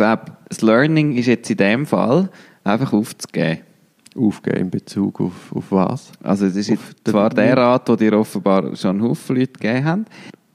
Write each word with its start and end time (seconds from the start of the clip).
glaube, 0.00 0.32
das 0.48 0.62
Learning 0.62 1.14
ist 1.16 1.26
jetzt 1.26 1.50
in 1.50 1.58
dem 1.58 1.86
Fall 1.86 2.30
einfach 2.64 2.92
aufzugeben. 2.92 3.60
Aufgeben 4.16 4.56
in 4.56 4.70
Bezug 4.70 5.20
auf, 5.20 5.52
auf 5.54 5.70
was? 5.70 6.10
Also 6.22 6.46
das 6.46 6.56
ist 6.56 6.68
jetzt 6.68 6.96
zwar 7.04 7.30
der 7.30 7.56
Rat, 7.56 7.88
den 7.88 7.96
dir 7.98 8.18
offenbar 8.18 8.74
schon 8.74 9.02
Haufen 9.02 9.36
Leute 9.36 9.52
gegeben 9.52 9.84
haben, 9.84 10.04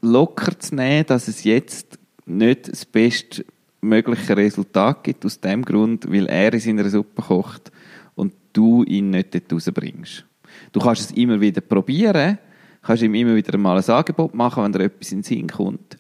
locker 0.02 0.60
zu 0.60 0.76
nehmen, 0.76 1.06
dass 1.06 1.28
es 1.28 1.44
jetzt 1.46 1.98
nicht 2.26 2.70
das 2.70 2.86
bestmögliche 2.86 4.36
Resultat 4.36 5.04
gibt, 5.04 5.26
aus 5.26 5.40
dem 5.40 5.64
Grund, 5.64 6.12
weil 6.12 6.26
er 6.26 6.54
in 6.54 6.60
seiner 6.60 6.90
Suppe 6.90 7.22
kocht 7.22 7.72
und 8.16 8.34
du 8.52 8.84
ihn 8.84 9.12
nicht 9.12 9.34
dort 9.34 9.54
rausbringst. 9.54 10.26
Du 10.74 10.80
kannst 10.80 11.12
es 11.12 11.12
immer 11.12 11.40
wieder 11.40 11.62
probieren, 11.62 12.40
kannst 12.82 13.04
ihm 13.04 13.16
immer 13.16 13.36
wieder 13.36 13.58
mal 13.58 13.78
ein 13.78 13.90
Angebot 13.90 14.34
machen, 14.34 14.64
wenn 14.64 14.74
dir 14.74 14.84
etwas 14.84 15.12
in 15.12 15.20
den 15.20 15.24
Sinn 15.24 15.48
kommt, 15.48 15.98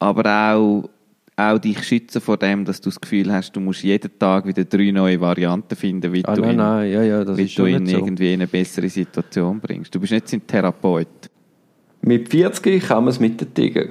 aber 0.00 0.54
auch 0.54 0.88
auch 1.36 1.58
dich 1.58 1.82
schützen 1.84 2.20
vor 2.20 2.36
dem, 2.36 2.64
dass 2.64 2.80
du 2.80 2.90
das 2.90 3.00
Gefühl 3.00 3.32
hast, 3.32 3.52
du 3.52 3.60
musst 3.60 3.82
jeden 3.82 4.18
Tag 4.18 4.46
wieder 4.46 4.64
drei 4.64 4.90
neue 4.90 5.20
Varianten 5.20 5.74
finden, 5.76 6.12
wie 6.12 6.24
Ah, 6.24 6.34
du 6.34 6.42
nein, 6.42 6.50
ihn, 6.50 6.56
nein, 6.56 6.92
ja, 6.92 7.02
ja, 7.02 7.24
das 7.24 7.36
wie 7.38 7.44
ist 7.44 7.58
du 7.58 7.66
ihn 7.66 7.86
so. 7.86 7.96
irgendwie 7.96 8.34
in 8.34 8.40
eine 8.40 8.46
bessere 8.46 8.88
Situation 8.88 9.58
bringst. 9.60 9.94
Du 9.94 10.00
bist 10.00 10.12
nicht 10.12 10.28
sein 10.28 10.46
Therapeut. 10.46 11.08
Mit 12.02 12.28
40 12.28 12.82
kann 12.86 13.04
man 13.04 13.12
es 13.12 13.20
mit 13.20 13.40
dem 13.40 13.54
Tiger. 13.54 13.86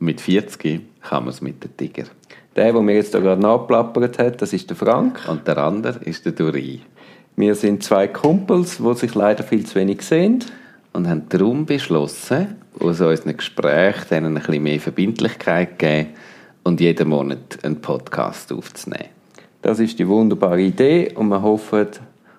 Mit 0.00 0.20
40 0.20 0.80
kann 1.02 1.24
man 1.24 1.28
es 1.32 1.40
mit 1.40 1.62
dem 1.62 1.76
Tiger. 1.76 2.04
Der, 2.56 2.72
der 2.72 2.82
mir 2.82 2.94
jetzt 2.94 3.14
da 3.14 3.20
gerade 3.20 3.40
nachplappert 3.40 4.18
hat, 4.18 4.40
das 4.42 4.52
ist 4.52 4.68
der 4.68 4.76
Frank. 4.76 5.20
Und 5.28 5.46
der 5.46 5.58
andere 5.58 5.98
ist 6.04 6.24
der 6.24 6.32
Duri. 6.32 6.80
Wir 7.36 7.54
sind 7.54 7.82
zwei 7.82 8.08
Kumpels, 8.08 8.78
die 8.78 8.94
sich 8.94 9.14
leider 9.14 9.44
viel 9.44 9.64
zu 9.66 9.74
wenig 9.76 10.02
sehen. 10.02 10.42
Und 10.94 11.06
haben 11.06 11.28
darum 11.28 11.66
beschlossen, 11.66 12.56
aus 12.80 13.00
unseren 13.02 13.36
Gesprächen 13.36 14.06
denen 14.10 14.36
ein 14.38 14.42
bisschen 14.42 14.62
mehr 14.62 14.80
Verbindlichkeit 14.80 15.70
zu 15.72 15.76
geben 15.76 16.06
und 16.66 16.80
jeden 16.80 17.08
Monat 17.08 17.62
einen 17.62 17.80
Podcast 17.80 18.52
aufzunehmen. 18.52 19.10
Das 19.62 19.78
ist 19.78 19.96
die 20.00 20.08
wunderbare 20.08 20.60
Idee 20.60 21.12
und 21.14 21.28
wir 21.28 21.40
hoffen, 21.40 21.86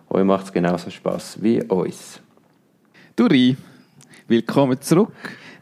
euch 0.10 0.26
macht 0.26 0.48
es 0.48 0.54
genauso 0.54 0.90
Spaß 0.90 1.42
wie 1.42 1.64
uns. 1.64 2.20
Duri, 3.16 3.56
willkommen 4.28 4.82
zurück. 4.82 5.14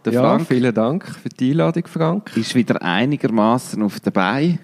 Der 0.03 0.13
ja, 0.13 0.21
Frank 0.21 0.47
vielen 0.47 0.73
Dank 0.73 1.05
für 1.07 1.29
die 1.29 1.51
Einladung, 1.51 1.85
Frank. 1.85 2.35
ist 2.35 2.55
wieder 2.55 2.81
einigermaßen 2.81 3.83
auf 3.83 3.99
der 3.99 4.09
Beine. 4.09 4.57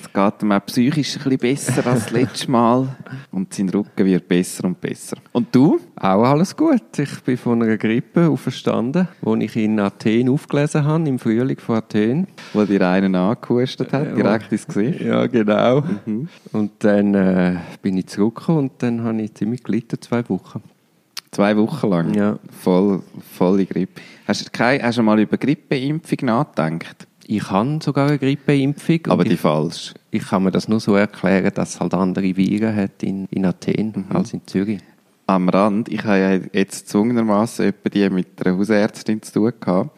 Es 0.00 0.12
geht 0.12 0.42
ihm 0.42 0.52
auch 0.52 0.64
psychisch 0.66 1.16
ein 1.16 1.22
bisschen 1.22 1.38
besser 1.38 1.86
als 1.86 2.04
das 2.04 2.10
letzte 2.12 2.50
Mal. 2.50 2.96
Und 3.32 3.52
sein 3.52 3.68
Rücken 3.68 4.06
wird 4.06 4.28
besser 4.28 4.64
und 4.64 4.80
besser. 4.80 5.16
Und 5.32 5.52
du? 5.54 5.80
Auch 5.96 6.22
alles 6.22 6.56
gut. 6.56 6.98
Ich 6.98 7.20
bin 7.22 7.36
von 7.36 7.62
einer 7.62 7.76
Grippe 7.76 8.28
auferstanden, 8.28 9.08
die 9.22 9.44
ich 9.44 9.56
in 9.56 9.80
Athen 9.80 10.28
aufgelesen 10.28 10.84
habe, 10.84 11.08
im 11.08 11.18
Frühling 11.18 11.58
von 11.58 11.76
Athen. 11.76 12.26
Wo 12.52 12.64
dir 12.64 12.88
einen 12.88 13.14
angehustet 13.14 13.92
hat, 13.92 14.16
direkt 14.16 14.52
ins 14.52 14.66
Gesicht. 14.66 15.00
Ja, 15.08 15.26
genau. 15.26 15.82
Und 16.52 16.72
dann 16.80 17.14
äh, 17.14 17.56
bin 17.82 17.96
ich 17.96 18.08
zurückgekommen 18.08 18.58
und 18.58 18.72
dann 18.78 19.02
habe 19.02 19.22
ich 19.22 19.34
ziemlich 19.34 19.62
gelitten, 19.62 20.00
zwei 20.00 20.28
Wochen. 20.28 20.62
Zwei 21.30 21.56
Wochen 21.56 21.88
lang. 21.88 22.14
Ja. 22.14 22.38
Voll, 22.50 23.02
volle 23.36 23.66
Grippe. 23.66 24.00
Hast 24.26 24.46
du, 24.46 24.50
keine, 24.50 24.82
hast 24.82 24.98
du 24.98 25.02
mal 25.02 25.18
über 25.18 25.36
Grippeimpfung 25.36 26.18
nachgedacht? 26.22 27.07
Ich 27.30 27.50
habe 27.50 27.78
sogar 27.82 28.08
eine 28.08 28.18
Grippeimpfung. 28.18 29.00
Aber 29.08 29.22
die 29.22 29.34
ich, 29.34 29.40
falsch. 29.40 29.92
ich 30.10 30.26
kann 30.26 30.44
mir 30.44 30.50
das 30.50 30.66
nur 30.66 30.80
so 30.80 30.94
erklären, 30.96 31.52
dass 31.54 31.74
es 31.74 31.80
halt 31.80 31.92
andere 31.92 32.34
Viren 32.34 32.74
hat 32.74 33.02
in, 33.02 33.26
in 33.26 33.44
Athen 33.44 34.06
als 34.08 34.32
in 34.32 34.46
Zürich. 34.46 34.80
Am 35.26 35.50
Rand, 35.50 35.90
ich 35.90 36.02
habe 36.04 36.48
jetzt 36.54 36.88
zwungenermassen 36.88 37.74
die 37.92 38.08
mit 38.08 38.28
einer 38.42 38.56
Hausärztin 38.56 39.20
zu 39.20 39.32
tun 39.34 39.52
gehabt. 39.60 39.90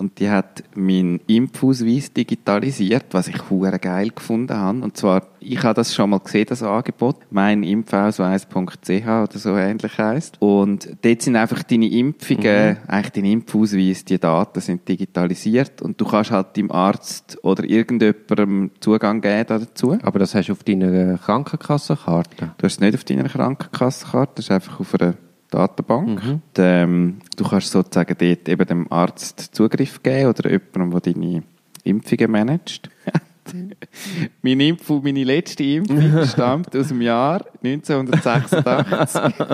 Und 0.00 0.18
die 0.18 0.30
hat 0.30 0.64
meinen 0.74 1.20
Impfausweis 1.26 2.10
digitalisiert, 2.14 3.04
was 3.10 3.28
ich 3.28 3.50
hure 3.50 3.78
geil 3.78 4.08
gefunden 4.08 4.56
habe. 4.56 4.80
Und 4.80 4.96
zwar, 4.96 5.26
ich 5.40 5.62
habe 5.62 5.74
das 5.74 5.94
schon 5.94 6.08
mal 6.08 6.20
gesehen, 6.20 6.46
das 6.48 6.62
Angebot. 6.62 7.16
Meinimpfausweis.ch 7.30 9.06
oder 9.06 9.28
so 9.38 9.56
ähnlich 9.56 9.98
heisst. 9.98 10.40
Und 10.40 10.96
dort 11.02 11.20
sind 11.20 11.36
einfach 11.36 11.62
deine 11.64 11.90
Impfungen, 11.90 12.78
eigentlich 12.88 13.12
dein 13.12 13.24
Impfausweis, 13.26 14.06
die 14.06 14.18
Daten 14.18 14.60
sind 14.60 14.88
digitalisiert. 14.88 15.82
Und 15.82 16.00
du 16.00 16.06
kannst 16.06 16.30
halt 16.30 16.56
deinem 16.56 16.70
Arzt 16.70 17.36
oder 17.42 17.62
irgendjemandem 17.64 18.70
Zugang 18.80 19.20
geben 19.20 19.44
dazu. 19.48 19.98
Aber 20.02 20.18
das 20.18 20.34
hast 20.34 20.48
du 20.48 20.52
auf 20.52 20.64
deiner 20.64 21.18
Krankenkassenkarte. 21.18 22.52
Du 22.56 22.64
hast 22.64 22.72
es 22.72 22.80
nicht 22.80 22.94
auf 22.94 23.04
deiner 23.04 23.28
Krankenkassenkarte, 23.28 24.32
das 24.36 24.46
ist 24.46 24.50
einfach 24.50 24.80
auf 24.80 24.94
einer 24.94 25.12
Datenbank. 25.50 26.22
Und, 26.24 26.42
ähm, 26.58 27.18
du 27.36 27.44
kannst 27.44 27.70
sozusagen 27.70 28.16
dort 28.18 28.48
eben 28.48 28.66
dem 28.66 28.92
Arzt 28.92 29.40
Zugriff 29.52 30.02
geben 30.02 30.28
oder 30.28 30.50
jemandem, 30.50 30.90
der 30.90 31.12
deine 31.12 31.42
Impfungen 31.84 32.30
managt. 32.30 32.90
meine, 34.42 34.66
Impfung, 34.68 35.02
meine 35.02 35.24
letzte 35.24 35.64
Impfung 35.64 36.26
stammt 36.26 36.74
aus 36.76 36.88
dem 36.88 37.02
Jahr 37.02 37.44
1986. 37.64 39.48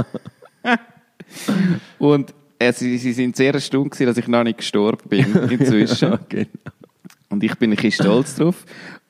Und 1.99 2.35
äh, 2.59 2.73
sie, 2.73 2.99
sie 2.99 3.13
sind 3.13 3.37
sehr 3.37 3.55
erstaunt 3.55 3.91
gewesen, 3.91 4.07
dass 4.07 4.19
ich 4.19 4.29
noch 4.29 4.45
nicht 4.45 4.59
gestorben 4.59 5.09
bin 5.09 5.35
inzwischen. 5.51 6.19
genau. 6.29 6.47
Und 7.29 7.43
ich 7.43 7.55
bin 7.57 7.71
ein 7.71 7.77
bisschen 7.77 8.05
stolz 8.05 8.37
drauf. 8.37 8.65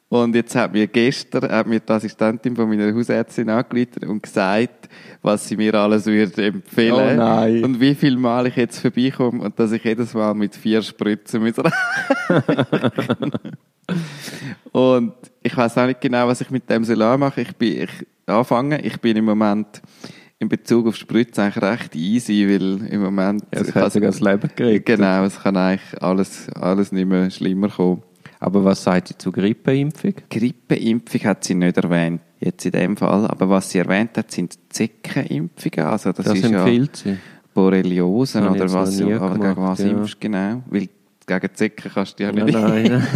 Und 0.09 0.37
jetzt 0.37 0.55
hat 0.55 0.73
mir 0.73 0.87
gestern 0.87 1.51
hat 1.51 1.67
mir 1.67 1.81
die 1.81 1.93
Assistentin 1.93 2.55
von 2.55 2.69
meiner 2.69 2.95
Hausärztin 2.95 3.51
angerufen 3.51 4.05
und 4.07 4.23
gesagt, 4.23 4.89
was 5.21 5.49
sie 5.49 5.57
mir 5.57 5.75
alles 5.75 6.07
würde 6.07 6.47
empfehlen. 6.47 7.19
Oh 7.19 7.23
nein. 7.23 7.65
Und 7.65 7.81
wie 7.81 7.95
viel 7.95 8.17
Mal 8.17 8.47
ich 8.47 8.55
jetzt 8.55 8.79
vorbeikomme 8.79 9.43
und 9.43 9.59
dass 9.59 9.73
ich 9.73 9.83
jedes 9.83 10.15
Mal 10.15 10.33
mit 10.35 10.55
vier 10.55 10.81
Spritzen 10.83 11.43
muss 11.43 11.55
Und 14.73 15.15
ich 15.43 15.57
weiß 15.57 15.79
auch 15.79 15.87
nicht 15.87 16.01
genau, 16.01 16.29
was 16.29 16.41
ich 16.41 16.51
mit 16.51 16.71
dem 16.71 16.85
soll 16.85 17.03
anmachen. 17.03 17.43
Ich 17.43 17.57
bin, 17.57 17.83
ich 17.83 17.91
anfange. 18.27 18.81
Ich 18.83 19.01
bin 19.01 19.17
im 19.17 19.25
Moment 19.25 19.83
in 20.39 20.49
Bezug 20.49 20.87
auf 20.87 20.97
Spritzen 20.97 21.45
eigentlich 21.45 21.65
recht 21.65 21.97
easy, 21.97 22.47
weil 22.49 22.87
im 22.93 23.03
Moment 23.03 23.43
Ja, 23.53 23.61
es 23.61 23.75
hat 23.75 23.93
sogar 23.93 24.11
das 24.11 24.21
Leben 24.21 24.51
gerettet. 24.55 24.87
Genau, 24.87 25.25
es 25.25 25.41
kann 25.41 25.57
eigentlich 25.57 26.03
alles, 26.03 26.49
alles 26.51 26.93
nicht 26.93 27.09
mehr 27.09 27.29
schlimmer 27.31 27.71
kommen. 27.71 28.03
Aber 28.41 28.65
was 28.65 28.83
sagt 28.83 29.09
sie 29.09 29.19
zur 29.19 29.33
Grippeimpfung? 29.33 30.15
Grippeimpfung 30.31 31.21
hat 31.25 31.45
sie 31.45 31.55
nicht 31.55 31.77
erwähnt, 31.79 32.21
jetzt 32.41 32.67
in 32.67 32.73
dem 32.73 32.97
Fall. 32.97 33.27
Aber 33.27 33.49
was 33.49 33.71
sie 33.71 33.79
erwähnt 33.79 34.17
hat, 34.19 34.31
sind 34.31 34.59
Zeckenimpfungen. 34.69 35.87
Also 35.87 36.13
das, 36.13 36.27
Das, 36.27 36.39
ist 36.39 36.51
ja 36.51 36.59
empfiehlt 36.65 36.97
sie. 36.97 37.17
Borreliose 37.55 38.41
Das 38.41 38.49
habe 38.49 38.57
ich 38.59 38.63
oder 38.65 38.73
was. 38.75 39.01
nie 39.01 39.15
Aber 39.15 39.31
gegen 39.35 39.55
gemacht, 39.55 39.71
was 39.73 39.79
ja. 39.81 39.89
impfst 39.91 40.15
du 40.15 40.19
genau? 40.21 40.63
Weil 40.69 40.89
gegen 41.27 41.55
Zecken 41.55 41.91
kannst 41.93 42.19
du 42.19 42.25
ja 42.25 42.33
nicht. 42.33 42.53
nein. 42.53 43.03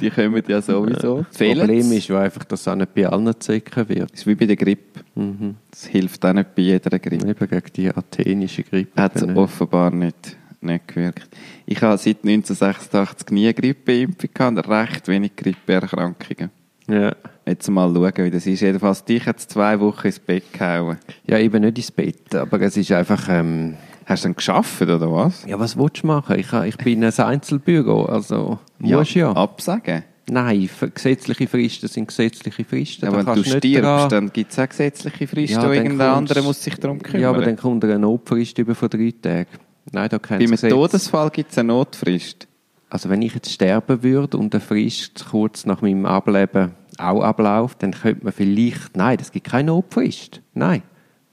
Die 0.00 0.10
kommen 0.10 0.42
ja 0.48 0.60
sowieso. 0.60 1.24
Das 1.30 1.38
Problem 1.38 1.92
ist 1.92 2.08
ja 2.08 2.20
einfach, 2.20 2.44
dass 2.44 2.62
es 2.62 2.68
auch 2.68 2.74
nicht 2.74 2.94
bei 2.94 3.06
allen 3.06 3.32
Zecken 3.40 3.88
wird. 3.88 4.10
ist 4.12 4.26
wie 4.26 4.34
bei 4.34 4.46
der 4.46 4.56
Grippe. 4.56 5.00
Mhm. 5.14 5.54
Das 5.70 5.86
hilft 5.86 6.24
auch 6.24 6.32
nicht 6.32 6.54
bei 6.54 6.62
jeder 6.62 6.98
Grippe. 6.98 7.28
Eben 7.28 7.48
gegen 7.48 7.72
die 7.76 7.88
athenische 7.90 8.62
Grippe. 8.64 9.00
Hat 9.00 9.16
es 9.16 9.22
offenbar 9.22 9.90
nicht, 9.92 10.36
nicht 10.64 10.88
gewirkt. 10.88 11.28
Ich 11.66 11.80
habe 11.82 11.96
seit 11.98 12.18
1986 12.24 13.30
nie 13.30 13.44
eine 13.46 13.54
Grippeimpfung 13.54 14.30
gehabt 14.32 14.56
und 14.58 14.68
recht 14.68 15.08
wenig 15.08 15.36
Grippeerkrankungen. 15.36 16.50
ja. 16.88 17.14
Jetzt 17.46 17.68
mal 17.68 17.92
schauen, 17.92 18.12
wie 18.24 18.30
das 18.30 18.46
ist. 18.46 18.62
Jedenfalls, 18.62 19.04
dich 19.04 19.26
hat 19.26 19.36
es 19.38 19.46
zwei 19.46 19.78
Wochen 19.78 20.06
ins 20.06 20.18
Bett 20.18 20.50
gehauen. 20.50 20.96
ja, 21.26 21.38
eben 21.38 21.60
nicht 21.60 21.76
ins 21.76 21.90
Bett, 21.92 22.34
aber 22.34 22.58
es 22.62 22.74
ist 22.76 22.90
einfach... 22.90 23.28
Ähm, 23.28 23.74
Hast 24.06 24.24
du 24.24 24.28
dann 24.28 24.36
geschafft, 24.36 24.80
oder 24.82 25.10
was? 25.12 25.44
ja, 25.46 25.58
was 25.58 25.76
willst 25.78 26.02
du 26.02 26.06
machen? 26.06 26.38
Ich, 26.38 26.50
ich 26.52 26.76
bin 26.78 27.02
ein 27.04 27.12
Einzelbüro, 27.12 28.04
also 28.06 28.58
musst 28.78 29.14
ja. 29.14 29.32
Absagen. 29.32 30.04
Nein, 30.30 30.68
gesetzliche 30.94 31.46
Fristen 31.46 31.88
sind 31.88 32.08
gesetzliche 32.08 32.64
Fristen. 32.64 33.04
Ja, 33.06 33.12
wenn 33.14 33.26
du 33.34 33.42
stirbst, 33.44 33.82
daran- 33.82 34.08
dann 34.10 34.32
gibt 34.32 34.52
es 34.52 34.58
auch 34.58 34.68
gesetzliche 34.68 35.26
Fristen, 35.26 35.60
Ja, 35.60 35.70
irgendein 35.72 36.08
anderer 36.10 36.42
muss 36.42 36.62
sich 36.62 36.76
darum 36.76 37.02
kümmern. 37.02 37.20
Ja, 37.22 37.30
aber 37.30 37.42
dann 37.42 37.56
kommt 37.56 37.84
eine 37.84 37.98
Notfrist 37.98 38.58
über 38.58 38.74
von 38.74 38.88
drei 38.88 39.12
Tagen. 39.20 39.48
Nein, 39.92 40.08
da 40.08 40.18
Bei 40.18 40.38
kennt 40.38 40.62
einem 40.64 40.70
Todesfall 40.70 41.30
gibt 41.30 41.52
es 41.52 41.58
eine 41.58 41.68
Notfrist. 41.68 42.48
Also 42.90 43.10
wenn 43.10 43.22
ich 43.22 43.34
jetzt 43.34 43.50
sterben 43.50 44.02
würde 44.02 44.36
und 44.36 44.54
eine 44.54 44.60
Frist 44.60 45.26
kurz 45.30 45.66
nach 45.66 45.82
meinem 45.82 46.06
Ableben 46.06 46.72
auch 46.98 47.22
abläuft, 47.22 47.82
dann 47.82 47.92
könnte 47.92 48.24
man 48.24 48.32
vielleicht... 48.32 48.96
Nein, 48.96 49.18
das 49.18 49.32
gibt 49.32 49.48
keine 49.48 49.72
Notfrist. 49.72 50.40
Nein. 50.54 50.82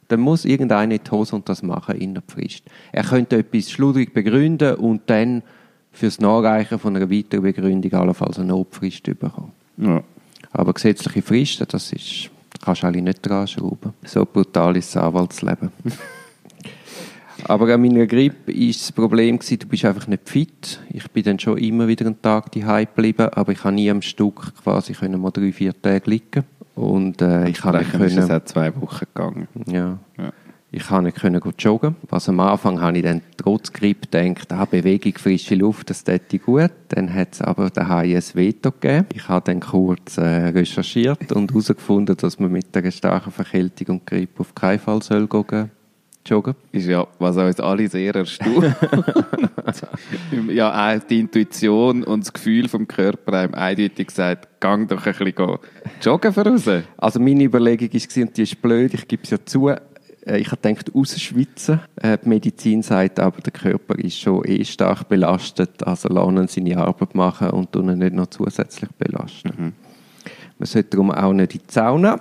Dann 0.07 0.21
muss 0.21 0.43
irgendeiner 0.43 0.95
in 0.95 1.01
die 1.03 1.11
Hose 1.11 1.35
und 1.35 1.47
das 1.47 1.63
machen 1.63 1.95
in 1.95 2.15
der 2.15 2.23
Frist. 2.27 2.63
Er 2.91 3.03
könnte 3.03 3.37
etwas 3.37 3.71
schludrig 3.71 4.13
begründen 4.13 4.75
und 4.75 5.03
dann 5.05 5.43
fürs 5.91 6.19
Nachreichen 6.19 6.79
von 6.79 6.95
einer 6.95 7.11
weiteren 7.11 7.43
Begründung 7.43 7.93
allenfalls 7.93 8.39
eine 8.39 8.47
Notfrist 8.47 9.03
bekommen. 9.03 9.51
Ja. 9.77 10.03
Aber 10.51 10.73
gesetzliche 10.73 11.21
Fristen, 11.21 11.67
das 11.69 11.93
ist... 11.93 12.29
Da 12.53 12.65
kannst 12.65 12.83
du 12.83 12.87
alle 12.87 13.01
nicht 13.01 13.25
dran 13.25 13.47
schrauben. 13.47 13.93
So 14.03 14.25
brutal 14.25 14.75
ist 14.75 14.95
das 14.95 15.03
Anwaltsleben. 15.03 15.71
Aber 17.45 17.73
an 17.73 17.81
meiner 17.81 18.05
Grippe 18.07 18.53
war 18.53 18.67
das 18.67 18.91
Problem, 18.91 19.39
gewesen, 19.39 19.59
du 19.59 19.67
bist 19.67 19.85
einfach 19.85 20.07
nicht 20.07 20.29
fit. 20.29 20.79
Ich 20.89 21.09
bin 21.11 21.23
dann 21.23 21.39
schon 21.39 21.57
immer 21.57 21.87
wieder 21.87 22.05
einen 22.05 22.21
Tag 22.21 22.51
daheim 22.51 22.85
geblieben, 22.85 23.29
aber 23.33 23.51
ich 23.51 23.63
habe 23.63 23.75
nie 23.75 23.89
am 23.89 24.01
Stück 24.01 24.53
quasi 24.63 24.93
können 24.93 25.21
mal 25.21 25.31
drei, 25.31 25.51
vier 25.51 25.79
Tage 25.79 26.09
liegen. 26.09 26.43
Und 26.75 27.21
äh, 27.21 27.49
ich 27.49 27.63
habe 27.63 27.79
nicht 27.79 27.93
Entsprechend 27.93 28.05
ist 28.05 28.17
es 28.17 28.27
können, 28.27 28.41
auch 28.41 28.45
zwei 28.45 28.81
Wochen 28.81 29.05
gegangen. 29.13 29.47
ja, 29.67 29.99
Ja. 30.17 30.31
Ich 30.73 30.87
konnte 30.87 31.03
nicht 31.03 31.17
können 31.17 31.41
gut 31.41 31.61
joggen. 31.61 31.97
Also 32.09 32.31
am 32.31 32.39
Anfang 32.39 32.79
habe 32.79 32.97
ich 32.97 33.03
dann 33.03 33.21
trotz 33.35 33.73
Grippe 33.73 34.07
gedacht, 34.07 34.53
ah, 34.53 34.63
Bewegung, 34.63 35.13
frische 35.17 35.55
Luft, 35.55 35.89
das 35.89 36.05
täte 36.05 36.39
gut. 36.39 36.71
Dann 36.87 37.13
hat 37.13 37.33
es 37.33 37.41
aber 37.41 37.69
daheim 37.69 38.15
ein 38.15 38.23
Veto 38.33 38.71
gegeben. 38.71 39.05
Ich 39.13 39.27
habe 39.27 39.43
dann 39.43 39.59
kurz 39.59 40.17
äh, 40.17 40.21
recherchiert 40.21 41.33
und 41.33 41.51
herausgefunden, 41.51 42.15
dass 42.15 42.39
man 42.39 42.53
mit 42.53 42.75
einer 42.75 42.91
starken 42.91 43.31
Verkältung 43.31 43.97
und 43.97 44.07
Grippe 44.07 44.39
auf 44.39 44.55
keinen 44.55 44.79
Fall 44.79 45.01
soll 45.01 45.27
gehen, 45.27 45.71
joggen. 46.25 46.55
Ist 46.71 46.87
ja, 46.87 47.07
was 47.19 47.37
uns 47.37 47.59
alle 47.59 47.87
sehr 47.87 48.15
erstaunt. 48.15 48.75
ja, 50.49 50.97
die 50.99 51.19
Intuition 51.19 52.03
und 52.03 52.21
das 52.21 52.33
Gefühl 52.33 52.67
vom 52.67 52.87
Körper 52.87 53.41
haben 53.41 53.53
eindeutig 53.53 54.07
gesagt, 54.07 54.59
gang 54.59 54.87
doch 54.87 55.05
ein 55.05 55.13
bisschen 55.13 55.57
joggen 56.01 56.33
voraus. 56.33 56.69
Also 56.97 57.19
meine 57.19 57.43
Überlegung 57.43 57.89
war, 57.91 58.23
und 58.23 58.37
die 58.37 58.41
ist 58.41 58.61
blöd, 58.61 58.93
ich 58.93 59.07
gebe 59.07 59.23
es 59.23 59.29
ja 59.31 59.37
zu, 59.43 59.69
äh, 60.25 60.37
ich 60.37 60.51
habe 60.51 60.61
gedacht, 60.61 60.93
rausschwitzen. 60.93 61.79
Äh, 61.95 62.17
Die 62.23 62.29
Medizin 62.29 62.81
sagt 62.81 63.19
aber, 63.19 63.41
der 63.41 63.53
Körper 63.53 63.97
ist 63.97 64.19
schon 64.19 64.45
eh 64.45 64.63
stark 64.63 65.07
belastet, 65.09 65.83
also 65.85 66.09
ihn 66.29 66.47
seine 66.47 66.77
Arbeit 66.77 67.15
machen 67.15 67.49
und 67.51 67.75
ihn 67.75 67.97
nicht 67.97 68.13
noch 68.13 68.27
zusätzlich 68.27 68.89
belasten. 68.97 69.73
Man 70.57 70.67
sollte 70.67 70.89
darum 70.89 71.11
auch 71.11 71.33
nicht 71.33 71.55
in 71.55 71.61
die 71.67 71.73
Sauna, 71.73 72.19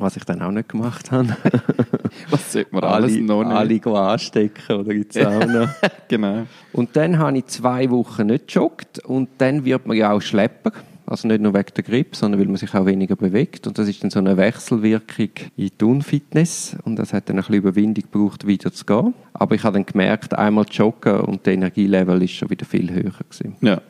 was 0.00 0.16
ich 0.16 0.24
dann 0.24 0.42
auch 0.42 0.50
nicht 0.50 0.68
gemacht 0.68 1.10
habe. 1.10 1.36
Was 2.30 2.52
sollte 2.52 2.74
man 2.74 2.84
alles 2.84 3.12
alle, 3.12 3.22
noch 3.22 3.44
nicht? 3.66 3.86
alle 3.86 3.98
anstecken 3.98 4.76
oder 4.76 4.90
in 4.92 5.06
die 5.08 5.20
Sauna. 5.20 5.74
genau. 6.08 6.46
Und 6.72 6.96
dann 6.96 7.18
habe 7.18 7.38
ich 7.38 7.46
zwei 7.46 7.90
Wochen 7.90 8.26
nicht 8.26 8.48
gejoggt 8.48 9.00
und 9.00 9.28
dann 9.38 9.64
wird 9.64 9.86
man 9.86 9.96
ja 9.96 10.12
auch 10.12 10.22
Schlepper. 10.22 10.72
Also 11.06 11.28
nicht 11.28 11.42
nur 11.42 11.52
wegen 11.52 11.74
der 11.76 11.84
Grippe, 11.84 12.16
sondern 12.16 12.40
weil 12.40 12.46
man 12.46 12.56
sich 12.56 12.74
auch 12.74 12.86
weniger 12.86 13.14
bewegt. 13.14 13.66
Und 13.66 13.76
das 13.78 13.88
ist 13.88 14.02
dann 14.02 14.10
so 14.10 14.20
eine 14.20 14.38
Wechselwirkung 14.38 15.28
in 15.56 15.70
die 15.78 15.84
Unfitness. 15.84 16.76
Und 16.84 16.96
das 16.96 17.12
hat 17.12 17.28
dann 17.28 17.36
ein 17.36 17.40
bisschen 17.40 17.56
Überwindung 17.56 18.04
gebraucht, 18.10 18.46
wieder 18.46 18.72
zu 18.72 18.86
gehen. 18.86 19.12
Aber 19.34 19.54
ich 19.54 19.64
habe 19.64 19.74
dann 19.74 19.84
gemerkt, 19.84 20.34
einmal 20.34 20.64
joggen 20.70 21.20
und 21.20 21.44
der 21.44 21.54
Energielevel 21.54 22.22
ist 22.22 22.32
schon 22.32 22.48
wieder 22.48 22.64
viel 22.64 22.90
höher 22.90 23.12
gewesen. 23.12 23.56
Ja. 23.60 23.82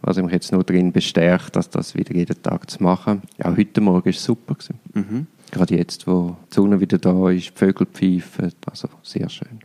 Was 0.00 0.16
mich 0.16 0.32
jetzt 0.32 0.52
nur 0.52 0.64
darin 0.64 0.92
bestärkt, 0.92 1.56
dass 1.56 1.68
das 1.68 1.94
wieder 1.94 2.14
jeden 2.14 2.40
Tag 2.42 2.70
zu 2.70 2.82
machen. 2.82 3.22
Ja, 3.38 3.54
heute 3.54 3.80
Morgen 3.80 4.04
war 4.04 4.10
es 4.10 4.24
super. 4.24 4.54
Gewesen. 4.54 4.78
Mhm. 4.94 5.26
Gerade 5.50 5.76
jetzt, 5.76 6.06
wo 6.06 6.36
die 6.50 6.54
Sonne 6.54 6.80
wieder 6.80 6.98
da 6.98 7.30
ist, 7.30 7.50
die 7.50 7.58
Vögel 7.58 7.86
pfeifen. 7.86 8.52
Also 8.68 8.88
sehr 9.02 9.28
schön. 9.28 9.60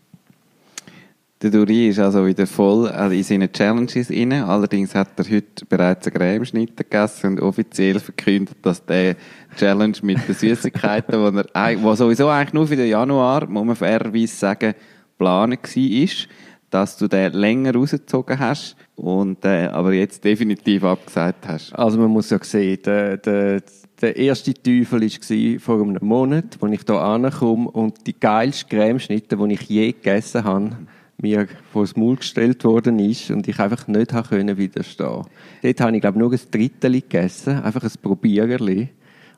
Der 1.41 1.49
Duri 1.49 1.89
ist 1.89 1.97
also 1.97 2.27
wieder 2.27 2.45
voll 2.45 2.87
äh, 2.87 3.17
in 3.17 3.23
seinen 3.23 3.51
Challenges 3.51 4.11
rein. 4.11 4.31
Allerdings 4.31 4.93
hat 4.93 5.17
er 5.17 5.25
heute 5.25 5.65
bereits 5.67 6.05
einen 6.05 6.15
Cremeschnitter 6.15 6.83
gegessen 6.83 7.31
und 7.31 7.41
offiziell 7.41 7.99
verkündet, 7.99 8.57
dass 8.61 8.85
der 8.85 9.15
Challenge 9.57 9.97
mit 10.03 10.27
den 10.27 10.35
Süßigkeiten, 10.35 11.15
wo 11.19 11.39
er, 11.53 11.81
wo 11.81 11.95
sowieso 11.95 12.27
eigentlich 12.27 12.53
nur 12.53 12.67
für 12.67 12.75
den 12.75 12.89
Januar, 12.89 13.47
muss 13.47 13.65
man 13.65 13.75
fairerweise 13.75 14.35
sagen, 14.35 14.75
geplant 15.17 15.75
war, 15.75 16.27
dass 16.69 16.97
du 16.97 17.07
den 17.07 17.33
länger 17.33 17.73
rausgezogen 17.73 18.39
hast 18.39 18.75
und 18.95 19.43
äh, 19.43 19.67
aber 19.67 19.93
jetzt 19.93 20.23
definitiv 20.23 20.83
abgesagt 20.83 21.47
hast. 21.47 21.73
Also 21.73 21.99
man 21.99 22.11
muss 22.11 22.29
ja 22.29 22.37
sehen, 22.41 22.79
der, 22.85 23.17
der, 23.17 23.61
der 24.01 24.15
erste 24.15 24.53
Teufel 24.53 25.01
war 25.01 25.59
vor 25.59 25.81
einem 25.81 25.98
Monat, 26.01 26.57
als 26.59 26.71
ich 26.74 26.81
hier 26.86 27.00
ankomme 27.00 27.69
und 27.69 28.07
die 28.07 28.19
geilste 28.19 28.65
Cremeschnitte, 28.68 29.38
die 29.38 29.53
ich 29.53 29.62
je 29.62 29.92
gegessen 29.92 30.44
habe, 30.44 30.77
mir 31.18 31.48
vor 31.71 31.83
das 31.83 31.95
Maul 31.95 32.15
gestellt 32.15 32.63
worden 32.63 32.98
ist 33.00 33.30
und 33.30 33.48
ich 33.48 33.59
einfach 33.59 33.88
nicht 33.88 34.13
habe 34.13 34.27
können 34.27 34.57
widerstehen. 34.57 35.25
Dort 35.62 35.81
habe 35.81 35.95
ich 35.95 36.01
glaube 36.01 36.18
nur 36.18 36.31
ein 36.31 36.39
Drittel 36.50 36.94
gegessen, 36.94 37.62
einfach 37.62 37.83
ein 37.83 37.92
Probiererli. 38.01 38.89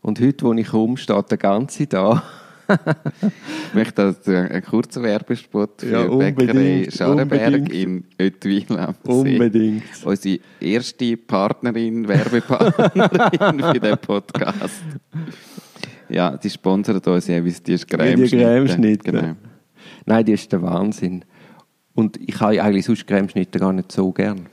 Und 0.01 0.19
heute, 0.19 0.45
wo 0.45 0.53
ich 0.53 0.67
komme, 0.67 0.97
steht 0.97 1.31
der 1.31 1.37
ganze 1.37 1.87
da. 1.87 2.23
Ich 2.67 3.73
möchte 3.73 4.01
also 4.03 4.31
einen 4.31 4.63
kurzen 4.63 5.03
Werbespot 5.03 5.81
für 5.81 5.89
Ja, 5.91 6.07
Bäckerei 6.07 6.87
Scharenberg 6.89 7.53
unbedingt. 7.55 7.73
in 7.73 8.03
Oetwil 8.19 8.65
am 8.77 8.95
See. 9.03 9.11
Unbedingt. 9.33 9.83
Unsere 10.03 10.39
erste 10.59 11.17
Partnerin, 11.17 12.07
Werbepartnerin 12.07 13.59
für 13.73 13.79
den 13.79 13.97
Podcast. 13.97 14.81
Ja, 16.09 16.37
die 16.37 16.49
sponsert 16.49 17.05
uns 17.07 17.27
jeweils 17.27 17.61
die 17.63 17.73
Ja, 17.73 17.77
Cremeschnitte. 17.85 18.37
die 18.37 18.43
Cremeschnitte. 18.43 19.11
Genau. 19.11 19.35
Nein, 20.05 20.25
die 20.25 20.33
ist 20.33 20.51
der 20.51 20.61
Wahnsinn. 20.61 21.25
Und 21.95 22.17
ich 22.17 22.39
habe 22.39 22.61
eigentlich 22.61 22.85
sonst 22.85 23.05
Cremeschnitte 23.07 23.59
gar 23.59 23.73
nicht 23.73 23.91
so 23.91 24.11
gern. 24.11 24.47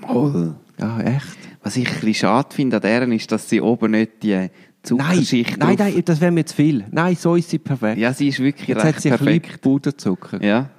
Moll. 0.00 0.54
Ja, 0.78 1.00
echt? 1.00 1.36
Was 1.62 1.76
ich 1.76 1.86
ein 1.88 1.94
bisschen 1.94 2.14
schade 2.14 2.48
finde 2.54 2.76
an 2.76 2.82
deren 2.82 3.12
ist, 3.12 3.30
dass 3.32 3.48
sie 3.48 3.60
oben 3.60 3.90
nicht 3.90 4.22
die 4.22 4.48
Nein, 4.82 4.98
Zuckerschicht 5.14 5.58
nein, 5.58 5.76
drauf- 5.76 5.92
nein, 5.94 6.02
das 6.04 6.20
wäre 6.20 6.30
mir 6.32 6.44
zu 6.46 6.56
viel. 6.56 6.84
Nein, 6.90 7.14
so 7.14 7.34
ist 7.34 7.50
sie 7.50 7.58
perfekt. 7.58 7.98
Ja, 7.98 8.12
sie 8.14 8.28
ist 8.28 8.38
wirklich 8.40 8.68
Jetzt 8.68 8.84
recht 8.84 8.94
hat 8.96 9.02
sie 9.02 9.10
ein 9.12 9.18
perfekt. 9.18 9.46
bisschen 9.46 9.60
Puderzucker. 9.60 10.42
Ja. 10.42 10.70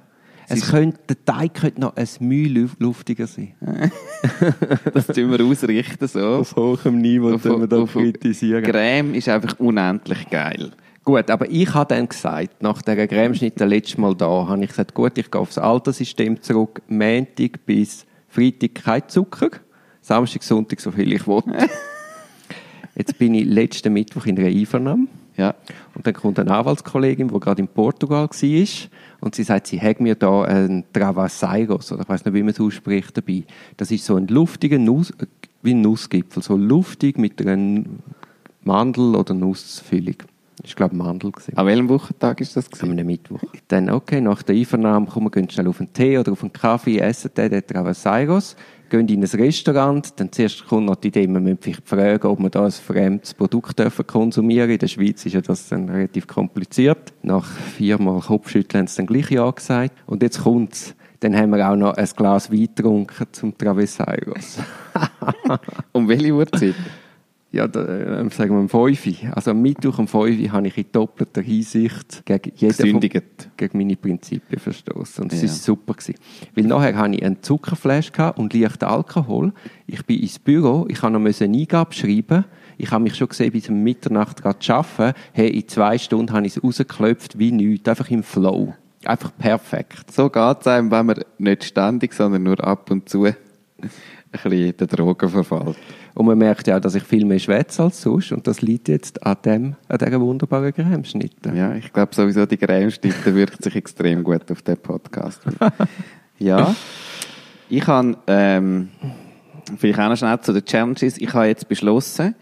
Es 0.48 0.68
könnte, 0.70 0.98
der 1.08 1.24
Teig 1.24 1.54
könnte 1.54 1.80
noch 1.80 1.96
ein 1.96 2.06
Mühe 2.20 2.48
luf- 2.48 2.76
luftiger 2.78 3.26
sein. 3.26 3.54
das 4.92 5.06
tun 5.06 5.30
wir 5.30 5.42
ausrichten 5.44 6.06
so. 6.08 6.20
Auf 6.20 6.56
hohem 6.56 7.00
Niveau 7.00 7.32
Auf- 7.34 7.46
auf- 7.46 7.92
kritisieren. 7.92 8.62
Creme 8.64 9.14
ist 9.14 9.28
einfach 9.28 9.58
unendlich 9.60 10.28
geil. 10.28 10.72
Gut, 11.04 11.30
aber 11.30 11.50
ich 11.50 11.72
habe 11.72 11.94
dann 11.94 12.08
gesagt, 12.08 12.62
nach 12.62 12.82
dieser 12.82 13.06
Cremeschnitte 13.06 13.64
letztes 13.64 13.98
Mal 13.98 14.14
da, 14.14 14.46
habe 14.48 14.62
ich 14.62 14.68
gesagt, 14.70 14.94
gut, 14.94 15.16
ich 15.16 15.30
gehe 15.30 15.40
aufs 15.40 15.58
alte 15.58 15.92
System 15.92 16.40
zurück. 16.42 16.82
Montag 16.88 17.64
bis 17.66 18.04
Freitag 18.28 18.74
kein 18.74 19.02
Zucker. 19.08 19.48
Samstag, 20.00 20.42
Sonntag, 20.42 20.80
so 20.80 20.90
viel 20.90 21.12
ich 21.12 21.26
will. 21.26 21.42
Jetzt 22.94 23.18
bin 23.18 23.34
ich 23.34 23.46
letzten 23.46 23.92
Mittwoch 23.92 24.26
in 24.26 24.38
einer 24.38 24.48
Einvernahme. 24.48 25.06
Ja. 25.36 25.54
Und 25.94 26.06
dann 26.06 26.14
kommt 26.14 26.38
eine 26.38 26.54
Anwaltskollegin, 26.54 27.28
die 27.28 27.40
gerade 27.40 27.62
in 27.62 27.68
Portugal 27.68 28.28
war, 28.28 28.68
und 29.20 29.34
sie 29.34 29.44
sagt, 29.44 29.66
sie 29.68 29.80
hat 29.80 30.00
mir 30.00 30.14
da 30.14 30.42
einen 30.42 30.84
Travasairos, 30.92 31.92
oder 31.92 32.02
ich 32.02 32.08
weiß 32.08 32.24
nicht, 32.24 32.34
wie 32.34 32.42
man 32.42 32.50
es 32.50 32.60
ausspricht, 32.60 33.16
dabei. 33.16 33.44
Das 33.76 33.90
ist 33.90 34.04
so 34.04 34.16
ein 34.16 34.26
luftiger 34.26 34.78
Nuss, 34.78 35.12
wie 35.62 35.74
ein 35.74 35.80
Nussgipfel, 35.80 36.42
so 36.42 36.56
luftig 36.56 37.18
mit 37.18 37.40
einer 37.40 37.84
Mandel- 38.64 39.14
oder 39.14 39.32
Nussfüllung. 39.32 40.16
Ich 40.64 40.76
glaube 40.76 40.94
Mandel. 40.94 41.32
Gewesen. 41.32 41.56
An 41.56 41.66
welchem 41.66 41.88
Wochentag 41.88 42.40
ist 42.40 42.56
das? 42.56 42.70
Gewesen? 42.70 42.92
einem 42.92 43.06
Mittwoch. 43.06 43.42
Dann, 43.68 43.90
okay, 43.90 44.20
nach 44.20 44.42
der 44.42 44.54
Einvernahme 44.54 45.06
kommen 45.06 45.26
wir 45.26 45.30
gehen 45.30 45.50
schnell 45.50 45.66
auf 45.66 45.80
einen 45.80 45.92
Tee 45.92 46.18
oder 46.18 46.32
auf 46.32 46.42
einen 46.42 46.52
Kaffee, 46.52 46.98
essen 46.98 47.30
den, 47.36 47.50
den 47.50 47.66
Travasairos, 47.66 48.56
gehen 48.92 49.08
in 49.08 49.22
ein 49.22 49.40
Restaurant, 49.40 50.20
dann 50.20 50.30
zuerst 50.30 50.66
kommt 50.66 50.86
noch 50.86 50.96
die 50.96 51.08
Idee, 51.08 51.26
wir 51.26 51.40
müssen 51.40 51.58
vielleicht 51.60 51.88
fragen, 51.88 52.26
ob 52.26 52.38
wir 52.40 52.50
da 52.50 52.66
ein 52.66 52.70
fremdes 52.70 53.32
Produkt 53.32 53.78
dürfen 53.78 54.06
konsumieren 54.06 54.70
In 54.70 54.78
der 54.78 54.88
Schweiz 54.88 55.24
ist 55.24 55.32
ja 55.32 55.40
das 55.40 55.68
dann 55.68 55.88
relativ 55.88 56.26
kompliziert. 56.26 57.14
Nach 57.22 57.46
viermal 57.46 58.20
Kopfschütteln 58.20 58.82
haben 58.82 58.86
sie 58.88 58.96
dann 58.98 59.06
gleich 59.06 59.30
Ja 59.30 59.50
gesagt. 59.50 59.92
Und 60.06 60.22
jetzt 60.22 60.42
kommt's. 60.42 60.94
Dann 61.20 61.36
haben 61.36 61.50
wir 61.50 61.70
auch 61.70 61.76
noch 61.76 61.94
ein 61.94 62.08
Glas 62.16 62.50
Wein 62.50 62.68
getrunken 62.74 63.26
zum 63.32 63.56
Travasairos. 63.56 64.58
Um 65.92 66.08
welche 66.08 66.32
Uhrzeit? 66.32 66.74
Ja, 67.54 67.68
da, 67.68 67.84
äh, 67.84 68.30
sagen 68.30 68.54
wir 68.54 68.60
um 68.60 68.68
5 68.70 69.06
Uhr. 69.06 69.34
Also 69.36 69.50
am 69.50 69.60
Mittwoch 69.60 69.98
um 69.98 70.08
5 70.08 70.40
Uhr 70.40 70.52
habe 70.52 70.68
ich 70.68 70.78
in 70.78 70.86
doppelter 70.90 71.42
Hinsicht 71.42 72.22
gegen 72.24 72.50
jeden 72.56 72.72
von- 72.90 73.00
gegen 73.00 73.78
meine 73.78 73.94
Prinzipien 73.96 74.58
verstoßen. 74.58 75.24
Und 75.24 75.32
es 75.34 75.40
Ja. 75.40 75.44
ist 75.44 75.62
super 75.62 75.92
gewesen. 75.92 76.14
Weil 76.54 76.64
nachher 76.64 76.96
hatte 76.96 77.14
ich 77.14 77.22
einen 77.22 77.42
Zuckerflash 77.42 78.10
und 78.36 78.54
leichten 78.54 78.86
Alkohol. 78.86 79.52
Ich 79.86 80.02
bin 80.06 80.20
ins 80.20 80.38
Büro, 80.38 80.86
ich 80.88 81.02
habe 81.02 81.12
noch 81.12 81.20
eine 81.20 81.34
Eingabe 81.58 81.92
schreiben. 81.92 82.46
Ich 82.78 82.90
habe 82.90 83.04
mich 83.04 83.16
schon 83.16 83.28
gesehen, 83.28 83.52
bis 83.52 83.68
um 83.68 83.82
Mitternacht 83.82 84.38
zu 84.60 84.72
arbeiten. 84.74 85.14
Hey, 85.34 85.50
in 85.50 85.68
zwei 85.68 85.98
Stunden 85.98 86.32
habe 86.32 86.46
ich 86.46 86.56
es 86.56 86.64
rausgeklopft 86.64 87.38
wie 87.38 87.52
nichts. 87.52 87.86
Einfach 87.86 88.10
im 88.10 88.22
Flow. 88.22 88.72
Einfach 89.04 89.30
perfekt. 89.36 90.10
So 90.10 90.30
geht 90.30 90.60
es 90.62 90.66
einem, 90.68 90.90
wenn 90.90 91.04
man 91.06 91.20
nicht 91.36 91.64
ständig, 91.64 92.14
sondern 92.14 92.44
nur 92.44 92.64
ab 92.64 92.90
und 92.90 93.10
zu 93.10 93.26
bisschen 94.32 94.76
den 94.76 94.86
Drogen 94.88 95.28
verfällt. 95.28 95.76
Und 96.14 96.26
man 96.26 96.38
merkt 96.38 96.66
ja 96.66 96.76
auch, 96.76 96.80
dass 96.80 96.94
ich 96.94 97.02
viel 97.02 97.24
mehr 97.24 97.38
schwätze 97.38 97.82
als 97.82 98.02
sonst. 98.02 98.32
Und 98.32 98.46
das 98.46 98.60
liegt 98.62 98.88
jetzt 98.88 99.22
an, 99.24 99.36
dem, 99.44 99.76
an 99.88 99.98
dieser 99.98 100.20
wunderbaren 100.20 100.72
Cremeschnitte. 100.72 101.52
Ja, 101.54 101.74
ich 101.74 101.92
glaube 101.92 102.14
sowieso, 102.14 102.46
die 102.46 102.56
Cremeschnitte 102.56 103.34
wirkt 103.34 103.62
sich 103.62 103.76
extrem 103.76 104.24
gut 104.24 104.50
auf 104.50 104.62
den 104.62 104.76
Podcast. 104.76 105.40
ja. 106.38 106.74
Ich 107.68 107.86
habe, 107.86 108.16
ähm, 108.26 108.88
vielleicht 109.78 109.98
auch 110.00 110.08
noch 110.08 110.16
schnell 110.16 110.40
zu 110.40 110.52
den 110.52 110.64
Challenges. 110.64 111.18
Ich 111.18 111.32
habe 111.32 111.46
jetzt 111.46 111.68
beschlossen, 111.68 112.34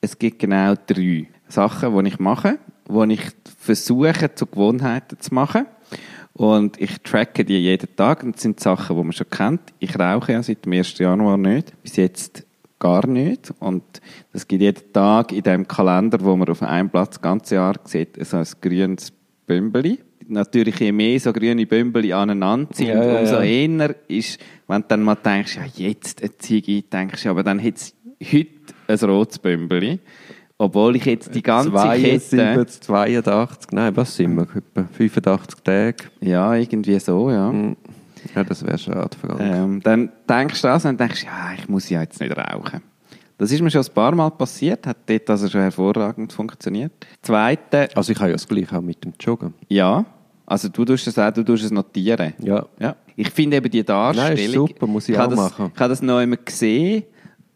es 0.00 0.18
gibt 0.18 0.38
genau 0.40 0.74
drei 0.86 1.28
Sachen, 1.48 2.04
die 2.04 2.08
ich 2.08 2.18
mache, 2.18 2.58
die 2.88 3.14
ich 3.14 3.30
versuche, 3.58 4.34
zu 4.34 4.46
Gewohnheiten 4.46 5.18
zu 5.18 5.32
machen. 5.34 5.66
Und 6.32 6.80
ich 6.80 6.98
tracke 7.02 7.44
die 7.44 7.58
jeden 7.58 7.94
Tag. 7.96 8.22
Und 8.24 8.34
das 8.34 8.42
sind 8.42 8.60
Sachen, 8.60 8.96
die 8.96 9.02
man 9.02 9.12
schon 9.12 9.30
kennt. 9.30 9.60
Ich 9.78 9.98
rauche 9.98 10.32
ja 10.32 10.42
seit 10.42 10.64
dem 10.64 10.72
1. 10.72 10.98
Januar 10.98 11.36
nicht. 11.36 11.80
Bis 11.82 11.96
jetzt 11.96 12.44
gar 12.78 13.06
nicht. 13.06 13.52
Und 13.60 13.82
das 14.32 14.46
gibt 14.46 14.62
jeden 14.62 14.92
Tag 14.92 15.32
in 15.32 15.42
dem 15.42 15.66
Kalender, 15.68 16.18
wo 16.20 16.36
man 16.36 16.48
auf 16.48 16.62
einem 16.62 16.90
Platz 16.90 17.10
das 17.10 17.22
ganze 17.22 17.54
Jahr 17.54 17.74
sieht, 17.84 18.24
so 18.26 18.36
ein 18.36 18.46
grünes 18.60 19.12
Bümbeli. 19.46 20.00
Natürlich, 20.26 20.78
je 20.80 20.92
mehr 20.92 21.20
so 21.20 21.32
grüne 21.32 21.66
Bümbeli 21.66 22.12
aneinander 22.12 22.74
sind, 22.74 22.88
Ja, 22.88 23.04
ja, 23.04 23.20
umso 23.20 23.40
eher 23.40 23.94
ist, 24.08 24.40
wenn 24.66 24.82
du 24.82 24.88
dann 24.88 25.02
mal 25.02 25.16
denkst, 25.16 25.56
ja, 25.56 25.64
jetzt 25.74 26.22
eine 26.22 26.36
Ziege, 26.38 26.82
denkst 26.82 27.22
du, 27.22 27.28
aber 27.28 27.42
dann 27.42 27.58
hätte 27.58 27.76
es 27.76 27.94
heute 28.32 28.48
ein 28.88 29.10
rotes 29.10 29.38
Bümbeli. 29.38 29.98
Obwohl 30.56 30.96
ich 30.96 31.04
jetzt 31.04 31.34
die 31.34 31.42
ganze 31.42 31.70
72, 31.72 32.38
Kette... 32.38 32.66
82, 32.66 33.72
nein, 33.72 33.96
was 33.96 34.14
sind 34.14 34.36
wir? 34.36 34.42
Etwa 34.42 34.88
85 34.92 35.60
Tage. 35.62 35.96
Ja, 36.20 36.54
irgendwie 36.54 36.98
so, 37.00 37.30
ja. 37.30 37.50
Hm. 37.50 37.76
Ja, 38.34 38.44
das 38.44 38.64
wäre 38.64 38.78
schade. 38.78 39.16
Ähm, 39.38 39.80
dann 39.82 40.10
denkst 40.28 40.62
du 40.62 40.68
das 40.68 40.84
und 40.84 40.98
denkst, 40.98 41.24
ja, 41.24 41.52
ich 41.58 41.68
muss 41.68 41.90
ja 41.90 42.00
jetzt 42.00 42.20
nicht 42.20 42.34
rauchen. 42.36 42.80
Das 43.36 43.50
ist 43.50 43.60
mir 43.60 43.70
schon 43.70 43.82
ein 43.82 43.92
paar 43.92 44.14
Mal 44.14 44.30
passiert, 44.30 44.86
hat 44.86 44.98
dort 45.06 45.28
also 45.28 45.48
schon 45.48 45.60
hervorragend 45.60 46.32
funktioniert. 46.32 46.92
Zweite, 47.20 47.88
Also 47.94 48.12
ich 48.12 48.18
habe 48.18 48.30
ja 48.30 48.34
das 48.36 48.46
Gleiche 48.46 48.78
auch 48.78 48.80
mit 48.80 49.04
dem 49.04 49.12
Joggen. 49.20 49.54
ja, 49.68 50.04
also 50.46 50.68
du 50.68 50.84
tust 50.84 51.06
es 51.06 51.18
auch, 51.18 51.30
du 51.32 51.42
tust 51.42 51.64
es 51.64 51.70
notieren. 51.70 52.34
Ja. 52.38 52.66
Ja. 52.78 52.96
Ich 53.16 53.30
finde 53.30 53.56
eben 53.56 53.70
die 53.70 53.82
Darstellung. 53.82 54.36
Nein, 54.36 54.52
super, 54.52 54.86
muss 54.86 55.08
ich 55.08 55.16
habe 55.16 55.34
auch 55.34 55.36
das, 55.36 55.58
machen. 55.58 55.72
Ich 55.74 55.80
habe 55.80 55.88
das 55.88 56.02
noch 56.02 56.18
einmal 56.18 56.38
gesehen 56.44 57.04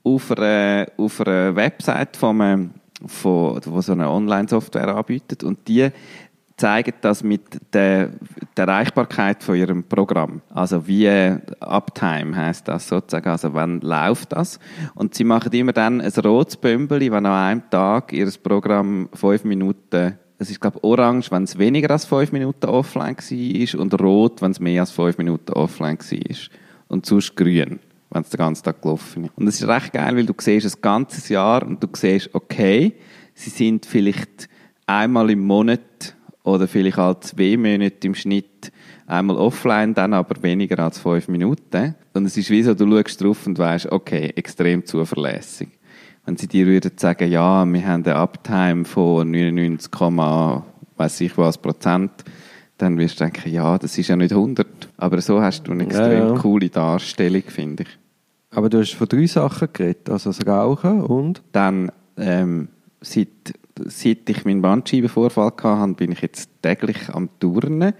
auf 0.03 0.31
einer, 0.33 0.87
auf 0.97 1.21
einer 1.21 1.55
Website 1.55 2.17
von 2.17 2.41
einem, 2.41 2.71
von, 3.07 3.61
wo 3.65 3.81
so 3.81 3.93
eine 3.93 4.11
Online-Software 4.11 4.95
anbietet 4.97 5.45
und 5.45 5.67
die 5.69 5.91
zeigen 6.57 6.95
das 7.01 7.23
mit 7.23 7.43
der, 7.73 8.11
der 8.57 8.67
Erreichbarkeit 8.67 9.43
von 9.43 9.57
ihrem 9.57 9.85
Programm. 9.85 10.43
Also 10.51 10.87
wie 10.87 11.09
Uptime 11.61 12.37
heißt 12.37 12.67
das 12.67 12.89
sozusagen. 12.89 13.31
Also 13.31 13.55
wann 13.55 13.81
läuft 13.81 14.33
das? 14.33 14.59
Und 14.95 15.15
sie 15.15 15.25
machen 15.25 15.53
immer 15.53 15.73
dann 15.73 16.01
ein 16.01 16.13
rotes 16.25 16.57
Bömbeli, 16.57 17.13
wenn 17.13 17.27
an 17.27 17.33
einem 17.33 17.71
Tag 17.71 18.13
ihr 18.13 18.29
Programm 18.43 19.09
fünf 19.15 19.45
Minuten 19.45 20.19
es 20.41 20.51
ist, 20.51 20.61
glaube 20.61 20.83
orange, 20.85 21.33
wenn 21.33 21.43
es 21.43 21.59
weniger 21.59 21.91
als 21.91 22.05
fünf 22.05 22.31
Minuten 22.31 22.67
offline 22.67 23.17
war 23.17 23.81
und 23.81 24.01
rot, 24.01 24.41
wenn 24.41 24.53
es 24.53 24.61
mehr 24.61 24.83
als 24.83 24.93
fünf 24.93 25.19
Minuten 25.19 25.53
offline 25.53 25.99
war. 25.99 26.37
Und 26.87 27.07
sonst 27.07 27.35
grün, 27.37 27.81
wenn 28.11 28.23
es 28.23 28.31
den 28.31 28.39
ganzen 28.39 28.65
Tag 28.65 28.83
gelaufen 28.83 29.25
ist. 29.25 29.33
Und 29.37 29.47
es 29.47 29.61
ist 29.61 29.69
recht 29.69 29.93
geil, 29.93 30.17
weil 30.17 30.27
du 30.27 30.35
siehst 30.39 30.67
ein 30.67 30.81
ganzes 30.81 31.29
Jahr 31.29 31.67
und 31.67 31.83
du 31.83 31.89
siehst, 31.95 32.35
okay, 32.35 32.95
sie 33.35 33.51
sind 33.51 33.87
vielleicht 33.87 34.49
einmal 34.87 35.31
im 35.31 35.41
Monat 35.41 36.17
oder 36.43 36.67
vielleicht 36.67 36.99
alle 36.99 37.21
zwei 37.21 37.57
Monate 37.57 38.07
im 38.07 38.15
Schnitt 38.15 38.73
einmal 39.07 39.37
offline, 39.37 39.95
dann 39.95 40.13
aber 40.13 40.43
weniger 40.43 40.79
als 40.79 40.99
fünf 40.99 41.29
Minuten. 41.29 41.95
Und 42.15 42.27
es 42.27 42.37
ist 42.37 42.51
wie 42.51 42.63
so, 42.63 42.75
du 42.75 42.91
schaust 42.91 43.23
drauf 43.23 43.47
und 43.47 43.59
weißt, 43.59 43.91
okay, 43.93 44.33
extrem 44.37 44.85
zuverlässig. 44.85 45.69
Wenn 46.25 46.37
sie 46.37 46.47
dir 46.47 46.67
würden 46.67 46.93
sagen, 46.97 47.31
ja, 47.31 47.65
wir 47.65 47.87
haben 47.87 48.05
eine 48.05 48.17
Uptime 48.17 48.85
von 48.85 49.31
99, 49.31 49.91
weiß 50.97 51.21
ich 51.23 51.39
was 51.39 51.57
Prozent, 51.57 52.11
dann 52.77 52.99
wirst 52.99 53.19
du 53.19 53.25
denken, 53.25 53.51
ja, 53.51 53.79
das 53.79 53.97
ist 53.97 54.09
ja 54.09 54.17
nicht 54.17 54.33
100. 54.33 54.67
Aber 54.99 55.21
so 55.21 55.41
hast 55.41 55.63
du 55.67 55.73
eine 55.73 55.85
extrem 55.85 56.13
Ja, 56.13 56.29
ja. 56.29 56.35
coole 56.35 56.69
Darstellung, 56.69 57.43
finde 57.47 57.85
ich. 57.85 57.89
Aber 58.51 58.69
du 58.69 58.81
hast 58.81 58.95
von 58.95 59.09
drei 59.09 59.27
Sachen 59.27 59.69
geredet. 59.73 60.11
Also 60.11 60.31
das 60.31 60.47
Rauchen 60.47 61.03
und... 61.03 61.43
Dann, 61.53 61.93
ähm, 62.17 62.69
seit, 63.01 63.29
seit 63.87 64.29
ich 64.29 64.45
meinen 64.45 64.61
Bandscheibenvorfall 64.61 65.53
hatte, 65.63 65.95
bin 65.95 66.13
ich 66.13 66.21
jetzt 66.21 66.51
täglich 66.63 67.09
am 67.11 67.29
Turnen. 67.39 67.95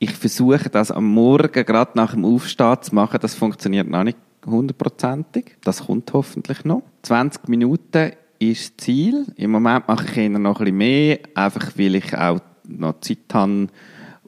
Ich 0.00 0.10
versuche 0.10 0.68
das 0.68 0.90
am 0.90 1.06
Morgen, 1.06 1.64
gerade 1.64 1.92
nach 1.94 2.14
dem 2.14 2.24
Aufstehen 2.24 2.82
zu 2.82 2.94
machen. 2.94 3.20
Das 3.22 3.36
funktioniert 3.36 3.88
noch 3.88 4.02
nicht 4.02 4.18
hundertprozentig. 4.44 5.56
Das 5.62 5.86
kommt 5.86 6.12
hoffentlich 6.12 6.64
noch. 6.64 6.82
20 7.02 7.46
Minuten 7.48 8.10
ist 8.40 8.80
das 8.80 8.84
Ziel. 8.84 9.26
Im 9.36 9.52
Moment 9.52 9.86
mache 9.86 10.06
ich 10.10 10.16
eher 10.16 10.30
noch 10.30 10.58
ein 10.58 10.64
bisschen 10.64 10.76
mehr, 10.76 11.18
einfach 11.36 11.72
weil 11.76 11.94
ich 11.94 12.16
auch 12.16 12.40
noch 12.66 12.98
Zeit 13.00 13.18
habe 13.32 13.68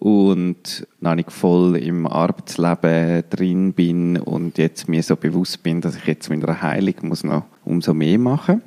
und 0.05 0.87
noch 1.01 1.15
nicht 1.15 1.33
voll 1.33 1.77
im 1.79 2.07
Arbeitsleben 2.07 3.25
drin 3.31 3.73
bin 3.73 4.19
und 4.19 4.59
jetzt 4.59 4.87
mir 4.87 5.03
so 5.03 5.17
bewusst 5.17 5.63
bin, 5.63 5.81
dass 5.81 5.97
ich 5.97 6.05
jetzt 6.05 6.29
mit 6.29 6.45
einer 6.45 6.61
Heilung 6.61 6.95
muss 7.05 7.25
noch 7.25 7.45
umso 7.65 7.95
mehr 7.95 8.19
machen 8.19 8.61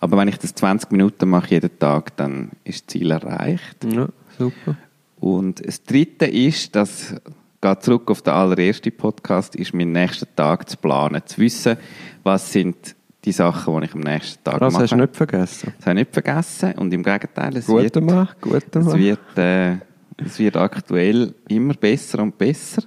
Aber 0.00 0.16
wenn 0.16 0.26
ich 0.26 0.38
das 0.38 0.56
20 0.56 0.90
Minuten 0.90 1.28
mache 1.28 1.50
jeden 1.54 1.78
Tag, 1.78 2.16
dann 2.16 2.50
ist 2.64 2.80
das 2.80 2.86
Ziel 2.88 3.12
erreicht. 3.12 3.76
Ja, 3.84 4.08
super. 4.36 4.76
Und 5.20 5.64
das 5.64 5.84
Dritte 5.84 6.26
ist, 6.26 6.74
das 6.74 7.14
geht 7.60 7.82
zurück 7.84 8.10
auf 8.10 8.22
den 8.22 8.32
allerersten 8.32 8.90
Podcast, 8.90 9.54
ist 9.54 9.72
meinen 9.72 9.92
nächsten 9.92 10.26
Tag 10.34 10.68
zu 10.68 10.78
planen, 10.78 11.22
zu 11.26 11.38
wissen, 11.38 11.76
was 12.24 12.52
sind 12.52 12.96
die 13.24 13.30
Sachen, 13.30 13.80
die 13.80 13.86
ich 13.86 13.94
am 13.94 14.00
nächsten 14.00 14.42
Tag 14.42 14.58
Das 14.58 14.72
mache. 14.72 14.82
hast 14.82 14.90
du 14.90 14.96
nicht 14.96 15.14
vergessen. 15.14 15.72
Das 15.78 15.86
habe 15.86 16.00
ich 16.00 16.06
nicht 16.06 16.12
vergessen 16.12 16.72
und 16.72 16.92
im 16.92 17.04
Gegenteil, 17.04 17.56
es 17.56 17.66
Gut 17.66 17.82
wird, 17.82 17.92
gemacht, 17.92 18.40
gut 18.40 18.64
es 18.64 18.70
gemacht. 18.72 18.98
wird, 18.98 19.38
äh, 19.38 19.76
es 20.16 20.38
wird 20.38 20.56
aktuell 20.56 21.34
immer 21.48 21.74
besser 21.74 22.20
und 22.20 22.38
besser 22.38 22.82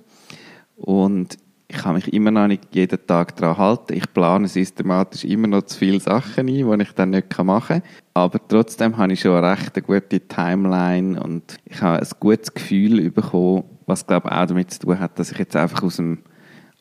und 0.76 1.38
ich 1.72 1.78
kann 1.78 1.94
mich 1.94 2.12
immer 2.12 2.32
noch 2.32 2.48
nicht 2.48 2.64
jeden 2.72 3.06
Tag 3.06 3.36
daran 3.36 3.58
halten. 3.60 3.94
Ich 3.94 4.12
plane 4.12 4.48
systematisch 4.48 5.24
immer 5.24 5.48
noch 5.48 5.62
zu 5.62 5.78
viele 5.78 6.00
Sachen 6.00 6.48
ein, 6.48 6.48
die 6.48 6.82
ich 6.82 6.92
dann 6.94 7.12
nicht 7.12 7.38
machen 7.44 7.82
kann. 7.82 7.84
Aber 8.16 8.40
trotzdem 8.48 8.98
habe 8.98 9.14
ich 9.14 9.20
schon 9.20 9.36
eine 9.36 9.52
recht 9.52 9.84
gute 9.86 10.20
Timeline 10.20 11.22
und 11.22 11.58
ich 11.66 11.80
habe 11.80 12.00
ein 12.00 12.08
gutes 12.20 12.52
Gefühl 12.56 13.12
bekommen, 13.12 13.66
was 13.86 14.08
glaube 14.08 14.30
ich 14.30 14.36
auch 14.36 14.48
damit 14.48 14.72
zu 14.72 14.80
tun 14.80 15.00
hat, 15.00 15.20
dass 15.20 15.32
ich 15.32 15.38
jetzt 15.38 15.56
einfach 15.56 15.84
aus 15.84 15.98
dem 15.98 16.18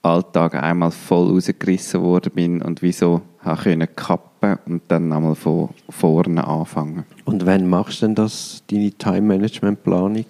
Alltag 0.02 0.54
einmal 0.54 0.90
voll 0.90 1.32
rausgerissen 1.32 2.00
worden 2.00 2.32
bin 2.34 2.62
und 2.62 2.80
wieso 2.80 3.20
habe 3.40 3.62
können 3.62 3.88
kappen 3.94 4.58
und 4.66 4.82
dann 4.88 5.12
einmal 5.12 5.34
von 5.34 5.68
vorne 5.90 6.46
anfangen. 6.46 7.04
Und 7.26 7.44
wann 7.44 7.68
machst 7.68 8.00
du 8.00 8.06
denn 8.06 8.14
das, 8.14 8.62
deine 8.70 8.92
Time-Management-Planung? 8.92 10.24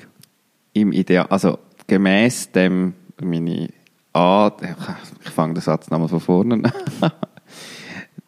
Im 0.81 0.93
Ideal, 0.93 1.27
also 1.27 1.59
gemäß 1.87 2.53
dem 2.53 2.95
meine 3.21 3.69
A, 4.13 4.51
ich 5.25 5.31
fange 5.31 5.55
den 5.55 5.61
Satz 5.61 5.91
nochmal 5.91 6.09
von 6.09 6.21
vorne 6.21 6.55
an. 6.55 6.73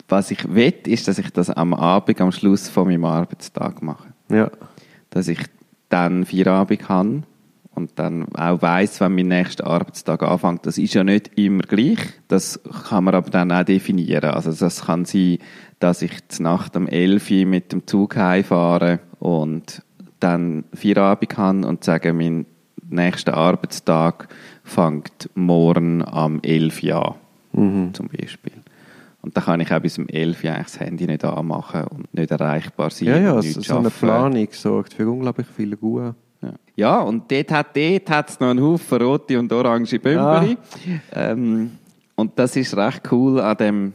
Was 0.09 0.31
ich 0.33 0.53
will, 0.53 0.75
ist, 0.87 1.07
dass 1.07 1.19
ich 1.19 1.31
das 1.31 1.51
am 1.51 1.73
Abend, 1.73 2.21
am 2.21 2.33
Schluss 2.33 2.69
von 2.69 2.89
meinem 2.89 3.05
Arbeitstag 3.05 3.83
mache. 3.83 4.09
Ja. 4.29 4.51
Dass 5.11 5.29
ich 5.29 5.39
dann 5.89 6.25
Feierabend 6.25 6.89
habe 6.89 7.23
und 7.75 7.93
dann 7.97 8.27
auch 8.35 8.61
weiss, 8.63 9.01
wenn 9.01 9.15
mein 9.15 9.29
nächster 9.29 9.67
Arbeitstag 9.67 10.23
anfängt. 10.23 10.67
Das 10.67 10.79
ist 10.79 10.95
ja 10.95 11.05
nicht 11.05 11.39
immer 11.39 11.63
gleich. 11.63 11.99
Das 12.29 12.61
kann 12.89 13.05
man 13.05 13.15
aber 13.15 13.31
dann 13.31 13.53
auch 13.53 13.65
definieren. 13.65 14.31
Also 14.31 14.53
das 14.53 14.87
kann 14.87 15.05
sein, 15.05 15.39
dass 15.79 16.03
ich 16.03 16.29
zur 16.29 16.45
Nacht 16.45 16.77
um 16.77 16.89
11 16.89 17.31
Uhr 17.31 17.47
mit 17.47 17.73
dem 17.73 17.87
Zug 17.87 18.17
heimfahre 18.17 19.01
und 19.21 19.83
dann 20.21 20.65
Feierabend 20.75 21.37
habe 21.37 21.67
und 21.67 21.83
sage, 21.85 22.13
mein 22.13 22.47
nächster 22.89 23.35
Arbeitstag 23.35 24.29
fängt 24.65 25.31
morgen 25.35 26.03
am 26.05 26.41
11 26.43 26.83
Uhr 26.83 27.07
an, 27.07 27.15
Mhm. 27.53 27.95
zum 27.95 28.09
Beispiel. 28.09 28.53
Und 29.23 29.37
dann 29.37 29.45
kann 29.45 29.61
ich 29.61 29.71
auch 29.73 29.81
bis 29.81 29.99
um 29.99 30.09
11 30.09 30.45
Uhr 30.45 30.53
das 30.63 30.81
Handy 30.81 31.07
nicht 31.07 31.25
anmachen 31.25 31.85
und 31.85 32.15
nicht 32.15 32.31
erreichbar 32.31 32.91
sein. 32.91 33.09
Ja, 33.09 33.19
ja, 33.19 33.33
und 33.35 33.43
so, 33.43 33.61
so 33.61 33.77
eine. 33.79 33.91
Planung 33.91 34.49
sorgt 34.53 34.95
für 34.95 35.09
unglaublich 35.11 35.47
viel 35.47 35.75
Ruhe. 35.75 36.15
Ja. 36.43 36.53
ja, 36.75 37.01
und 37.01 37.31
dort 37.31 37.51
hat 37.53 37.77
dort 37.77 38.09
hat's 38.11 38.41
noch 38.41 38.49
einen 38.49 38.63
Haufen 38.63 39.03
rote 39.03 39.39
und 39.39 39.53
orange 39.53 39.99
Bömbeli. 39.99 40.57
Ähm, 41.13 41.73
und 42.15 42.39
das 42.39 42.57
ist 42.57 42.75
recht 42.77 43.03
cool 43.13 43.41
an 43.41 43.57
dem, 43.59 43.93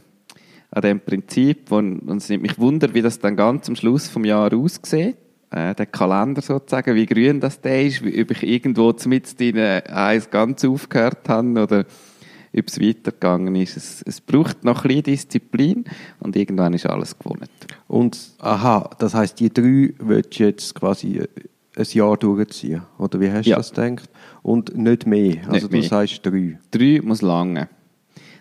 an 0.70 0.82
dem 0.82 1.00
Prinzip. 1.00 1.70
wo- 1.70 1.78
Und 1.78 2.08
es 2.18 2.28
nimmt 2.28 2.42
mich 2.44 2.56
wunder, 2.58 2.92
wie 2.94 3.02
das 3.02 3.18
dann 3.18 3.34
ganz 3.34 3.68
am 3.68 3.74
Schluss 3.74 4.08
vom 4.08 4.24
Jahr 4.24 4.52
aussieht. 4.54 5.16
Äh, 5.56 5.74
der 5.74 5.86
Kalender 5.86 6.42
sozusagen, 6.42 6.94
wie 6.94 7.06
grün 7.06 7.40
das 7.40 7.62
der 7.62 7.86
ist, 7.86 8.04
wie, 8.04 8.20
ob 8.22 8.30
ich 8.30 8.42
irgendwo 8.42 8.94
mit 9.06 9.40
drin 9.40 9.56
eins 9.58 10.28
ganz 10.28 10.62
aufgehört 10.66 11.26
habe 11.28 11.62
oder 11.62 11.84
ob 12.54 12.68
es 12.68 12.78
weitergegangen 12.78 13.54
ist. 13.56 13.76
Es, 13.78 14.02
es 14.02 14.20
braucht 14.20 14.64
noch 14.64 14.84
ein 14.84 14.88
bisschen 14.88 15.02
Disziplin 15.04 15.84
und 16.20 16.36
irgendwann 16.36 16.74
ist 16.74 16.84
alles 16.84 17.18
gewonnen. 17.18 17.48
Und, 17.88 18.18
aha, 18.38 18.90
das 18.98 19.14
heisst, 19.14 19.40
die 19.40 19.48
drei 19.52 19.94
willst 19.98 20.38
du 20.38 20.44
jetzt 20.44 20.74
quasi 20.74 21.20
äh, 21.20 21.28
ein 21.74 21.86
Jahr 21.90 22.18
durchziehen? 22.18 22.82
Oder 22.98 23.18
wie 23.20 23.30
hast 23.30 23.46
du 23.46 23.50
Ja. 23.50 23.56
das 23.56 23.72
gedacht? 23.72 24.10
Und 24.42 24.76
nicht 24.76 25.06
mehr? 25.06 25.36
Also 25.48 25.52
Nicht 25.52 25.72
du 25.72 25.76
mehr. 25.78 25.82
sagst 25.88 26.20
drei. 26.26 26.58
Drei 26.70 27.00
muss 27.02 27.22
lange. 27.22 27.68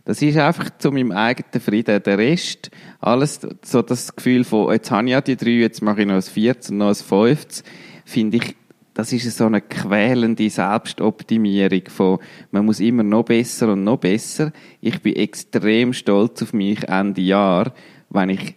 Das 0.06 0.22
ist 0.22 0.38
einfach 0.38 0.70
zu 0.78 0.92
meinem 0.92 1.12
eigenen 1.12 1.60
Frieden. 1.60 2.02
Der 2.04 2.18
Rest, 2.20 2.70
alles 3.00 3.40
so 3.64 3.82
das 3.82 4.16
Gefühl 4.16 4.44
von, 4.44 4.72
jetzt 4.72 4.92
habe 4.92 5.08
ich 5.08 5.12
ja 5.12 5.22
die 5.22 5.36
drei, 5.36 5.50
jetzt 5.50 5.82
mache 5.82 6.02
ich 6.02 6.08
noch 6.08 6.14
ein 6.14 6.22
viertes 6.22 6.70
und 6.70 6.78
noch 6.78 6.90
ein 6.90 6.96
fünftes, 6.96 7.64
finde 8.06 8.38
ich, 8.38 8.56
das 8.94 9.12
ist 9.12 9.36
so 9.36 9.48
eine 9.48 9.62
quälende 9.62 10.50
Selbstoptimierung 10.50 11.82
von, 11.90 12.20
man 12.52 12.66
muss 12.66 12.80
immer 12.80 13.04
noch 13.04 13.26
besser 13.26 13.74
und 13.74 13.84
noch 13.84 13.98
besser. 13.98 14.54
Ich 14.80 15.02
bin 15.02 15.16
extrem 15.16 15.92
stolz 15.92 16.44
auf 16.44 16.54
mich 16.54 16.88
Ende 16.88 17.22
Jahr, 17.22 17.74
wenn 18.10 18.30
ich 18.30 18.56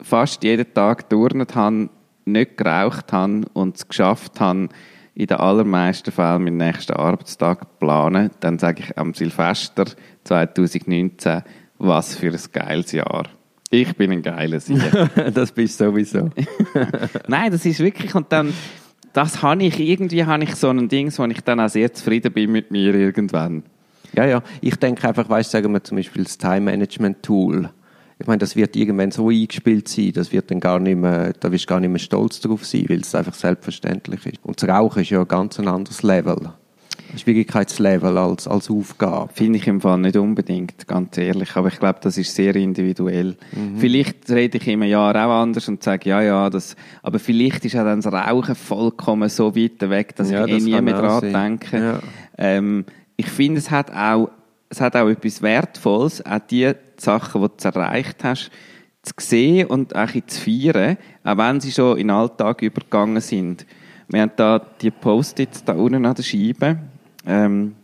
fast 0.00 0.42
jeden 0.44 0.72
Tag 0.72 1.10
turnet 1.10 1.54
habe, 1.54 1.90
nicht 2.24 2.56
geraucht 2.56 3.12
habe 3.12 3.42
und 3.52 3.76
es 3.76 3.86
geschafft 3.86 4.40
habe, 4.40 4.70
in 5.16 5.26
den 5.26 5.38
allermeisten 5.38 6.12
Fällen 6.12 6.44
meinen 6.44 6.58
nächsten 6.58 6.92
Arbeitstag 6.92 7.78
planen, 7.78 8.30
dann 8.40 8.58
sage 8.58 8.82
ich 8.82 8.98
am 8.98 9.14
Silvester 9.14 9.86
2019, 10.24 11.42
was 11.78 12.16
für 12.16 12.30
ein 12.30 12.40
geiles 12.52 12.92
Jahr. 12.92 13.24
Ich 13.70 13.96
bin 13.96 14.12
ein 14.12 14.22
geiler 14.22 14.60
Sieger. 14.60 15.08
das 15.34 15.52
bist 15.52 15.80
du 15.80 15.86
sowieso. 15.86 16.30
Nein, 17.28 17.50
das 17.50 17.64
ist 17.64 17.80
wirklich, 17.80 18.14
und 18.14 18.30
dann, 18.30 18.52
das 19.14 19.42
habe 19.42 19.64
ich, 19.64 19.80
irgendwie 19.80 20.26
habe 20.26 20.44
ich 20.44 20.54
so 20.54 20.68
ein 20.68 20.86
Ding, 20.88 21.10
wo 21.16 21.24
ich 21.24 21.40
dann 21.40 21.60
auch 21.60 21.70
sehr 21.70 21.92
zufrieden 21.94 22.32
bin 22.32 22.52
mit 22.52 22.70
mir 22.70 22.94
irgendwann. 22.94 23.62
Ja, 24.14 24.26
ja. 24.26 24.42
Ich 24.60 24.76
denke 24.76 25.08
einfach, 25.08 25.30
weißt 25.30 25.52
du, 25.52 25.56
sagen 25.56 25.72
wir 25.72 25.82
zum 25.82 25.96
Beispiel 25.96 26.24
das 26.24 26.36
Time-Management-Tool 26.36 27.70
ich 28.18 28.26
meine, 28.26 28.38
das 28.38 28.56
wird 28.56 28.76
irgendwann 28.76 29.10
so 29.10 29.28
eingespielt 29.28 29.88
sein, 29.88 30.12
das 30.14 30.32
wird 30.32 30.50
dann 30.50 30.60
gar 30.60 30.78
nicht 30.78 30.96
mehr, 30.96 31.34
da 31.38 31.52
wirst 31.52 31.64
du 31.64 31.68
gar 31.68 31.80
nicht 31.80 31.90
mehr 31.90 31.98
stolz 31.98 32.40
drauf 32.40 32.64
sein, 32.64 32.86
weil 32.88 33.00
es 33.00 33.14
einfach 33.14 33.34
selbstverständlich 33.34 34.24
ist. 34.24 34.38
Und 34.42 34.60
das 34.62 34.68
Rauchen 34.68 35.02
ist 35.02 35.10
ja 35.10 35.20
ein 35.20 35.28
ganz 35.28 35.60
anderes 35.60 36.02
Level. 36.02 36.50
Ein 37.12 37.18
Schwierigkeitslevel 37.18 38.16
als, 38.16 38.48
als 38.48 38.70
Aufgabe. 38.70 39.30
Finde 39.32 39.58
ich 39.58 39.66
im 39.68 39.80
Fall 39.80 39.98
nicht 39.98 40.16
unbedingt, 40.16 40.88
ganz 40.88 41.16
ehrlich. 41.18 41.54
Aber 41.56 41.68
ich 41.68 41.78
glaube, 41.78 41.98
das 42.02 42.18
ist 42.18 42.34
sehr 42.34 42.56
individuell. 42.56 43.36
Vielleicht 43.76 44.28
rede 44.30 44.58
ich 44.58 44.66
im 44.66 44.82
Jahr 44.82 45.14
auch 45.14 45.42
anders 45.42 45.68
und 45.68 45.82
sage, 45.82 46.08
ja, 46.08 46.22
ja, 46.22 46.50
das, 46.50 46.74
aber 47.02 47.18
vielleicht 47.18 47.64
ist 47.64 47.76
auch 47.76 47.84
dann 47.84 48.00
das 48.00 48.12
Rauchen 48.12 48.54
vollkommen 48.54 49.28
so 49.28 49.54
weit 49.54 49.88
weg, 49.88 50.16
dass 50.16 50.30
Ja, 50.30 50.46
ich 50.46 50.52
eh 50.52 50.54
das 50.54 50.64
nie 50.64 50.72
kann 50.72 50.84
mehr 50.84 51.00
dran 51.00 51.32
denke. 51.32 51.78
Ja. 51.78 52.00
Ähm, 52.38 52.84
ich 53.16 53.28
finde, 53.28 53.58
es 53.58 53.70
hat 53.70 53.92
auch, 53.92 54.30
es 54.68 54.80
hat 54.80 54.96
auch 54.96 55.08
etwas 55.08 55.42
Wertvolles, 55.42 56.24
auch 56.24 56.40
die 56.50 56.72
Sachen, 57.00 57.42
die 57.42 57.48
du 57.48 57.68
erreicht 57.68 58.24
hast, 58.24 58.50
zu 59.02 59.12
sehen 59.18 59.68
und 59.68 59.94
auch 59.94 60.10
zu 60.26 60.40
feiern, 60.40 60.96
auch 61.24 61.38
wenn 61.38 61.60
sie 61.60 61.72
schon 61.72 61.98
in 61.98 62.08
den 62.08 62.16
Alltag 62.16 62.62
übergegangen 62.62 63.20
sind. 63.20 63.66
Wir 64.08 64.22
haben 64.22 64.32
da 64.36 64.60
die 64.80 64.90
Post-its 64.90 65.64
da 65.64 65.72
unten 65.72 66.06
an 66.06 66.14
der 66.14 66.22
Scheibe, 66.22 66.78
ähm, 67.26 67.76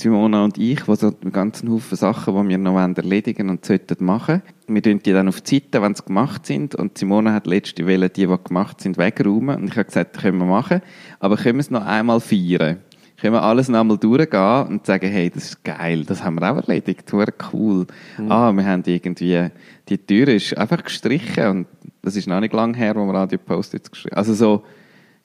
Simona 0.00 0.44
und 0.44 0.58
ich, 0.58 0.84
die 0.84 0.94
so 0.94 1.08
einen 1.08 1.32
ganzen 1.32 1.72
Haufen 1.72 1.96
Sachen, 1.96 2.32
die 2.32 2.50
wir 2.50 2.58
noch 2.58 2.78
erledigen 2.78 3.50
und 3.50 3.64
sollten 3.64 4.04
machen. 4.04 4.42
Wir 4.68 4.80
tun 4.80 5.00
die 5.04 5.12
dann 5.12 5.26
auf 5.26 5.40
die 5.40 5.56
Seite, 5.56 5.82
wenn 5.82 5.96
sie 5.96 6.04
gemacht 6.04 6.46
sind. 6.46 6.76
Und 6.76 6.96
Simona 6.98 7.32
hat 7.32 7.48
letzte 7.48 7.84
Welle 7.84 8.08
die, 8.08 8.28
die 8.28 8.36
gemacht 8.44 8.80
sind, 8.80 8.96
wegräumen. 8.96 9.56
Und 9.56 9.64
ich 9.64 9.76
habe 9.76 9.86
gesagt, 9.86 10.14
das 10.14 10.22
können 10.22 10.38
wir 10.38 10.46
machen. 10.46 10.82
Aber 11.18 11.36
können 11.36 11.56
wir 11.56 11.62
es 11.62 11.72
noch 11.72 11.84
einmal 11.84 12.20
feiern? 12.20 12.78
Können 13.20 13.34
wir 13.34 13.42
alles 13.42 13.68
noch 13.68 13.80
einmal 13.80 13.98
durchgehen 13.98 14.66
und 14.68 14.86
sagen, 14.86 15.10
hey, 15.10 15.28
das 15.28 15.46
ist 15.46 15.64
geil, 15.64 16.04
das 16.04 16.22
haben 16.22 16.36
wir 16.36 16.52
auch 16.52 16.56
erledigt, 16.56 17.12
das 17.12 17.52
cool. 17.52 17.86
Ah, 18.28 18.52
wir 18.52 18.64
haben 18.64 18.82
irgendwie, 18.86 19.48
die 19.88 19.98
Tür 19.98 20.28
ist 20.28 20.56
einfach 20.56 20.84
gestrichen 20.84 21.46
und 21.48 21.66
das 22.02 22.14
ist 22.14 22.28
noch 22.28 22.38
nicht 22.38 22.52
lange 22.52 22.76
her, 22.76 22.94
wo 22.94 23.04
wir 23.04 23.14
an 23.14 23.28
die 23.28 23.36
Post-its 23.36 23.90
geschrieben 23.90 24.14
Also 24.14 24.34
so, 24.34 24.62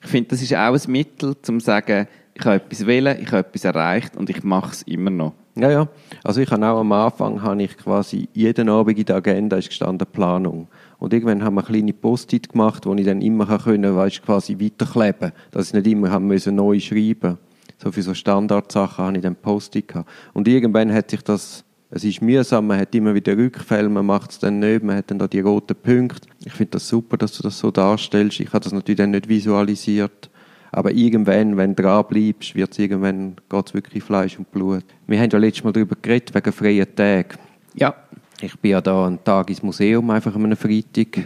ich 0.02 0.10
finde, 0.10 0.30
das 0.30 0.42
ist 0.42 0.54
auch 0.54 0.74
ein 0.74 0.90
Mittel, 0.90 1.36
um 1.48 1.60
zu 1.60 1.66
sagen, 1.66 2.08
ich 2.34 2.44
habe 2.44 2.56
etwas 2.56 2.84
wählen, 2.84 3.16
ich 3.20 3.28
habe 3.28 3.46
etwas 3.46 3.64
erreicht 3.64 4.16
und 4.16 4.28
ich 4.28 4.42
mache 4.42 4.72
es 4.72 4.82
immer 4.82 5.10
noch. 5.10 5.34
Ja, 5.54 5.70
ja. 5.70 5.88
Also 6.24 6.40
ich 6.40 6.50
habe 6.50 6.66
auch 6.66 6.80
am 6.80 6.90
Anfang 6.90 7.40
habe 7.42 7.62
ich 7.62 7.76
quasi 7.76 8.28
jeden 8.32 8.68
Abend 8.68 8.98
in 8.98 9.04
der 9.04 9.16
Agenda 9.16 9.56
ist 9.56 9.68
gestanden 9.68 10.06
Planung. 10.12 10.66
Und 10.98 11.12
irgendwann 11.12 11.44
haben 11.44 11.54
wir 11.54 11.62
kleine 11.62 11.92
Post-it 11.92 12.48
gemacht, 12.50 12.86
wo 12.86 12.94
ich 12.94 13.04
dann 13.04 13.22
immer 13.22 13.46
können, 13.58 13.94
weißt, 13.94 14.22
quasi 14.24 14.58
weiterkleben, 14.58 15.32
dass 15.52 15.68
ich 15.68 15.74
nicht 15.74 15.86
immer 15.86 16.10
haben 16.10 16.26
müssen 16.26 16.56
neu 16.56 16.80
schreiben. 16.80 17.38
So 17.84 17.92
für 17.92 18.02
so 18.02 18.14
Standardsachen 18.14 19.04
habe 19.04 19.16
ich 19.18 19.22
dann 19.22 19.36
Post-it 19.36 19.88
gehabt. 19.88 20.10
Und 20.32 20.48
irgendwann 20.48 20.92
hat 20.92 21.10
sich 21.10 21.22
das 21.22 21.64
es 21.90 22.02
ist 22.02 22.20
mühsam, 22.22 22.66
man 22.66 22.80
hat 22.80 22.92
immer 22.96 23.14
wieder 23.14 23.36
Rückfälle, 23.36 23.88
man 23.88 24.04
macht 24.04 24.32
es 24.32 24.40
dann 24.40 24.58
nicht, 24.58 24.82
man 24.82 24.96
hat 24.96 25.12
dann 25.12 25.20
da 25.20 25.28
die 25.28 25.38
roten 25.38 25.76
Punkte. 25.76 26.26
Ich 26.44 26.52
finde 26.52 26.72
das 26.72 26.88
super, 26.88 27.16
dass 27.16 27.36
du 27.36 27.44
das 27.44 27.56
so 27.56 27.70
darstellst. 27.70 28.40
Ich 28.40 28.48
habe 28.48 28.64
das 28.64 28.72
natürlich 28.72 28.96
dann 28.96 29.12
nicht 29.12 29.28
visualisiert. 29.28 30.28
Aber 30.72 30.90
irgendwann, 30.90 31.56
wenn 31.56 31.76
du 31.76 31.84
dran 31.84 32.04
bleibst, 32.08 32.56
wird's 32.56 32.80
irgendwann, 32.80 33.36
geht's 33.48 33.74
wirklich 33.74 34.02
Fleisch 34.02 34.36
und 34.40 34.50
Blut. 34.50 34.82
Wir 35.06 35.20
haben 35.20 35.30
ja 35.30 35.38
letztes 35.38 35.62
Mal 35.62 35.72
darüber 35.72 35.94
geredet, 36.02 36.34
wegen 36.34 36.52
freien 36.52 36.96
Tagen. 36.96 37.38
Ja. 37.74 37.94
Ich 38.40 38.58
bin 38.58 38.72
ja 38.72 38.80
da 38.80 39.06
einen 39.06 39.22
Tag 39.22 39.48
ins 39.50 39.62
Museum, 39.62 40.10
einfach 40.10 40.34
an 40.34 40.44
einem 40.44 40.56
Freitag. 40.56 41.18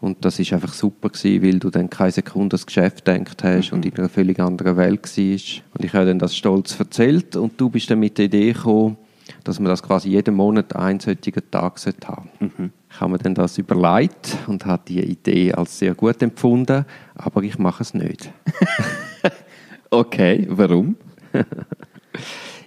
Und 0.00 0.24
das 0.24 0.38
ist 0.38 0.52
einfach 0.52 0.72
super 0.72 1.10
gewesen, 1.10 1.42
weil 1.42 1.58
du 1.58 1.70
dann 1.70 1.90
keine 1.90 2.10
Sekunde 2.10 2.54
ans 2.54 2.66
Geschäft 2.66 3.04
gedacht 3.04 3.44
hast 3.44 3.72
und 3.72 3.84
in 3.84 3.94
einer 3.96 4.08
völlig 4.08 4.40
anderen 4.40 4.76
Welt 4.76 5.02
warst. 5.02 5.16
Und 5.74 5.84
ich 5.84 5.92
habe 5.92 6.06
dann 6.06 6.18
das 6.18 6.34
stolz 6.34 6.78
erzählt 6.78 7.36
und 7.36 7.60
du 7.60 7.68
bist 7.68 7.90
dann 7.90 8.00
mit 8.00 8.16
der 8.16 8.26
Idee 8.26 8.52
gekommen, 8.52 8.96
dass 9.44 9.60
man 9.60 9.68
das 9.68 9.82
quasi 9.82 10.08
jeden 10.08 10.34
Monat 10.34 10.74
einen 10.74 11.00
solchen 11.00 11.50
Tag 11.50 11.78
sollte 11.78 12.08
haben 12.08 12.72
Ich 12.90 13.00
habe 13.00 13.12
mir 13.12 13.18
dann 13.18 13.34
das 13.34 13.58
überlegt 13.58 14.38
und 14.46 14.66
habe 14.66 14.82
die 14.88 15.00
Idee 15.00 15.52
als 15.52 15.78
sehr 15.78 15.94
gut 15.94 16.22
empfunden, 16.22 16.86
aber 17.14 17.42
ich 17.42 17.58
mache 17.58 17.82
es 17.82 17.94
nicht. 17.94 18.30
Okay, 19.92 20.46
warum? 20.48 20.96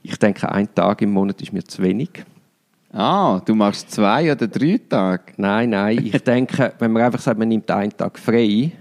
Ich 0.06 0.20
denke, 0.20 0.52
ein 0.52 0.76
Tag 0.76 1.02
im 1.02 1.12
Monat 1.12 1.42
ist 1.42 1.54
mir 1.54 1.64
zu 1.64 1.82
wenig. 1.82 2.26
Ah, 2.94 3.42
du 3.44 3.56
machst 3.56 3.90
zwei 3.90 4.32
oder 4.32 4.48
drei 4.48 4.80
Tage. 4.88 5.34
Nein, 5.38 5.72
nein. 5.72 5.98
Ich 6.06 6.22
denke, 6.24 6.74
wenn 6.78 6.92
man 6.92 7.02
einfach 7.02 7.20
sagt, 7.20 7.40
man 7.40 7.48
nimmt 7.48 7.70
einen 7.72 7.98
Tag 7.98 8.20
frei, 8.20 8.72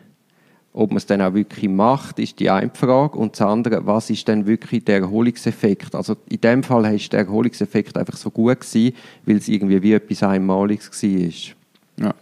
ob 0.75 0.91
man 0.91 0.99
es 0.99 1.07
dann 1.07 1.23
auch 1.23 1.33
wirklich 1.33 1.69
macht, 1.71 2.19
ist 2.19 2.39
die 2.39 2.51
eine 2.51 2.71
Frage. 2.75 3.17
Und 3.17 3.33
das 3.33 3.41
andere, 3.41 3.87
was 3.87 4.11
ist 4.11 4.29
denn 4.29 4.47
wirklich 4.47 4.85
der 4.85 4.99
Erholungseffekt? 4.99 5.95
Also 5.95 6.17
in 6.29 6.41
dem 6.43 6.63
Fall 6.63 6.95
ist 6.95 7.11
der 7.13 7.21
Erholungseffekt 7.21 7.97
einfach 7.97 8.17
so 8.17 8.31
gut 8.31 8.61
gewesen, 8.61 8.95
weil 9.25 9.37
es 9.37 9.49
irgendwie 9.49 9.83
wie 9.83 9.95
etwas 9.95 10.23
Einmaliges 10.23 10.91
war. 11.03 12.07
Ja. 12.07 12.15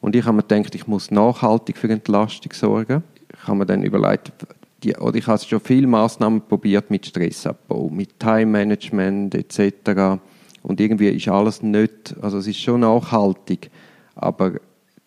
Und 0.00 0.16
ich 0.16 0.24
habe 0.24 0.36
mir 0.36 0.42
gedacht, 0.42 0.74
ich 0.74 0.86
muss 0.86 1.10
nachhaltig 1.10 1.78
für 1.78 1.88
Entlastung 1.88 2.52
sorgen. 2.52 3.02
Ich 3.32 3.46
habe 3.46 3.58
mir 3.58 3.66
dann 3.66 3.82
überlegt, 3.82 4.32
die, 4.82 4.94
oder 4.94 5.16
ich 5.16 5.26
habe 5.26 5.38
schon 5.38 5.60
viele 5.60 5.86
Massnahmen 5.86 6.42
probiert 6.42 6.90
mit 6.90 7.06
Stressabbau, 7.06 7.88
mit 7.90 8.18
Time 8.18 8.46
Management 8.46 9.34
etc. 9.34 10.20
Und 10.62 10.80
irgendwie 10.80 11.08
ist 11.08 11.28
alles 11.28 11.62
nicht, 11.62 12.14
also 12.20 12.38
es 12.38 12.46
ist 12.46 12.60
schon 12.60 12.80
nachhaltig, 12.80 13.70
aber 14.14 14.54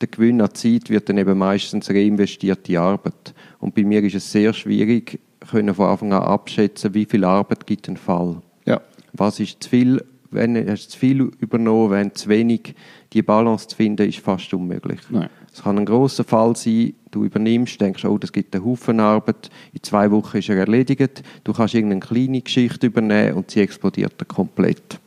der 0.01 0.07
Gewinn 0.07 0.41
an 0.41 0.53
Zeit 0.53 0.89
wird 0.89 1.07
dann 1.07 1.17
eben 1.17 1.37
meistens 1.37 1.89
reinvestiert 1.89 2.67
in 2.67 2.77
Arbeit. 2.77 3.33
Und 3.59 3.75
bei 3.75 3.83
mir 3.83 4.03
ist 4.03 4.15
es 4.15 4.31
sehr 4.31 4.53
schwierig, 4.53 5.19
können 5.49 5.73
von 5.73 5.87
Anfang 5.87 6.13
an 6.13 6.23
abschätzen, 6.23 6.93
wie 6.93 7.05
viel 7.05 7.23
Arbeit 7.23 7.65
gibt 7.67 7.87
ein 7.87 7.97
Fall. 7.97 8.41
Ja. 8.65 8.81
Was 9.13 9.39
ist 9.39 9.63
zu 9.63 9.69
viel, 9.69 10.03
wenn 10.31 10.69
hast 10.69 10.91
zu 10.91 10.99
viel 10.99 11.31
übernommen, 11.39 11.91
wenn 11.91 12.15
zu 12.15 12.27
wenig, 12.29 12.75
die 13.13 13.21
Balance 13.21 13.67
zu 13.67 13.75
finden, 13.75 14.09
ist 14.09 14.19
fast 14.19 14.53
unmöglich. 14.53 14.99
Nein. 15.09 15.29
Es 15.53 15.61
kann 15.61 15.77
ein 15.77 15.85
großer 15.85 16.23
Fall 16.23 16.55
sein, 16.55 16.95
du 17.11 17.23
übernimmst, 17.25 17.79
denkst, 17.79 18.05
oh, 18.05 18.17
das 18.17 18.31
gibt 18.31 18.55
einen 18.55 18.65
Haufen 18.65 18.99
Arbeit, 18.99 19.51
in 19.71 19.83
zwei 19.83 20.09
Wochen 20.09 20.37
ist 20.37 20.49
er 20.49 20.57
erledigt, 20.57 21.21
du 21.43 21.53
kannst 21.53 21.75
irgendeine 21.75 22.01
kleine 22.01 22.41
Geschichte 22.41 22.87
übernehmen 22.87 23.35
und 23.35 23.51
sie 23.51 23.61
explodiert 23.61 24.15
dann 24.17 24.27
komplett. 24.27 24.99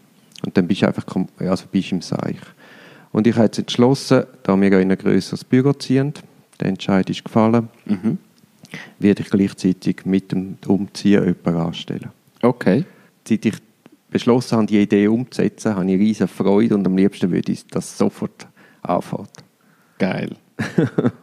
Und 0.44 0.57
dann 0.57 0.68
bist 0.68 0.83
du 0.83 0.87
einfach 0.87 1.05
also 1.38 1.64
bist 1.70 1.92
im 1.92 2.03
Seich. 2.03 2.37
Und 3.12 3.27
ich 3.27 3.35
habe 3.37 3.46
jetzt 3.46 3.59
entschlossen, 3.59 4.25
da 4.42 4.61
wir 4.61 4.79
in 4.81 4.90
ein 4.90 4.99
grösseres 4.99 5.44
Büro 5.44 5.72
ziehen, 5.72 6.12
der 6.61 6.68
Entscheid 6.68 7.09
ist 7.11 7.25
gefallen, 7.25 7.68
Mhm. 7.85 8.18
werde 8.99 9.22
ich 9.22 9.31
gleichzeitig 9.31 10.05
mit 10.05 10.33
dem 10.33 10.59
Umziehen 10.66 11.25
jemanden 11.25 11.61
anstellen. 11.61 12.11
Okay. 12.42 12.85
Seit 13.27 13.46
ich 13.46 13.55
beschlossen 14.11 14.57
habe, 14.57 14.66
die 14.66 14.81
Idee 14.81 15.09
umzusetzen, 15.09 15.75
habe 15.75 15.90
ich 15.90 15.99
riesige 15.99 16.29
Freude 16.29 16.75
und 16.75 16.87
am 16.87 16.96
liebsten 16.96 17.31
würde 17.31 17.53
ich 17.53 17.66
das 17.66 17.96
sofort 17.96 18.46
anfangen. 18.83 19.29
Geil. 19.99 20.37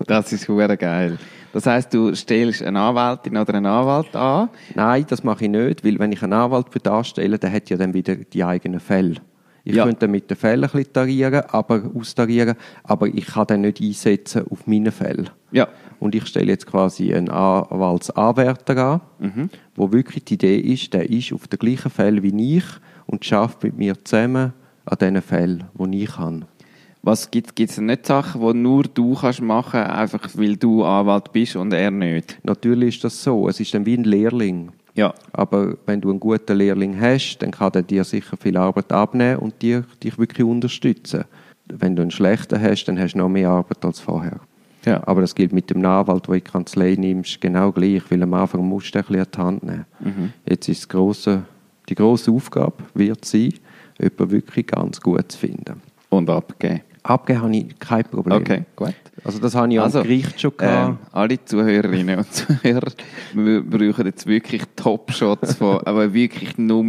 Das 0.08 0.32
ist 0.32 0.48
hure 0.48 0.78
geil. 0.78 1.18
Das 1.54 1.66
heißt, 1.68 1.94
du 1.94 2.14
stellst 2.16 2.62
eine 2.64 2.82
Anwältin 2.82 3.38
oder 3.38 3.54
einen 3.54 3.68
Anwalt 3.68 4.14
an. 4.16 4.50
Nein, 4.76 5.06
das 5.08 5.24
mache 5.24 5.46
ich 5.46 5.52
nicht, 5.52 5.86
weil 5.86 5.98
wenn 6.00 6.12
ich 6.12 6.22
einen 6.24 6.34
Anwalt 6.34 6.74
würde 6.76 6.92
anstellen 6.92 7.40
der 7.40 7.52
hat 7.54 7.70
ja 7.70 7.78
dann 7.78 7.94
wieder 7.94 8.16
die 8.16 8.44
eigenen 8.44 8.80
Fälle. 8.82 9.16
Ich 9.64 9.76
Ja. 9.76 9.86
könnte 9.86 10.10
mit 10.10 10.30
den 10.30 10.36
Fällen 10.36 10.64
ein 10.66 10.70
bisschen 10.70 10.92
tarieren, 10.92 11.44
aber, 11.50 11.84
austarieren, 11.96 12.56
aber 12.84 13.08
ich 13.08 13.26
kann 13.28 13.48
den 13.48 13.62
nicht 13.62 13.80
einsetzen 13.80 14.46
auf 14.50 14.68
meine 14.68 14.92
Fälle. 14.92 15.26
Ja. 15.52 15.70
Und 16.02 16.16
ich 16.16 16.26
stelle 16.26 16.48
jetzt 16.48 16.66
quasi 16.68 17.14
einen 17.14 17.30
Anwaltsanwärter 17.30 18.78
an, 18.78 19.02
Mhm. 19.20 19.50
wo 19.76 19.92
wirklich 19.92 20.26
die 20.26 20.34
Idee 20.36 20.58
ist, 20.58 20.94
der 20.94 21.10
ist 21.10 21.32
auf 21.34 21.48
den 21.48 21.60
gleichen 21.60 21.90
Fällen 21.92 22.24
wie 22.24 22.58
ich 22.58 22.66
und 23.06 23.24
schafft 23.24 23.64
mit 23.64 23.78
mir 23.78 23.96
zusammen 24.04 24.54
an 24.86 24.98
diesen 25.00 25.22
Fällen, 25.22 25.64
die 25.78 26.04
ich 26.04 26.18
habe. 26.18 26.42
Was 27.06 27.30
gibt 27.30 27.60
es 27.60 27.78
nicht 27.78 28.06
Sachen, 28.06 28.40
die 28.40 28.54
nur 28.58 28.84
du 28.84 29.14
kannst 29.14 29.42
machen, 29.42 29.82
einfach 29.82 30.30
weil 30.36 30.56
du 30.56 30.86
Anwalt 30.86 31.34
bist 31.34 31.58
und 31.58 31.74
er 31.74 31.92
nicht? 31.92 32.40
Natürlich 32.44 32.96
ist 32.96 33.04
das 33.04 33.22
so. 33.22 33.50
Es 33.50 33.60
ist 33.60 33.74
dann 33.74 33.86
wie 33.86 33.98
ein 33.98 34.06
Lehrling. 34.06 34.72
Ja. 34.96 35.14
Aber 35.34 35.76
wenn 35.86 36.00
du 36.00 36.12
einen 36.12 36.22
guten 36.22 36.58
Lehrling 36.58 36.98
hast, 37.00 37.40
dann 37.40 37.52
kann 37.52 37.74
er 37.74 37.82
dir 37.82 38.06
sicher 38.06 38.38
viel 38.38 38.56
Arbeit 38.56 38.94
abnehmen 38.94 39.40
und 39.40 39.62
dir, 39.62 39.84
dich 40.02 40.18
wirklich 40.18 40.48
unterstützen. 40.48 41.26
Wenn 41.66 41.94
du 41.98 42.04
einen 42.04 42.12
schlechten 42.12 42.62
hast, 42.62 42.86
dann 42.86 42.98
hast 42.98 43.16
du 43.16 43.18
noch 43.18 43.28
mehr 43.28 43.50
Arbeit 43.50 43.84
als 43.84 44.00
vorher. 44.00 44.40
Ja. 44.86 45.06
Aber 45.06 45.20
das 45.20 45.36
gilt 45.36 45.52
mit 45.52 45.70
dem 45.72 45.86
Anwalt, 45.86 46.28
den 46.28 46.36
in 46.36 46.40
die 46.40 46.52
Kanzlei 46.52 46.96
nimmst, 46.98 47.42
genau 47.42 47.74
gleich, 47.74 48.04
weil 48.12 48.24
am 48.24 48.34
Anfang 48.34 48.66
musst 48.66 48.96
du 48.96 49.00
ein 49.00 49.06
bisschen 49.06 49.22
an 49.22 49.28
die 49.34 49.38
Hand 49.40 49.64
nehmen. 49.64 49.86
Mhm. 50.00 50.34
Jetzt 50.48 50.70
ist 50.70 50.88
grosse, 50.88 51.44
die 51.90 51.96
grosse 51.96 52.32
Aufgabe 52.32 52.76
wird 52.94 53.26
sein, 53.26 53.54
jemanden 54.00 54.32
wirklich 54.32 54.68
ganz 54.68 55.02
gut 55.02 55.30
zu 55.30 55.38
finden. 55.38 55.82
Und 56.10 56.30
abgeben. 56.30 56.82
Abgeben 57.04 57.42
habe 57.42 57.56
ich 57.56 57.80
kein 57.80 58.04
Problem. 58.06 58.38
Okay, 58.38 58.64
gut. 58.76 58.94
Also 59.24 59.40
das 59.40 59.54
habe 59.56 59.72
ich 59.74 59.80
Also, 59.80 60.00
am 60.00 60.04
Gericht 60.06 60.40
schon 60.40 60.56
gehabt. 60.56 60.98
alle 61.12 61.44
Zuhörerinnen 61.44 62.18
und 62.18 62.34
Zuhörer, 62.34 62.92
wir 63.34 63.62
brauchen 63.62 64.06
jetzt 64.06 64.26
wirklich 64.26 64.64
Top-Shots 64.76 65.56
von, 65.56 65.80
aber 65.86 66.14
wirklich 66.14 66.58
nur 66.58 66.84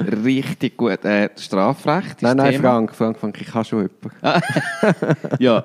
richtig 0.00 0.76
gut. 0.76 1.04
Äh, 1.04 1.30
Strafrecht 1.38 2.22
nein, 2.22 2.36
nein, 2.36 2.52
Thema. 2.52 2.70
Frank, 2.70 2.94
Frank, 2.94 3.18
Frank, 3.18 3.40
ich 3.40 3.54
habe 3.54 3.64
schon 3.64 3.88
jemanden. 3.88 4.10
Ja. 5.38 5.64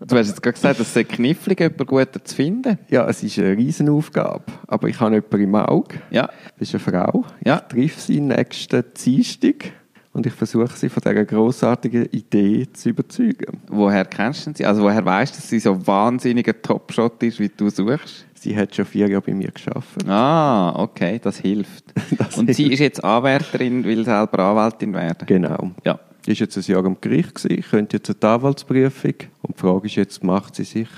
Du 0.00 0.16
hast 0.16 0.28
jetzt 0.28 0.42
gerade 0.42 0.54
gesagt, 0.54 0.80
es 0.80 0.94
sei 0.94 1.04
knifflig, 1.04 1.60
jemanden 1.60 1.84
guter 1.86 2.24
zu 2.24 2.34
finden. 2.34 2.78
Ja, 2.88 3.06
es 3.08 3.22
ist 3.22 3.38
eine 3.38 3.56
Riesenaufgabe. 3.56 4.44
Aber 4.66 4.88
ich 4.88 4.98
habe 5.00 5.16
jemanden 5.16 5.40
im 5.42 5.54
Auge. 5.54 5.96
Ja. 6.10 6.30
Das 6.58 6.72
ist 6.72 6.74
eine 6.74 7.02
Frau. 7.02 7.24
Ja. 7.44 7.62
Ich 7.68 7.74
treffe 7.74 8.00
sie 8.00 8.20
nächsten 8.20 8.84
Dienstag. 9.04 9.72
Und 10.12 10.26
ich 10.26 10.32
versuche 10.32 10.76
sie 10.76 10.88
von 10.88 11.02
dieser 11.02 11.24
grossartigen 11.24 12.06
Idee 12.06 12.66
zu 12.72 12.90
überzeugen. 12.90 13.60
Woher 13.68 14.04
kennst 14.04 14.46
du 14.46 14.52
sie? 14.54 14.64
Also 14.64 14.82
woher 14.82 15.04
weißt 15.04 15.34
du, 15.34 15.38
dass 15.38 15.48
sie 15.48 15.60
so 15.60 15.86
wahnsinniger 15.86 16.60
Topshot 16.60 17.22
ist, 17.22 17.38
wie 17.38 17.48
du 17.48 17.70
suchst? 17.70 18.26
Sie 18.34 18.56
hat 18.56 18.74
schon 18.74 18.84
vier 18.84 19.08
Jahre 19.08 19.22
bei 19.22 19.34
mir 19.34 19.50
geschafft. 19.50 20.08
Ah, 20.08 20.72
okay, 20.76 21.20
das 21.22 21.38
hilft. 21.38 21.84
Das 22.16 22.36
und 22.36 22.52
sie 22.54 22.62
hilft. 22.64 22.74
ist 22.74 22.80
jetzt 22.80 23.04
Anwärterin, 23.04 23.84
will 23.84 24.04
selber 24.04 24.38
Anwältin 24.38 24.94
werden. 24.94 25.26
Genau. 25.26 25.72
Ja. 25.84 25.98
Ist 26.26 26.40
jetzt 26.40 26.56
ein 26.56 26.64
Jahr 26.64 26.84
am 26.84 26.96
Gericht 27.00 27.34
gewesen, 27.34 27.62
könnte 27.62 27.96
jetzt 27.96 28.24
eine 28.24 28.32
Anwaltsprüfung. 28.34 29.14
Und 29.42 29.56
die 29.56 29.60
Frage 29.60 29.86
ist 29.86 29.94
jetzt, 29.96 30.22
macht 30.22 30.54
sie 30.56 30.64
sich, 30.64 30.88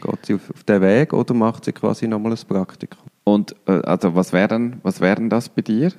geht 0.00 0.26
sie 0.26 0.34
auf, 0.34 0.50
auf 0.50 0.64
den 0.64 0.80
Weg 0.80 1.12
oder 1.12 1.34
macht 1.34 1.64
sie 1.64 1.72
quasi 1.72 2.06
nochmal 2.06 2.32
ein 2.32 2.38
Praktikum? 2.48 2.98
Und 3.24 3.56
äh, 3.66 3.72
also 3.82 4.14
was 4.14 4.32
wäre 4.32 4.48
denn, 4.48 4.76
was 4.82 5.00
wär 5.00 5.16
denn 5.16 5.28
das 5.28 5.48
bei 5.48 5.62
dir? 5.62 5.92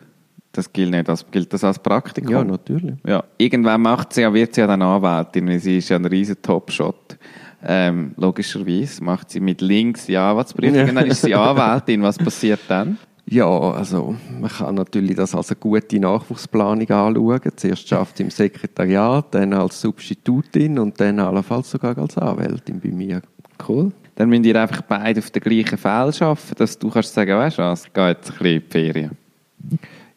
Das 0.51 0.71
gilt 0.73 0.91
nicht, 0.91 1.07
das 1.07 1.29
gilt 1.29 1.53
das 1.53 1.63
als 1.63 1.77
Praktikum? 1.79 2.31
Ja, 2.31 2.43
natürlich. 2.43 2.95
Ja, 3.05 3.23
irgendwann 3.37 3.81
macht 3.81 4.13
sie 4.13 4.21
ja, 4.21 4.33
wird 4.33 4.55
sie 4.55 4.61
ja 4.61 4.67
dann 4.67 4.81
Anwältin, 4.81 5.47
weil 5.47 5.59
sie 5.59 5.77
ist 5.77 5.89
ja 5.89 5.97
ein 5.97 6.05
riesen 6.05 6.41
Topshot. 6.41 7.17
Ähm, 7.63 8.13
logischerweise 8.17 9.03
macht 9.03 9.29
sie 9.31 9.39
mit 9.39 9.61
links 9.61 10.05
die 10.05 10.17
Anwaltsprüfung 10.17 10.75
Ja. 10.75 10.85
dann 10.85 11.05
ist 11.07 11.21
sie 11.21 11.35
Anwältin. 11.35 12.01
Was 12.01 12.17
passiert 12.17 12.61
dann? 12.67 12.97
Ja, 13.29 13.45
also 13.45 14.15
man 14.39 14.49
kann 14.49 14.75
natürlich 14.75 15.15
das 15.17 15.35
als 15.35 15.49
eine 15.49 15.57
gute 15.59 15.99
Nachwuchsplanung 15.99 16.89
anschauen. 16.89 17.41
Zuerst 17.57 17.87
schafft 17.87 18.17
sie 18.17 18.23
im 18.23 18.29
Sekretariat, 18.29 19.25
dann 19.35 19.53
als 19.53 19.81
Substitutin 19.81 20.79
und 20.79 20.99
dann 20.99 21.19
allenfalls 21.19 21.69
sogar 21.69 21.97
als 21.97 22.17
Anwältin 22.17 22.79
bei 22.79 22.89
mir. 22.89 23.21
Cool. 23.67 23.91
Dann 24.15 24.29
müsst 24.29 24.45
ihr 24.45 24.59
einfach 24.61 24.81
beide 24.83 25.19
auf 25.19 25.29
den 25.29 25.41
gleichen 25.43 25.77
Feld 25.77 26.21
arbeiten, 26.21 26.55
dass 26.57 26.79
du 26.79 26.89
kannst 26.89 27.13
sagen, 27.13 27.37
weißt 27.37 27.57
du 27.57 27.63
was, 27.63 27.91
gehe 27.91 28.07
jetzt 28.09 28.31
ein 28.31 28.37
bisschen 28.37 28.55
in 28.55 28.61
die 28.61 28.71
Ferien. 28.71 29.11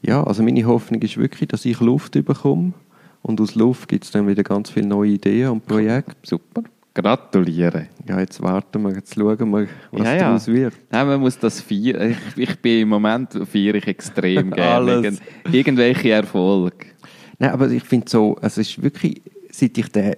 Ja, 0.02 0.24
also 0.24 0.42
meine 0.42 0.64
Hoffnung 0.64 1.02
ist 1.02 1.16
wirklich, 1.16 1.48
dass 1.48 1.64
ich 1.64 1.80
Luft 1.80 2.12
bekomme 2.12 2.72
und 3.22 3.40
aus 3.40 3.54
Luft 3.54 3.88
gibt 3.88 4.04
es 4.04 4.10
dann 4.10 4.26
wieder 4.26 4.42
ganz 4.42 4.70
viele 4.70 4.86
neue 4.86 5.10
Ideen 5.10 5.50
und 5.50 5.66
Projekte. 5.66 6.16
Super. 6.22 6.62
Gratuliere. 6.92 7.86
Ja, 8.08 8.18
jetzt 8.18 8.42
warten 8.42 8.82
wir, 8.82 8.92
jetzt 8.94 9.14
schauen 9.14 9.50
wir, 9.50 9.68
was 9.92 10.06
Ja, 10.06 10.14
ja. 10.14 10.18
daraus 10.20 10.48
wird. 10.48 10.74
Nein, 10.90 11.06
man 11.06 11.20
muss 11.20 11.38
das 11.38 11.60
feiern. 11.60 12.10
Ich, 12.10 12.48
ich 12.48 12.58
bin 12.58 12.82
im 12.82 12.88
Moment 12.88 13.32
feiere 13.32 13.76
ich 13.76 13.86
extrem 13.86 14.50
gerne. 14.50 14.92
Irgend, 14.94 15.20
irgendwelche 15.52 16.10
Erfolge. 16.10 16.86
Nein, 17.38 17.50
aber 17.50 17.70
ich 17.70 17.84
finde 17.84 18.10
so, 18.10 18.36
es 18.42 18.58
ist 18.58 18.82
wirklich, 18.82 19.22
seit 19.50 19.78
ich 19.78 19.88
den, 19.92 20.16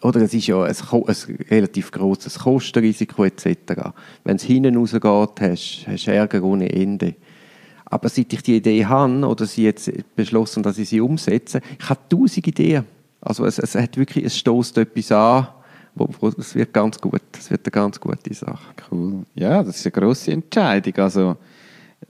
oder 0.00 0.22
es 0.22 0.32
ist 0.32 0.46
ja 0.46 0.62
ein, 0.62 0.74
ein 0.92 1.16
relativ 1.50 1.90
grosses 1.90 2.38
Kostenrisiko 2.38 3.24
etc. 3.24 3.46
Wenn 4.24 4.36
es 4.36 4.44
hinten 4.44 4.76
rausgeht, 4.76 5.40
hast 5.40 6.06
du 6.06 6.10
Ärger 6.12 6.42
ohne 6.42 6.72
Ende. 6.72 7.14
Aber 7.92 8.08
seit 8.08 8.32
ich 8.32 8.42
die 8.42 8.56
Idee 8.56 8.86
habe, 8.86 9.26
oder 9.26 9.44
sie 9.44 9.64
jetzt 9.64 9.92
beschlossen, 10.16 10.62
dass 10.62 10.78
ich 10.78 10.88
sie 10.88 11.02
umsetze, 11.02 11.60
ich 11.78 11.88
habe 11.90 12.00
tausend 12.08 12.46
Ideen. 12.46 12.86
Also 13.20 13.44
es, 13.44 13.58
es 13.58 13.74
hat 13.74 13.98
wirklich, 13.98 14.24
es 14.24 14.38
stößt 14.38 14.78
etwas 14.78 15.12
an, 15.12 15.48
wo, 15.94 16.08
wo, 16.18 16.28
es 16.28 16.54
wird 16.54 16.72
ganz 16.72 16.98
gut, 16.98 17.20
es 17.38 17.50
wird 17.50 17.66
eine 17.66 17.70
ganz 17.70 18.00
gute 18.00 18.32
Sache. 18.32 18.72
Cool. 18.90 19.26
Ja, 19.34 19.62
das 19.62 19.76
ist 19.76 19.86
eine 19.86 19.92
grosse 19.92 20.32
Entscheidung. 20.32 20.94
Also, 20.96 21.36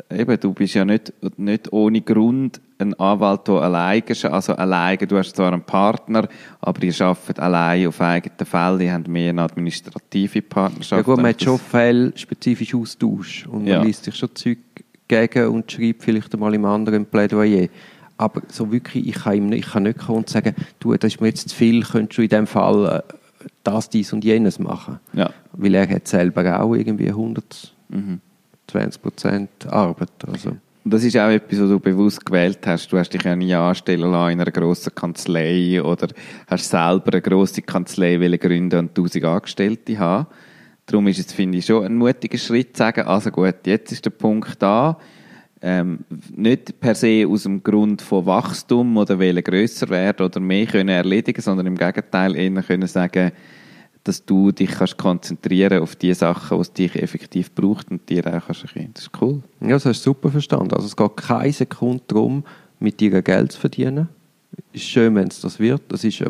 eben, 0.08 0.38
du 0.38 0.52
bist 0.52 0.74
ja 0.74 0.84
nicht, 0.84 1.12
nicht 1.36 1.72
ohne 1.72 2.00
Grund 2.00 2.60
ein 2.78 2.94
Anwalt, 2.94 3.48
der 3.48 3.54
alleine. 3.56 4.04
Also, 4.30 4.54
alleine, 4.54 5.04
du 5.04 5.18
hast 5.18 5.34
zwar 5.34 5.52
einen 5.52 5.62
Partner, 5.62 6.28
aber 6.60 6.82
ihr 6.84 7.00
arbeitet 7.00 7.40
allein 7.40 7.88
auf 7.88 8.00
eigenen 8.00 8.46
Fällen. 8.46 8.80
Ihr 8.82 8.92
habt 8.92 9.08
mehr 9.08 9.30
eine 9.30 9.42
administrative 9.42 10.42
Partnerschaft. 10.42 10.92
Ja 11.00 11.02
gut, 11.02 11.16
man 11.16 11.30
hat 11.30 11.42
schon 11.42 11.58
fälspezifisch 11.58 12.72
Austausch 12.72 13.48
und 13.48 13.66
Ja. 13.66 13.78
man 13.78 13.88
liest 13.88 14.04
sich 14.04 14.14
schon 14.14 14.32
Zeug 14.32 14.58
gegen 15.12 15.48
und 15.48 15.70
schreibt 15.70 16.02
vielleicht 16.02 16.32
einmal 16.32 16.54
im 16.54 16.64
anderen 16.64 17.04
Plädoyer. 17.04 17.68
Aber 18.16 18.42
so 18.48 18.72
wirklich, 18.72 19.08
ich 19.08 19.14
kann, 19.14 19.34
ihm 19.34 19.48
nicht, 19.48 19.66
ich 19.66 19.72
kann 19.72 19.82
nicht 19.82 19.98
kommen 19.98 20.18
und 20.18 20.28
sagen, 20.28 20.54
du, 20.80 20.94
das 20.94 21.14
ist 21.14 21.20
mir 21.20 21.28
jetzt 21.28 21.48
zu 21.48 21.56
viel, 21.56 21.82
könntest 21.82 22.18
du 22.18 22.22
in 22.22 22.28
dem 22.28 22.46
Fall 22.46 23.02
äh, 23.04 23.46
das, 23.64 23.90
dies 23.90 24.12
und 24.12 24.24
jenes 24.24 24.58
machen. 24.58 25.00
Ja. 25.12 25.30
Weil 25.52 25.74
er 25.74 25.88
hat 25.88 26.08
selber 26.08 26.60
auch 26.60 26.74
irgendwie 26.74 27.08
120 27.08 27.72
Mhm. 27.88 28.20
Prozent 29.02 29.50
Arbeit. 29.68 30.08
Also. 30.26 30.56
Und 30.84 30.94
das 30.94 31.04
ist 31.04 31.16
auch 31.16 31.28
etwas, 31.28 31.60
was 31.60 31.68
du 31.68 31.78
bewusst 31.78 32.24
gewählt 32.24 32.60
hast. 32.64 32.88
Du 32.90 32.98
hast 32.98 33.10
dich 33.10 33.22
ja 33.22 33.36
nie 33.36 33.54
anstellen 33.54 34.10
lassen 34.10 34.32
in 34.32 34.40
einer 34.40 34.50
grossen 34.50 34.94
Kanzlei 34.94 35.82
oder 35.82 36.08
hast 36.46 36.70
selber 36.70 37.12
eine 37.12 37.20
grosse 37.20 37.60
Kanzlei 37.60 38.16
gründen 38.38 38.78
und 38.78 38.94
tausend 38.94 39.24
Angestellte 39.24 39.98
haben. 39.98 40.26
Darum 40.92 41.06
ist 41.06 41.18
es, 41.18 41.32
finde 41.32 41.56
ich, 41.56 41.64
schon 41.64 41.86
ein 41.86 41.96
mutiger 41.96 42.36
Schritt, 42.36 42.76
zu 42.76 42.80
sagen, 42.80 43.06
also 43.06 43.30
gut, 43.30 43.54
jetzt 43.64 43.92
ist 43.92 44.04
der 44.04 44.10
Punkt 44.10 44.60
da. 44.60 44.98
Ähm, 45.62 46.00
nicht 46.36 46.78
per 46.80 46.94
se 46.94 47.26
aus 47.26 47.44
dem 47.44 47.62
Grund 47.62 48.02
von 48.02 48.26
Wachstum 48.26 48.94
oder 48.98 49.18
wollen 49.18 49.42
grösser 49.42 49.88
werden 49.88 50.26
oder 50.26 50.38
mehr 50.38 50.66
können 50.66 50.90
erledigen, 50.90 51.40
sondern 51.40 51.66
im 51.66 51.78
Gegenteil 51.78 52.36
eher 52.36 52.62
können 52.62 52.86
sagen, 52.86 53.32
dass 54.04 54.22
du 54.26 54.52
dich 54.52 54.70
kannst 54.70 54.98
konzentrieren 54.98 55.80
auf 55.80 55.96
die 55.96 56.12
Sachen, 56.12 56.58
die 56.58 56.60
es 56.60 56.72
dich 56.74 57.02
effektiv 57.02 57.54
braucht 57.54 57.90
und 57.90 58.06
dir 58.10 58.26
auch 58.26 58.44
kannst 58.46 58.64
erkennen. 58.64 58.90
Das 58.92 59.04
ist 59.04 59.22
cool. 59.22 59.42
Ja, 59.62 59.68
das 59.68 59.86
hast 59.86 60.04
du 60.04 60.10
super 60.10 60.30
verstanden. 60.30 60.74
Also 60.74 60.88
es 60.88 60.96
geht 60.96 61.16
keine 61.16 61.52
Sekunde 61.54 62.02
darum, 62.06 62.44
mit 62.80 63.00
dir 63.00 63.22
Geld 63.22 63.52
zu 63.52 63.60
verdienen. 63.60 64.08
Ist 64.74 64.84
schön, 64.84 65.14
wenn 65.14 65.28
es 65.28 65.40
das 65.40 65.58
wird. 65.58 65.80
Das 65.88 66.04
ist, 66.04 66.22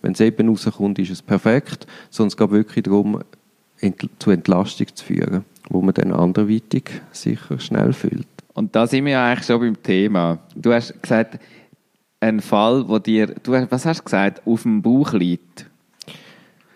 wenn 0.00 0.12
es 0.12 0.20
eben 0.20 0.48
rauskommt, 0.48 1.00
ist 1.00 1.10
es 1.10 1.22
perfekt. 1.22 1.88
Sondern 2.10 2.36
geht 2.36 2.50
wirklich 2.52 2.84
darum, 2.84 3.20
zu 4.18 4.30
Entlastung 4.30 4.86
zu 4.94 5.04
führen, 5.04 5.44
wo 5.68 5.80
man 5.82 5.94
dann 5.94 6.12
anderweitig 6.12 6.90
sicher 7.12 7.58
schnell 7.58 7.92
fühlt. 7.92 8.26
Und 8.54 8.74
da 8.76 8.86
sind 8.86 9.04
wir 9.04 9.12
ja 9.12 9.26
eigentlich 9.26 9.46
schon 9.46 9.60
beim 9.60 9.82
Thema. 9.82 10.38
Du 10.54 10.72
hast 10.72 11.00
gesagt, 11.02 11.38
ein 12.20 12.40
Fall, 12.40 12.86
wo 12.88 12.98
dir, 12.98 13.28
du, 13.42 13.52
was 13.70 13.86
hast 13.86 14.00
du 14.00 14.04
gesagt, 14.04 14.46
auf 14.46 14.62
dem 14.62 14.82
Bauch 14.82 15.12
liegt. 15.12 15.66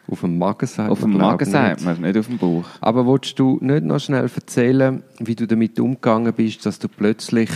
Auf 0.06 0.20
dem 0.20 0.38
Magen 0.38 0.66
sagt 0.66 0.90
Auf 0.90 1.00
man, 1.00 1.12
dem 1.12 1.20
Magen 1.20 1.44
sagt 1.46 1.80
nicht. 1.80 1.84
man, 1.86 2.00
nicht 2.00 2.18
auf 2.18 2.26
dem 2.26 2.38
Bauch. 2.38 2.64
Aber 2.80 3.06
willst 3.06 3.38
du 3.38 3.58
nicht 3.60 3.84
noch 3.84 3.98
schnell 3.98 4.28
erzählen, 4.34 5.02
wie 5.18 5.34
du 5.34 5.46
damit 5.46 5.80
umgegangen 5.80 6.32
bist, 6.32 6.64
dass 6.66 6.78
du 6.78 6.88
plötzlich 6.88 7.50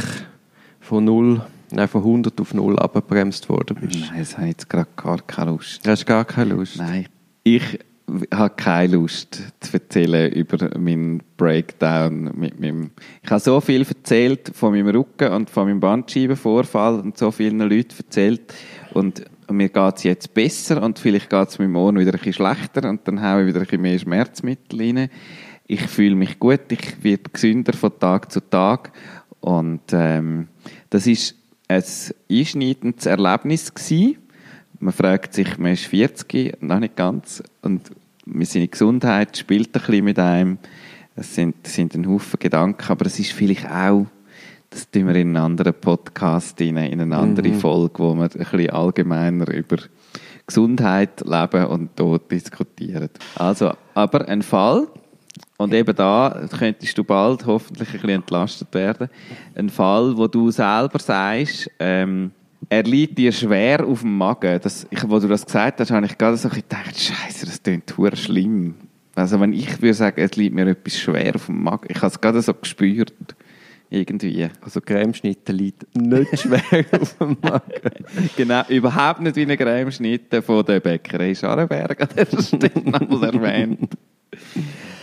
von 0.80 1.04
null, 1.04 1.42
nein, 1.70 1.88
von 1.88 2.02
100 2.02 2.40
auf 2.40 2.54
null 2.54 2.78
abgebremst 2.78 3.48
worden 3.50 3.76
bist? 3.80 4.00
Nein, 4.10 4.18
das 4.20 4.36
habe 4.36 4.46
ich 4.46 4.52
jetzt 4.52 4.68
gerade 4.70 4.88
gar 4.96 5.18
keine 5.22 5.50
Lust. 5.50 5.86
Du 5.86 5.90
hast 5.90 6.06
gar 6.06 6.24
keine 6.24 6.54
Lust. 6.54 6.78
Nein. 6.78 7.06
Ich 7.44 7.78
habe 8.32 8.54
keine 8.56 8.94
Lust 8.94 9.42
zu 9.60 9.72
erzählen 9.72 10.32
über 10.32 10.78
meinen 10.78 11.22
Breakdown 11.36 12.32
mit 12.34 12.58
meinem. 12.60 12.90
Ich 13.22 13.30
habe 13.30 13.40
so 13.40 13.60
viel 13.60 13.86
erzählt 13.86 14.50
von 14.54 14.72
meinem 14.72 14.88
Rücken 14.88 15.32
und 15.32 15.50
von 15.50 15.68
meinem 15.68 15.80
Bandscheibenvorfall 15.80 17.00
und 17.00 17.18
so 17.18 17.30
vielen 17.30 17.60
Leuten 17.60 17.94
erzählt 17.98 18.54
und 18.94 19.24
mir 19.50 19.68
geht 19.68 19.96
es 19.96 20.02
jetzt 20.02 20.34
besser 20.34 20.82
und 20.82 20.98
vielleicht 20.98 21.30
geht 21.30 21.48
es 21.48 21.58
meinem 21.58 21.76
Ohren 21.76 21.98
wieder 21.98 22.12
ein 22.12 22.18
bisschen 22.18 22.34
schlechter 22.34 22.88
und 22.88 23.06
dann 23.06 23.22
haue 23.22 23.42
ich 23.42 23.48
wieder 23.48 23.60
ein 23.60 23.64
bisschen 23.64 23.82
mehr 23.82 23.98
Schmerzmittel 23.98 24.80
rein. 24.80 25.10
Ich 25.66 25.82
fühle 25.82 26.14
mich 26.14 26.38
gut, 26.38 26.60
ich 26.70 27.02
werde 27.02 27.30
gesünder 27.32 27.72
von 27.72 27.98
Tag 27.98 28.32
zu 28.32 28.40
Tag 28.40 28.92
und 29.40 29.82
ähm, 29.92 30.48
das 30.90 31.06
ist 31.06 31.34
ein 31.68 31.84
einschneidendes 32.30 33.06
Erlebnis 33.06 33.72
gewesen. 33.72 34.16
Man 34.80 34.92
fragt 34.92 35.34
sich, 35.34 35.58
man 35.58 35.72
ist 35.72 35.86
40, 35.86 36.62
noch 36.62 36.78
nicht 36.78 36.96
ganz, 36.96 37.42
und 37.62 37.90
seine 38.42 38.68
Gesundheit 38.68 39.36
spielt 39.36 39.68
ein 39.68 39.80
bisschen 39.80 40.04
mit 40.04 40.18
einem. 40.18 40.58
Es 41.16 41.34
sind, 41.34 41.66
sind 41.66 41.94
ein 41.94 42.08
Haufen 42.08 42.38
Gedanken, 42.38 42.90
aber 42.92 43.06
es 43.06 43.18
ist 43.18 43.32
vielleicht 43.32 43.68
auch, 43.68 44.06
das 44.70 44.88
tun 44.90 45.08
wir 45.08 45.16
in 45.16 45.28
einen 45.28 45.36
anderen 45.36 45.74
Podcast, 45.74 46.60
rein, 46.60 46.76
in 46.76 47.00
eine 47.00 47.16
andere 47.16 47.52
Folge, 47.54 47.98
wo 47.98 48.14
wir 48.14 48.24
ein 48.24 48.28
bisschen 48.28 48.70
allgemeiner 48.70 49.52
über 49.52 49.78
Gesundheit, 50.46 51.22
Leben 51.26 51.66
und 51.66 51.96
Tod 51.96 52.30
diskutieren. 52.30 53.10
Also, 53.34 53.72
aber 53.94 54.28
ein 54.28 54.42
Fall, 54.42 54.86
und 55.56 55.74
eben 55.74 55.94
da 55.96 56.46
könntest 56.56 56.96
du 56.96 57.02
bald 57.02 57.44
hoffentlich 57.44 57.88
ein 57.88 57.92
bisschen 57.92 58.10
entlastet 58.10 58.72
werden. 58.74 59.08
Ein 59.56 59.70
Fall, 59.70 60.16
wo 60.16 60.28
du 60.28 60.52
selber 60.52 61.00
sagst, 61.00 61.68
ähm, 61.80 62.30
er 62.68 62.82
liegt 62.82 63.18
dir 63.18 63.32
schwer 63.32 63.86
auf 63.86 64.00
dem 64.00 64.16
Magen. 64.16 64.60
Das, 64.62 64.86
ich, 64.90 65.08
wo 65.08 65.18
du 65.18 65.28
das 65.28 65.46
gesagt 65.46 65.80
hast, 65.80 65.90
habe 65.90 66.06
ich 66.06 66.18
gerade 66.18 66.36
so 66.36 66.48
gedacht, 66.48 66.98
Scheiße, 66.98 67.46
das 67.46 67.62
klingt 67.62 67.96
hure 67.96 68.16
schlimm. 68.16 68.74
Also 69.14 69.40
wenn 69.40 69.52
ich 69.52 69.80
würde 69.82 69.94
sagen, 69.94 70.20
es 70.20 70.36
liegt 70.36 70.54
mir 70.54 70.66
etwas 70.66 70.98
schwer 70.98 71.34
auf 71.34 71.46
dem 71.46 71.62
Magen, 71.62 71.88
ich 71.88 71.96
habe 71.96 72.06
es 72.06 72.20
gerade 72.20 72.42
so 72.42 72.54
gespürt. 72.54 73.12
Irgendwie. 73.90 74.46
Also 74.60 74.82
Cremeschnitte 74.82 75.50
liegt 75.50 75.96
nicht 75.96 76.38
schwer 76.40 76.84
auf 76.92 77.16
dem 77.16 77.38
Magen. 77.40 78.04
Genau, 78.36 78.62
überhaupt 78.68 79.22
nicht 79.22 79.36
wie 79.36 79.42
eine 79.42 79.56
Cremeschnitte 79.56 80.42
von 80.42 80.64
der 80.64 80.80
Bäckerei 80.80 81.34
Scharrenberg 81.34 82.00
an 82.02 82.08
der 82.14 82.42
Stelle 82.42 82.70
erwähnt. 82.74 83.94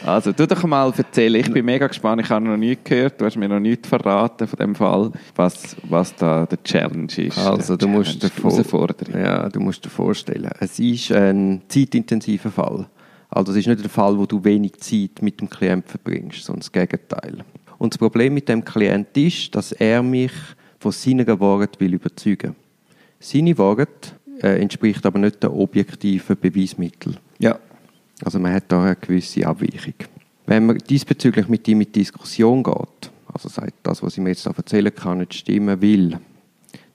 Also, 0.05 0.31
tu 0.33 0.45
doch 0.45 0.63
mal 0.65 0.93
erzählen. 0.95 1.39
Ich 1.41 1.51
bin 1.51 1.65
mega 1.65 1.87
gespannt. 1.87 2.21
Ich 2.21 2.29
habe 2.29 2.45
noch 2.45 2.57
nichts 2.57 2.83
gehört. 2.83 3.19
Du 3.19 3.25
hast 3.25 3.37
mir 3.37 3.49
noch 3.49 3.59
nichts 3.59 3.87
verraten 3.89 4.47
von 4.47 4.57
dem 4.57 4.75
Fall, 4.75 5.11
was, 5.35 5.75
was 5.89 6.15
da 6.15 6.45
der 6.45 6.61
Challenge 6.63 7.11
ist. 7.17 7.37
Also 7.39 7.75
du 7.75 7.87
musst 7.87 8.21
dir 8.21 8.29
Challenge, 8.29 8.41
vor- 8.41 8.51
Herausforderung. 8.51 9.19
Ja, 9.19 9.49
du 9.49 9.59
musst 9.59 9.83
dir 9.83 9.89
vorstellen, 9.89 10.51
es 10.59 10.77
ist 10.79 11.11
ein 11.11 11.61
zeitintensiver 11.67 12.51
Fall. 12.51 12.85
Also 13.29 13.51
es 13.51 13.57
ist 13.59 13.67
nicht 13.67 13.81
der 13.83 13.89
Fall, 13.89 14.17
wo 14.17 14.25
du 14.25 14.43
wenig 14.43 14.77
Zeit 14.77 15.21
mit 15.21 15.41
dem 15.41 15.49
Klienten 15.49 15.89
verbringst, 15.89 16.43
sondern 16.43 16.59
das 16.61 16.71
Gegenteil. 16.71 17.39
Und 17.79 17.93
das 17.93 17.97
Problem 17.97 18.33
mit 18.35 18.47
dem 18.47 18.63
Klient 18.63 19.17
ist, 19.17 19.53
dass 19.55 19.71
er 19.71 20.03
mich 20.03 20.31
von 20.79 20.91
seinen 20.91 21.27
Worten 21.39 21.79
will 21.79 21.95
überzeugen. 21.95 22.55
Seine 23.19 23.57
Worte 23.57 24.11
äh, 24.43 24.61
entspricht 24.61 25.05
aber 25.05 25.17
nicht 25.19 25.41
den 25.41 25.49
objektiven 25.49 26.37
Beweismitteln. 26.39 27.17
Ja. 27.39 27.57
Also 28.23 28.39
man 28.39 28.53
hat 28.53 28.65
da 28.69 28.83
eine 28.83 28.95
gewisse 28.95 29.45
Abweichung. 29.45 29.93
Wenn 30.45 30.65
man 30.67 30.77
diesbezüglich 30.77 31.47
mit 31.47 31.67
ihm 31.67 31.81
in 31.81 31.91
Diskussion 31.91 32.63
geht, 32.63 33.11
also 33.33 33.49
sagt, 33.49 33.73
das, 33.83 34.01
was 34.03 34.13
ich 34.17 34.23
mir 34.23 34.29
jetzt 34.29 34.45
da 34.45 34.51
erzählen 34.55 34.93
kann, 34.93 35.17
nicht 35.19 35.33
stimmen 35.33 35.81
will, 35.81 36.17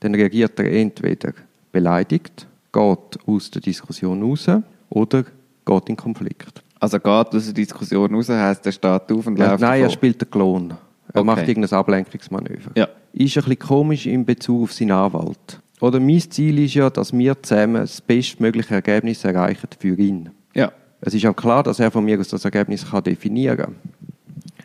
dann 0.00 0.14
reagiert 0.14 0.58
er 0.58 0.72
entweder 0.72 1.32
beleidigt, 1.72 2.46
geht 2.72 3.18
aus 3.26 3.50
der 3.50 3.60
Diskussion 3.60 4.22
raus 4.22 4.46
oder 4.88 5.24
geht 5.66 5.88
in 5.88 5.96
Konflikt. 5.96 6.62
Also 6.78 6.98
geht 6.98 7.06
aus 7.34 7.44
der 7.44 7.52
Diskussion 7.54 8.14
raus, 8.14 8.28
heisst, 8.28 8.64
er 8.64 8.72
steht 8.72 9.12
auf 9.12 9.26
und 9.26 9.38
Ja, 9.38 9.50
läuft 9.50 9.60
nein, 9.60 9.72
er 9.80 9.86
davon. 9.86 9.90
spielt 9.94 10.20
den 10.22 10.30
Klon. 10.30 10.70
Er 11.12 11.20
Okay. 11.20 11.24
macht 11.24 11.48
irgendein 11.48 11.76
Ablenkungsmanöver. 11.78 12.70
Ja. 12.76 12.88
Ist 13.12 13.36
ein 13.36 13.42
bisschen 13.42 13.58
komisch 13.58 14.06
in 14.06 14.24
Bezug 14.24 14.62
auf 14.62 14.72
seinen 14.72 14.92
Anwalt. 14.92 15.60
Oder 15.80 15.98
mein 15.98 16.20
Ziel 16.20 16.58
ist 16.60 16.74
ja, 16.74 16.88
dass 16.88 17.12
wir 17.12 17.42
zusammen 17.42 17.74
das 17.82 18.00
bestmögliche 18.00 18.74
Ergebnis 18.74 19.24
erreichen 19.24 19.68
für 19.78 19.96
ihn. 19.98 20.30
Ja. 20.54 20.70
Es 21.00 21.14
ist 21.14 21.24
auch 21.26 21.34
klar, 21.36 21.62
dass 21.62 21.80
er 21.80 21.90
von 21.90 22.04
mir 22.04 22.18
aus 22.20 22.28
das 22.28 22.44
Ergebnis 22.44 22.90
kann 22.90 23.02
definieren 23.04 23.56
kann. 23.56 23.74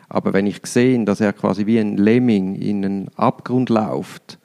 Aber 0.08 0.32
wenn 0.32 0.46
ich 0.46 0.60
sehe, 0.64 1.02
dass 1.04 1.20
er 1.20 1.32
quasi 1.32 1.66
wie 1.66 1.78
ein 1.78 1.96
Lemming 1.96 2.54
in 2.56 2.84
einen 2.84 3.08
Abgrund 3.16 3.70
läuft, 3.70 4.38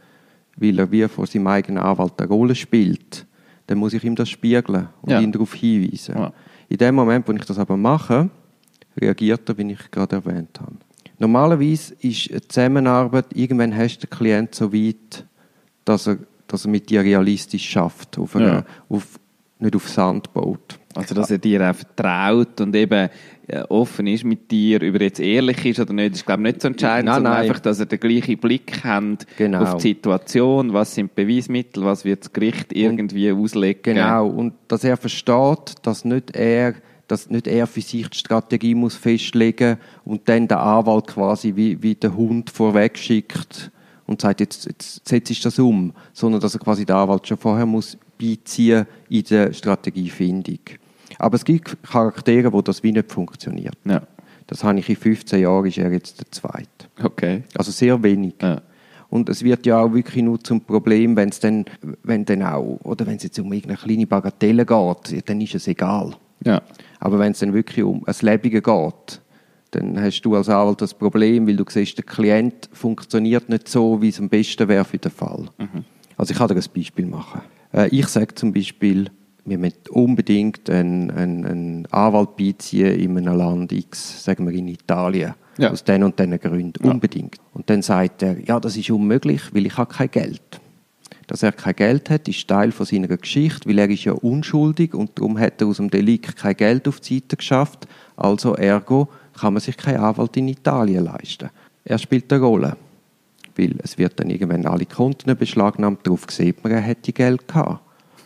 weil 0.57 0.79
er 0.79 0.91
wie 0.91 1.07
vor 1.07 1.27
seinem 1.27 1.47
eigenen 1.47 1.81
Anwalt 1.83 2.13
eine 2.19 2.27
Rolle 2.29 2.55
spielt, 2.55 3.25
dann 3.67 3.77
muss 3.77 3.93
ich 3.93 4.03
ihm 4.03 4.15
das 4.15 4.29
spiegeln 4.29 4.87
und 5.01 5.11
Ja. 5.11 5.19
ihn 5.19 5.31
darauf 5.31 5.53
hinweisen. 5.53 6.15
Ja. 6.17 6.33
In 6.69 6.77
dem 6.77 6.95
Moment, 6.95 7.27
wo 7.27 7.31
ich 7.33 7.45
das 7.45 7.59
aber 7.59 7.77
mache, 7.77 8.29
reagiert 8.99 9.47
er, 9.49 9.57
wie 9.57 9.71
ich 9.71 9.91
gerade 9.91 10.15
erwähnt 10.17 10.59
habe. 10.59 10.75
Normalerweise 11.19 11.93
ist 12.01 12.31
eine 12.31 12.41
Zusammenarbeit, 12.41 13.25
irgendwann 13.35 13.75
hast 13.75 13.99
du 13.99 14.07
den 14.07 14.09
Klient 14.09 14.55
so 14.55 14.73
weit, 14.73 15.25
dass 15.85 16.07
er, 16.07 16.17
dass 16.47 16.65
er 16.65 16.71
mit 16.71 16.89
dir 16.89 17.01
realistisch 17.01 17.69
schafft, 17.69 18.17
auf 18.17 18.35
einer, 18.35 18.47
Ja. 18.53 18.65
auf, 18.89 19.19
nicht 19.61 19.75
auf 19.75 19.87
Sand 19.89 20.33
baut. 20.33 20.79
Also, 20.95 21.15
dass 21.15 21.31
er 21.31 21.37
dir 21.37 21.69
auch 21.69 21.73
vertraut 21.75 22.59
und 22.59 22.75
eben 22.75 23.09
äh, 23.47 23.61
offen 23.69 24.07
ist 24.07 24.23
mit 24.25 24.51
dir, 24.51 24.81
über 24.81 25.01
jetzt 25.01 25.19
ehrlich 25.19 25.65
ist 25.65 25.79
oder 25.79 25.93
nicht, 25.93 26.15
ist, 26.15 26.25
glaube 26.25 26.41
ich, 26.41 26.47
nicht 26.53 26.61
so 26.61 26.67
entscheidend, 26.67 27.05
Nein, 27.05 27.15
sondern 27.15 27.33
nein. 27.33 27.41
einfach, 27.43 27.59
dass 27.59 27.79
er 27.79 27.85
den 27.85 27.99
gleichen 27.99 28.37
Blick 28.37 28.83
hat 28.83 29.25
Genau. 29.37 29.61
auf 29.63 29.75
die 29.75 29.89
Situation, 29.89 30.73
was 30.73 30.93
sind 30.95 31.15
Beweismittel, 31.15 31.83
was 31.85 32.03
wird 32.03 32.25
das 32.25 32.33
Gericht 32.33 32.73
irgendwie 32.73 33.31
auslegen. 33.31 33.95
Genau, 33.95 34.27
und 34.27 34.53
dass 34.67 34.83
er 34.83 34.97
versteht, 34.97 35.75
dass 35.83 36.03
nicht 36.03 36.35
er, 36.35 36.75
dass 37.07 37.29
nicht 37.29 37.47
er 37.47 37.67
für 37.67 37.81
sich 37.81 38.09
die 38.09 38.17
Strategie 38.17 38.75
muss 38.75 38.95
festlegen 38.95 39.77
und 40.03 40.27
dann 40.27 40.47
der 40.47 40.59
Anwalt 40.61 41.07
quasi 41.07 41.55
wie, 41.55 41.81
wie 41.81 41.95
der 41.95 42.15
Hund 42.15 42.49
vorweg 42.49 42.97
schickt 42.97 43.71
und 44.07 44.21
sagt, 44.21 44.41
jetzt, 44.41 44.65
jetzt 44.65 45.07
setze 45.07 45.31
ich 45.33 45.41
das 45.41 45.57
um, 45.57 45.93
sondern 46.13 46.41
dass 46.41 46.53
er 46.53 46.59
quasi 46.59 46.85
der 46.85 46.97
Anwalt 46.97 47.27
schon 47.27 47.37
vorher 47.37 47.65
muss 47.65 47.97
beiziehen 48.21 48.85
in 49.09 49.23
der 49.23 49.53
Strategiefindung. 49.53 50.59
Aber 51.17 51.35
es 51.35 51.45
gibt 51.45 51.77
Charaktere, 51.83 52.53
wo 52.53 52.61
das 52.61 52.83
wie 52.83 52.91
nicht 52.91 53.11
funktioniert. 53.11 53.77
Ja. 53.85 54.01
Das 54.47 54.63
habe 54.63 54.79
ich 54.79 54.89
in 54.89 54.95
15 54.95 55.41
Jahren, 55.41 55.65
ist 55.65 55.77
er 55.77 55.91
jetzt 55.91 56.19
der 56.19 56.31
Zweite. 56.31 56.67
Okay. 57.01 57.43
Also 57.55 57.71
sehr 57.71 58.01
wenig. 58.03 58.35
Ja. 58.41 58.61
Und 59.09 59.29
es 59.29 59.43
wird 59.43 59.65
ja 59.65 59.79
auch 59.79 59.93
wirklich 59.93 60.23
nur 60.23 60.41
zum 60.41 60.61
Problem, 60.61 61.15
wenn 61.15 61.29
es 61.29 61.39
dann, 61.39 61.65
wenn 62.03 62.23
dann 62.25 62.43
auch, 62.43 62.79
oder 62.83 63.05
wenn 63.05 63.17
es 63.17 63.23
jetzt 63.23 63.39
um 63.39 63.51
irgendeine 63.51 63.77
kleine 63.77 64.07
Bagatelle 64.07 64.65
geht, 64.65 65.29
dann 65.29 65.41
ist 65.41 65.55
es 65.55 65.67
egal. 65.67 66.15
Ja. 66.45 66.61
Aber 66.99 67.19
wenn 67.19 67.33
es 67.33 67.39
dann 67.39 67.53
wirklich 67.53 67.83
um 67.83 68.03
ein 68.05 68.15
Lebige 68.21 68.61
geht, 68.61 69.21
dann 69.71 70.01
hast 70.01 70.21
du 70.21 70.35
als 70.35 70.49
Anwalt 70.49 70.81
das 70.81 70.93
Problem, 70.93 71.47
weil 71.47 71.55
du 71.55 71.65
siehst, 71.67 71.97
der 71.97 72.05
Klient 72.05 72.69
funktioniert 72.73 73.47
nicht 73.49 73.67
so, 73.67 74.01
wie 74.01 74.09
es 74.09 74.19
am 74.19 74.29
besten 74.29 74.67
wäre 74.67 74.85
für 74.85 74.97
den 74.97 75.11
Fall. 75.11 75.49
Also 76.17 76.31
ich 76.31 76.37
kann 76.37 76.49
dir 76.49 76.55
ein 76.55 76.63
Beispiel 76.73 77.05
machen. 77.05 77.41
Äh, 77.73 77.87
ich 77.89 78.07
sage 78.07 78.35
zum 78.35 78.53
Beispiel, 78.53 79.09
wir 79.45 79.57
müssen 79.57 79.77
unbedingt 79.89 80.69
einen, 80.69 81.09
einen, 81.11 81.45
einen 81.45 81.85
Anwalt 81.91 82.35
beiziehen 82.37 82.99
in 82.99 83.17
einem 83.17 83.37
Land 83.37 83.71
X, 83.71 84.23
sagen 84.23 84.47
wir 84.47 84.53
in 84.53 84.67
Italien, 84.67 85.33
Ja. 85.57 85.71
aus 85.71 85.83
den 85.83 86.03
und 86.03 86.17
diesen 86.19 86.39
Gründen, 86.39 86.85
Ja. 86.85 86.91
unbedingt. 86.91 87.37
Und 87.53 87.69
dann 87.69 87.81
sagt 87.81 88.21
er, 88.23 88.39
ja, 88.45 88.59
das 88.59 88.77
ist 88.77 88.89
unmöglich, 88.91 89.41
weil 89.53 89.65
ich 89.65 89.77
habe 89.77 89.91
kein 89.93 90.11
Geld. 90.11 90.41
Dass 91.27 91.43
er 91.43 91.53
kein 91.53 91.75
Geld 91.75 92.09
hat, 92.09 92.27
ist 92.27 92.47
Teil 92.47 92.71
von 92.71 92.85
seiner 92.85 93.07
Geschichte, 93.07 93.67
weil 93.69 93.79
er 93.79 93.89
ist 93.89 94.03
ja 94.03 94.11
unschuldig 94.11 94.93
und 94.93 95.17
darum 95.17 95.39
hat 95.39 95.61
er 95.61 95.67
aus 95.67 95.77
dem 95.77 95.89
Delikt 95.89 96.35
kein 96.35 96.55
Geld 96.57 96.87
auf 96.87 96.99
die 96.99 97.15
Seite 97.15 97.37
geschafft. 97.37 97.87
Also 98.17 98.55
ergo 98.55 99.07
kann 99.39 99.53
man 99.53 99.61
sich 99.61 99.77
keinen 99.77 100.01
Anwalt 100.01 100.35
in 100.37 100.49
Italien 100.49 101.05
leisten. 101.05 101.49
Er 101.85 101.97
spielt 101.97 102.31
eine 102.33 102.41
Rolle, 102.43 102.75
weil 103.55 103.75
es 103.83 103.97
wird 103.97 104.19
dann 104.19 104.29
irgendwann 104.29 104.65
alle 104.65 104.85
Konten 104.85 105.35
beschlagnahmt, 105.35 106.05
darauf 106.05 106.25
sieht 106.29 106.63
man, 106.63 106.73
er 106.73 106.81
hätte 106.81 107.13
Geld 107.13 107.47
gehabt. 107.47 107.81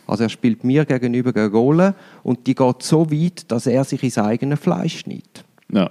Also 0.07 0.23
er 0.23 0.29
spielt 0.29 0.63
mir 0.63 0.85
gegenüber 0.85 1.31
eine 1.35 1.49
Rolle 1.49 1.95
und 2.23 2.45
die 2.47 2.55
geht 2.55 2.83
so 2.83 3.11
weit, 3.11 3.51
dass 3.51 3.65
er 3.65 3.83
sich 3.83 4.03
ins 4.03 4.17
eigene 4.17 4.57
Fleisch 4.57 4.99
schneidet. 4.99 5.43
Ja. 5.71 5.89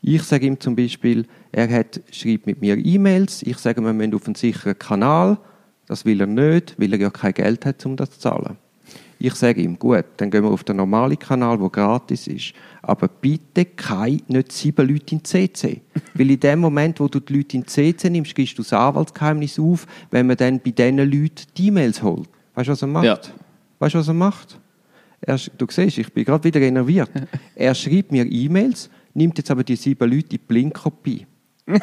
Ich 0.00 0.22
sage 0.22 0.46
ihm 0.46 0.60
zum 0.60 0.76
Beispiel, 0.76 1.26
er 1.50 1.68
hat, 1.70 2.00
schreibt 2.12 2.46
mit 2.46 2.60
mir 2.60 2.76
E-Mails, 2.76 3.42
ich 3.42 3.58
sage, 3.58 3.80
wir 3.80 3.92
müssen 3.92 4.14
auf 4.14 4.26
einen 4.26 4.36
sicheren 4.36 4.78
Kanal, 4.78 5.38
das 5.86 6.04
will 6.04 6.20
er 6.20 6.26
nicht, 6.26 6.76
weil 6.78 6.92
er 6.92 7.00
ja 7.00 7.10
kein 7.10 7.34
Geld 7.34 7.66
hat, 7.66 7.84
um 7.84 7.96
das 7.96 8.10
zu 8.12 8.20
zahlen. 8.20 8.56
Ich 9.18 9.34
sage 9.34 9.60
ihm, 9.60 9.78
gut, 9.78 10.04
dann 10.18 10.30
gehen 10.30 10.44
wir 10.44 10.50
auf 10.50 10.62
den 10.62 10.76
normalen 10.76 11.18
Kanal, 11.18 11.58
der 11.58 11.68
gratis 11.70 12.28
ist. 12.28 12.52
Aber 12.88 13.06
bitte 13.06 13.66
kein, 13.66 14.22
nicht 14.28 14.50
sieben 14.50 14.88
Leute 14.88 15.14
in 15.14 15.22
CC. 15.22 15.82
Weil 16.14 16.30
in 16.30 16.40
dem 16.40 16.60
Moment, 16.60 16.98
wo 17.00 17.06
du 17.06 17.20
die 17.20 17.34
Leute 17.34 17.58
in 17.58 17.66
CC 17.66 18.08
nimmst, 18.08 18.34
gibst 18.34 18.56
du 18.56 18.62
das 18.62 18.72
Anwaltsgeheimnis 18.72 19.58
auf, 19.58 19.86
wenn 20.10 20.26
man 20.26 20.38
dann 20.38 20.58
bei 20.58 20.70
diesen 20.70 20.96
Leuten 20.96 21.44
die 21.54 21.66
E-Mails 21.66 22.02
holt. 22.02 22.30
Weißt 22.54 22.68
du, 22.68 22.72
was 22.72 22.80
er 22.80 22.88
macht? 22.88 23.04
Ja. 23.04 23.20
Weißt 23.78 23.94
du, 23.94 23.98
was 23.98 24.08
er 24.08 24.14
macht? 24.14 24.58
Er, 25.20 25.36
du 25.36 25.66
siehst, 25.68 25.98
ich 25.98 26.10
bin 26.14 26.24
gerade 26.24 26.42
wieder 26.44 26.62
enerviert. 26.62 27.10
Er 27.54 27.74
schreibt 27.74 28.10
mir 28.10 28.24
E-Mails, 28.24 28.88
nimmt 29.12 29.36
jetzt 29.36 29.50
aber 29.50 29.64
die 29.64 29.76
sieben 29.76 30.10
Leute 30.10 30.36
in 30.36 30.42
Blinkkopie. 30.46 31.26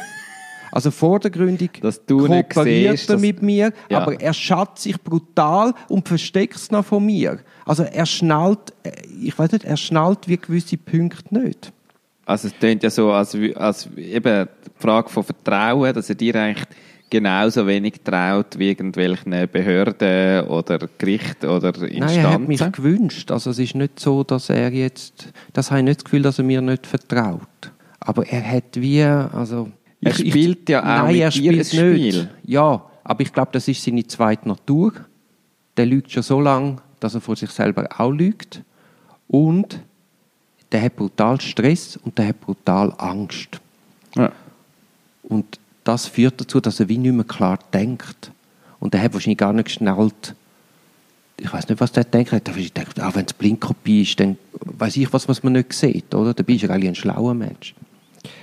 Also 0.75 0.91
vordergründig 0.91 1.79
Dass 1.81 2.05
du 2.05 2.27
nicht 2.27 2.49
kooperiert 2.53 2.97
siehst, 2.97 3.09
er 3.09 3.13
dass- 3.15 3.21
mit 3.21 3.41
mir, 3.41 3.71
Ja. 3.89 3.99
aber 4.01 4.19
er 4.19 4.33
schatzt 4.33 4.83
sich 4.83 5.01
brutal 5.01 5.73
und 5.87 6.05
versteckt 6.05 6.57
es 6.57 6.69
noch 6.69 6.83
von 6.85 7.05
mir. 7.05 7.39
Also 7.65 7.83
er 7.83 8.05
schnallt, 8.05 8.73
äh, 8.83 8.91
ich 9.23 9.39
weiß 9.39 9.53
nicht, 9.53 9.63
er 9.63 9.77
schnallt 9.77 10.27
wie 10.27 10.35
gewisse 10.35 10.75
Punkte 10.77 11.33
nicht. 11.33 11.71
Also 12.25 12.49
es 12.49 12.53
klingt 12.59 12.83
ja 12.83 12.89
so, 12.89 13.09
als, 13.13 13.33
wü- 13.35 13.55
als 13.55 13.87
eben 13.95 14.47
die 14.65 14.81
Frage 14.81 15.07
von 15.09 15.23
Vertrauen, 15.23 15.93
dass 15.93 16.09
er 16.09 16.15
dir 16.15 16.35
eigentlich 16.35 16.67
genauso 17.09 17.65
wenig 17.65 18.01
traut 18.03 18.59
wie 18.59 18.67
irgendwelchen 18.67 19.31
Behörden 19.49 20.45
oder 20.47 20.79
Gericht 20.97 21.45
oder 21.45 21.67
Instanzen. 21.69 21.99
Nein, 21.99 22.17
er 22.19 22.33
hat 22.33 22.47
mich 22.49 22.71
gewünscht. 22.73 23.31
Also 23.31 23.51
es 23.51 23.59
ist 23.59 23.75
nicht 23.75 23.97
so, 23.97 24.25
dass 24.25 24.49
er 24.49 24.73
jetzt, 24.73 25.31
das 25.53 25.71
habe 25.71 25.79
ich 25.79 25.85
nicht 25.85 25.99
das 26.01 26.03
Gefühl, 26.03 26.23
dass 26.23 26.37
er 26.37 26.43
mir 26.43 26.59
nicht 26.61 26.85
vertraut. 26.85 27.47
Aber 28.01 28.27
er 28.27 28.43
hat 28.45 28.75
wie, 28.75 29.01
also... 29.03 29.69
Er 30.01 30.13
spielt 30.13 30.69
ja 30.69 30.81
auch 30.81 31.03
Nein, 31.03 31.13
mit 31.13 31.21
er 31.21 31.31
spielt 31.31 31.57
nicht. 31.57 31.69
Spiel. 31.69 32.29
Ja, 32.43 32.83
aber 33.03 33.21
ich 33.21 33.33
glaube, 33.33 33.49
das 33.53 33.67
ist 33.67 33.83
seine 33.83 34.05
zweite 34.05 34.47
Natur. 34.47 34.93
Der 35.77 35.85
lügt 35.85 36.11
schon 36.11 36.23
so 36.23 36.39
lange, 36.39 36.77
dass 36.99 37.15
er 37.15 37.21
vor 37.21 37.35
sich 37.35 37.49
selber 37.49 37.87
auch 37.97 38.11
lügt. 38.11 38.61
Und 39.27 39.79
der 40.71 40.83
hat 40.83 40.95
brutal 40.95 41.39
Stress 41.41 41.97
und 41.97 42.17
der 42.17 42.27
hat 42.29 42.41
brutal 42.41 42.93
Angst. 42.97 43.59
ja. 44.15 44.31
Und 45.23 45.59
das 45.83 46.07
führt 46.07 46.41
dazu, 46.41 46.59
dass 46.59 46.79
er 46.79 46.89
wie 46.89 46.97
nicht 46.97 47.13
mehr 47.13 47.23
klar 47.23 47.59
denkt. 47.73 48.31
Und 48.79 48.93
er 48.93 49.01
hat 49.01 49.13
wahrscheinlich 49.13 49.37
gar 49.37 49.53
nicht 49.53 49.65
geschnallt, 49.65 50.35
ich 51.37 51.51
weiß 51.51 51.69
nicht, 51.69 51.79
was 51.79 51.91
der 51.91 52.03
denkt. 52.03 52.31
Er 52.31 52.37
hat 52.37 52.47
wahrscheinlich 52.47 52.73
gedacht, 52.73 52.99
ah, 52.99 53.11
wenn 53.13 53.25
es 53.25 53.33
Blinkkopie 53.33 54.01
ist, 54.01 54.19
dann 54.19 54.37
weiß 54.53 54.97
ich 54.97 55.11
was, 55.13 55.27
was 55.27 55.43
man 55.43 55.53
nicht 55.53 55.73
sieht, 55.73 56.13
oder? 56.13 56.33
Dabei 56.33 56.53
ist 56.53 56.63
er 56.63 56.71
eigentlich 56.71 56.89
ein 56.89 56.95
schlauer 56.95 57.33
Mensch. 57.33 57.75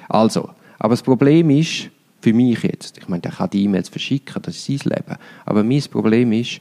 Also, 0.08 0.50
aber 0.82 0.94
das 0.94 1.02
Problem 1.04 1.48
ist, 1.50 1.90
für 2.20 2.32
mich 2.32 2.60
jetzt, 2.64 2.98
ich 2.98 3.08
meine, 3.08 3.22
der 3.22 3.30
kann 3.30 3.48
die 3.50 3.62
E-Mails 3.62 3.88
verschicken, 3.88 4.42
das 4.42 4.56
ist 4.56 4.66
sein 4.66 4.92
Leben. 4.92 5.16
Aber 5.46 5.62
mein 5.62 5.80
Problem 5.82 6.32
ist, 6.32 6.54
die 6.54 6.60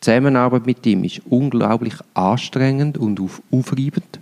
Zusammenarbeit 0.00 0.64
mit 0.64 0.86
ihm 0.86 1.04
ist 1.04 1.20
unglaublich 1.28 1.92
anstrengend 2.14 2.96
und 2.96 3.20
auf, 3.20 3.42
aufreibend. 3.50 4.20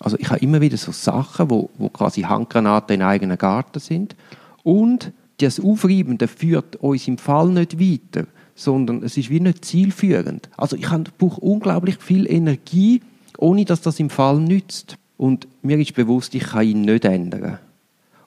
Also 0.00 0.18
ich 0.18 0.28
habe 0.28 0.40
immer 0.40 0.60
wieder 0.60 0.76
so 0.76 0.92
Sachen, 0.92 1.48
wo, 1.48 1.70
wo 1.78 1.88
quasi 1.88 2.22
Handgranaten 2.22 2.96
in 2.96 3.02
eigenen 3.02 3.38
Garten 3.38 3.80
sind. 3.80 4.16
Und 4.64 5.12
das 5.38 5.58
Aufreibende 5.58 6.28
führt 6.28 6.76
uns 6.76 7.08
im 7.08 7.16
Fall 7.16 7.48
nicht 7.48 7.80
weiter, 7.80 8.26
sondern 8.54 9.02
es 9.02 9.16
ist 9.16 9.30
wie 9.30 9.40
nicht 9.40 9.64
zielführend. 9.64 10.50
Also 10.58 10.76
ich 10.76 10.90
brauche 11.16 11.40
unglaublich 11.40 11.96
viel 11.96 12.30
Energie, 12.30 13.00
ohne 13.38 13.64
dass 13.64 13.80
das 13.80 13.98
im 13.98 14.10
Fall 14.10 14.38
nützt. 14.40 14.98
Und 15.16 15.48
mir 15.62 15.78
ist 15.78 15.94
bewusst, 15.94 16.34
ich 16.34 16.42
kann 16.42 16.66
ihn 16.66 16.82
nicht 16.82 17.06
ändern. 17.06 17.60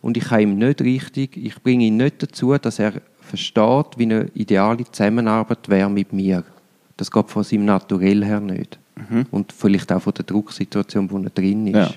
Und 0.08 0.16
ich 0.16 0.24
kann 0.24 0.40
ihm 0.40 0.58
nicht 0.58 0.80
richtig, 0.80 1.36
ich 1.36 1.62
bringe 1.62 1.84
ihn 1.84 1.98
nicht 1.98 2.24
dazu, 2.24 2.58
dass 2.58 2.80
er 2.80 2.94
versteht, 3.20 3.98
wie 3.98 4.04
eine 4.04 4.30
ideale 4.36 4.86
Zusammenarbeit 4.90 5.68
wäre 5.68 5.90
mit 5.90 6.14
mir. 6.14 6.46
Das 6.96 7.12
geht 7.12 7.30
von 7.30 7.44
seinem 7.44 7.66
Naturell 7.66 8.24
her 8.24 8.40
nicht. 8.40 8.80
Und 9.32 9.52
vielleicht 9.52 9.92
auch 9.92 10.02
von 10.02 10.14
der 10.14 10.24
Drucksituation, 10.24 11.12
wo 11.12 11.18
er 11.18 11.30
drin 11.30 11.68
ist. 11.68 11.76
Ja. 11.76 11.92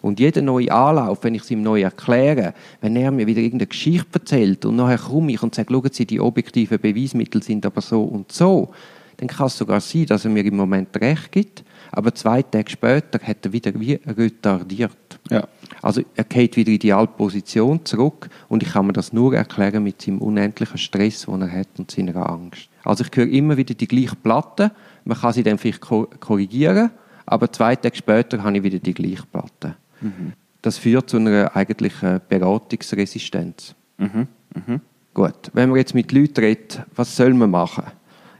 Und 0.00 0.18
jeder 0.18 0.40
neue 0.40 0.72
Anlauf, 0.72 1.22
wenn 1.24 1.34
ich 1.34 1.42
es 1.42 1.50
ihm 1.50 1.62
neu 1.62 1.82
erkläre, 1.82 2.54
wenn 2.80 2.96
er 2.96 3.10
mir 3.10 3.26
wieder 3.26 3.42
irgendeine 3.42 3.66
Geschichte 3.66 4.08
erzählt 4.14 4.64
und 4.64 4.76
nachher 4.76 4.96
komme 4.96 5.30
ich 5.30 5.42
und 5.42 5.54
sage, 5.54 5.74
schauen 5.74 5.90
Sie, 5.92 6.06
die 6.06 6.20
objektiven 6.20 6.78
Beweismittel 6.78 7.42
sind 7.42 7.66
aber 7.66 7.82
so 7.82 8.02
und 8.02 8.32
so, 8.32 8.72
dann 9.18 9.28
kann 9.28 9.48
es 9.48 9.58
sogar 9.58 9.82
sein, 9.82 10.06
dass 10.06 10.24
er 10.24 10.30
mir 10.30 10.44
im 10.46 10.56
Moment 10.56 10.88
recht 10.98 11.32
gibt, 11.32 11.64
aber 11.92 12.14
zwei 12.14 12.40
Tage 12.42 12.70
später 12.70 13.20
hat 13.22 13.44
er 13.44 13.52
wieder 13.52 13.78
wie 13.78 14.00
retardiert. 14.06 14.96
Ja. 15.30 15.46
Also 15.82 16.02
er 16.14 16.24
geht 16.24 16.56
wieder 16.56 16.72
in 16.72 16.78
die 16.78 16.92
alte 16.92 17.12
Position 17.16 17.84
zurück 17.84 18.28
und 18.48 18.62
ich 18.62 18.72
kann 18.72 18.86
mir 18.86 18.92
das 18.92 19.12
nur 19.12 19.34
erklären 19.34 19.82
mit 19.82 20.02
seinem 20.02 20.18
unendlichen 20.18 20.78
Stress, 20.78 21.26
den 21.26 21.42
er 21.42 21.50
hat 21.50 21.68
und 21.78 21.90
seiner 21.90 22.28
Angst. 22.28 22.68
Also 22.84 23.04
ich 23.04 23.16
höre 23.16 23.28
immer 23.28 23.56
wieder 23.56 23.74
die 23.74 23.88
gleiche 23.88 24.16
Platte, 24.16 24.72
man 25.04 25.18
kann 25.18 25.32
sie 25.32 25.42
dann 25.42 25.58
vielleicht 25.58 25.80
korrigieren, 25.80 26.90
aber 27.26 27.50
zwei 27.50 27.76
Tage 27.76 27.96
später 27.96 28.42
habe 28.42 28.56
ich 28.56 28.62
wieder 28.62 28.78
die 28.78 28.94
gleiche 28.94 29.24
Platte. 29.30 29.76
Mhm. 30.00 30.32
Das 30.62 30.78
führt 30.78 31.10
zu 31.10 31.18
einer 31.18 31.54
eigentlichen 31.54 32.20
Beratungsresistenz. 32.28 33.74
Mhm. 33.98 34.26
Mhm. 34.54 34.80
Gut, 35.12 35.50
wenn 35.52 35.68
man 35.68 35.78
jetzt 35.78 35.94
mit 35.94 36.10
Leuten 36.12 36.40
redet, 36.40 36.82
was 36.94 37.14
soll 37.14 37.34
man 37.34 37.50
machen? 37.50 37.84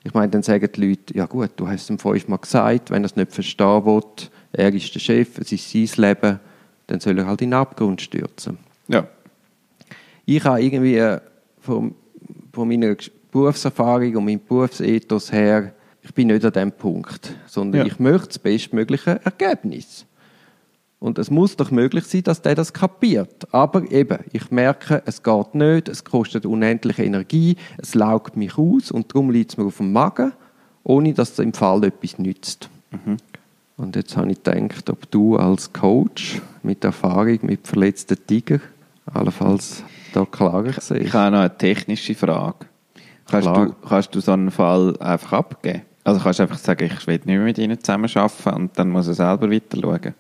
Ich 0.03 0.13
meine, 0.13 0.29
dann 0.29 0.43
sagen 0.43 0.69
die 0.75 0.89
Leute, 0.89 1.17
ja 1.17 1.27
gut, 1.27 1.51
du 1.57 1.67
hast 1.67 1.85
es 1.85 1.91
ihm 1.91 1.99
fünfmal 1.99 2.39
gesagt, 2.39 2.91
wenn 2.91 3.03
er 3.03 3.07
es 3.07 3.17
nicht 3.17 3.33
verstehen 3.33 3.87
will, 3.87 4.03
er 4.53 4.73
ist 4.75 4.95
der 4.95 5.01
Chef, 5.01 5.39
es 5.39 5.53
ist 5.53 5.71
sein 5.71 5.89
Leben, 5.97 6.41
dann 6.87 7.01
soll 7.01 7.19
er 7.19 7.27
halt 7.27 7.43
in 7.43 7.51
den 7.51 7.59
Abgrund 7.59 8.01
stürzen. 8.03 8.59
Ja. 8.89 9.07
Ich 10.27 10.45
habe 10.45 10.63
irgendwie 10.63 10.97
äh, 10.97 11.21
von, 11.61 11.95
von 12.53 12.69
meiner 12.69 12.97
Berufserfahrung 13.31 14.17
und 14.17 14.25
meinem 14.25 14.41
Berufsethos 14.47 15.33
her, 15.33 15.75
ich 16.03 16.13
bin 16.15 16.29
nicht 16.29 16.45
an 16.45 16.53
dem 16.53 16.73
Punkt, 16.73 17.35
sondern 17.47 17.83
Ja. 17.83 17.87
ich 17.87 17.99
möchte 17.99 18.29
das 18.29 18.39
bestmögliche 18.39 19.21
Ergebnis. 19.25 20.07
Und 21.01 21.19
es 21.19 21.31
muss 21.31 21.57
doch 21.57 21.71
möglich 21.71 22.05
sein, 22.05 22.23
dass 22.23 22.41
der 22.41 22.55
das 22.55 22.73
kapiert. 22.73 23.53
Aber 23.53 23.91
eben, 23.91 24.19
ich 24.33 24.51
merke, 24.51 25.03
es 25.05 25.23
geht 25.23 25.55
nicht, 25.55 25.89
es 25.89 26.05
kostet 26.05 26.47
unendliche 26.47 27.05
Energie, 27.05 27.57
es 27.77 27.95
laugt 27.95 28.37
mich 28.37 28.57
aus 28.57 28.91
und 28.91 29.13
darum 29.15 29.31
liegt 29.31 29.51
es 29.53 29.57
mir 29.59 29.65
auf 29.67 29.77
dem 29.79 29.93
Magen, 29.93 30.33
ohne 30.83 31.13
dass 31.13 31.33
es 31.33 31.39
im 31.41 31.53
Fall 31.53 31.85
etwas 31.85 32.19
nützt. 32.19 32.71
Und 33.77 33.97
jetzt 33.97 34.17
habe 34.17 34.31
ich 34.31 34.43
gedacht, 34.43 34.89
ob 34.89 35.11
du 35.11 35.37
als 35.37 35.73
Coach 35.75 36.41
mit 36.65 36.85
Erfahrung 36.85 37.39
mit 37.43 37.67
verletzten 37.67 38.17
Tiger 38.27 38.61
allenfalls 39.13 39.85
da 40.13 40.25
klarer 40.25 40.73
siehst. 40.73 40.91
Ich 40.93 41.13
habe 41.13 41.31
noch 41.33 41.41
eine 41.41 41.57
technische 41.57 42.15
Frage. 42.15 42.67
Kannst 43.27 43.49
Klar. 43.49 43.67
du, 43.67 43.75
kannst 43.89 44.15
du 44.15 44.21
so 44.21 44.33
einen 44.33 44.51
Fall 44.51 44.97
einfach 45.01 45.33
abgeben? 45.33 45.83
Also 46.05 46.21
kannst 46.21 46.39
du 46.39 46.43
einfach 46.43 46.59
sagen, 46.59 46.85
ich 46.85 47.07
will 47.07 47.15
nicht 47.15 47.27
mehr 47.27 47.41
mit 47.41 47.59
ihnen 47.59 47.79
zusammenarbeiten 47.81 48.55
und 48.55 48.79
dann 48.79 48.91
muss 48.91 49.09
er 49.09 49.15
selber 49.15 49.51
weiter 49.51 49.79
schauen. 49.81 50.15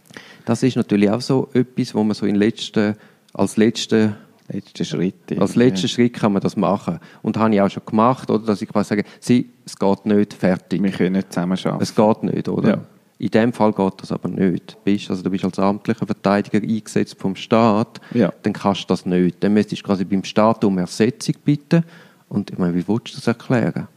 Das 0.46 0.62
ist 0.62 0.76
natürlich 0.76 1.10
auch 1.10 1.20
so 1.20 1.48
etwas, 1.52 1.94
wo 1.94 2.02
man 2.02 2.14
so 2.14 2.26
in 2.26 2.34
letzten, 2.34 2.96
als 3.34 3.56
letzten 3.56 4.16
Letzter 4.48 4.84
Schritt. 4.84 5.38
Als 5.38 5.56
letzten 5.56 5.88
Schritt 5.88 6.14
kann 6.14 6.32
man 6.32 6.42
das 6.42 6.56
machen. 6.56 7.00
Und 7.22 7.36
das 7.36 7.42
habe 7.42 7.54
ich 7.54 7.60
auch 7.62 7.70
schon 7.70 7.84
gemacht, 7.86 8.30
oder? 8.30 8.44
Dass 8.44 8.60
ich 8.60 8.68
quasi 8.68 8.90
sage, 8.90 9.04
sie, 9.18 9.50
es 9.64 9.78
geht 9.78 10.06
nicht, 10.06 10.34
fertig. 10.34 10.82
Wir 10.82 10.90
können 10.90 11.12
nicht 11.12 11.32
zusammenarbeiten. 11.32 11.82
Es 11.82 11.94
geht 11.94 12.22
nicht, 12.24 12.48
oder? 12.48 12.68
Ja. 12.68 12.78
In 13.24 13.30
dem 13.30 13.52
Fall 13.54 13.72
geht 13.72 13.92
das 14.02 14.12
aber 14.12 14.28
nicht. 14.28 14.72
Du 14.74 14.76
bist, 14.84 15.08
also 15.08 15.22
du 15.22 15.30
bist 15.30 15.46
als 15.46 15.58
amtlicher 15.58 16.04
Verteidiger 16.04 16.58
eingesetzt 16.60 17.16
vom 17.18 17.34
Staat, 17.34 17.98
Ja. 18.12 18.30
dann 18.42 18.52
kannst 18.52 18.82
du 18.82 18.86
das 18.88 19.06
nicht. 19.06 19.42
Dann 19.42 19.54
müsstest 19.54 19.80
du 19.80 19.86
quasi 19.86 20.04
beim 20.04 20.22
Staat 20.24 20.62
um 20.62 20.76
Ersetzung 20.76 21.34
bitten. 21.42 21.84
Und 22.28 22.50
ich 22.50 22.58
meine, 22.58 22.74
wie 22.74 22.86
willst 22.86 23.12
du 23.14 23.16
das 23.16 23.26
erklären? 23.26 23.88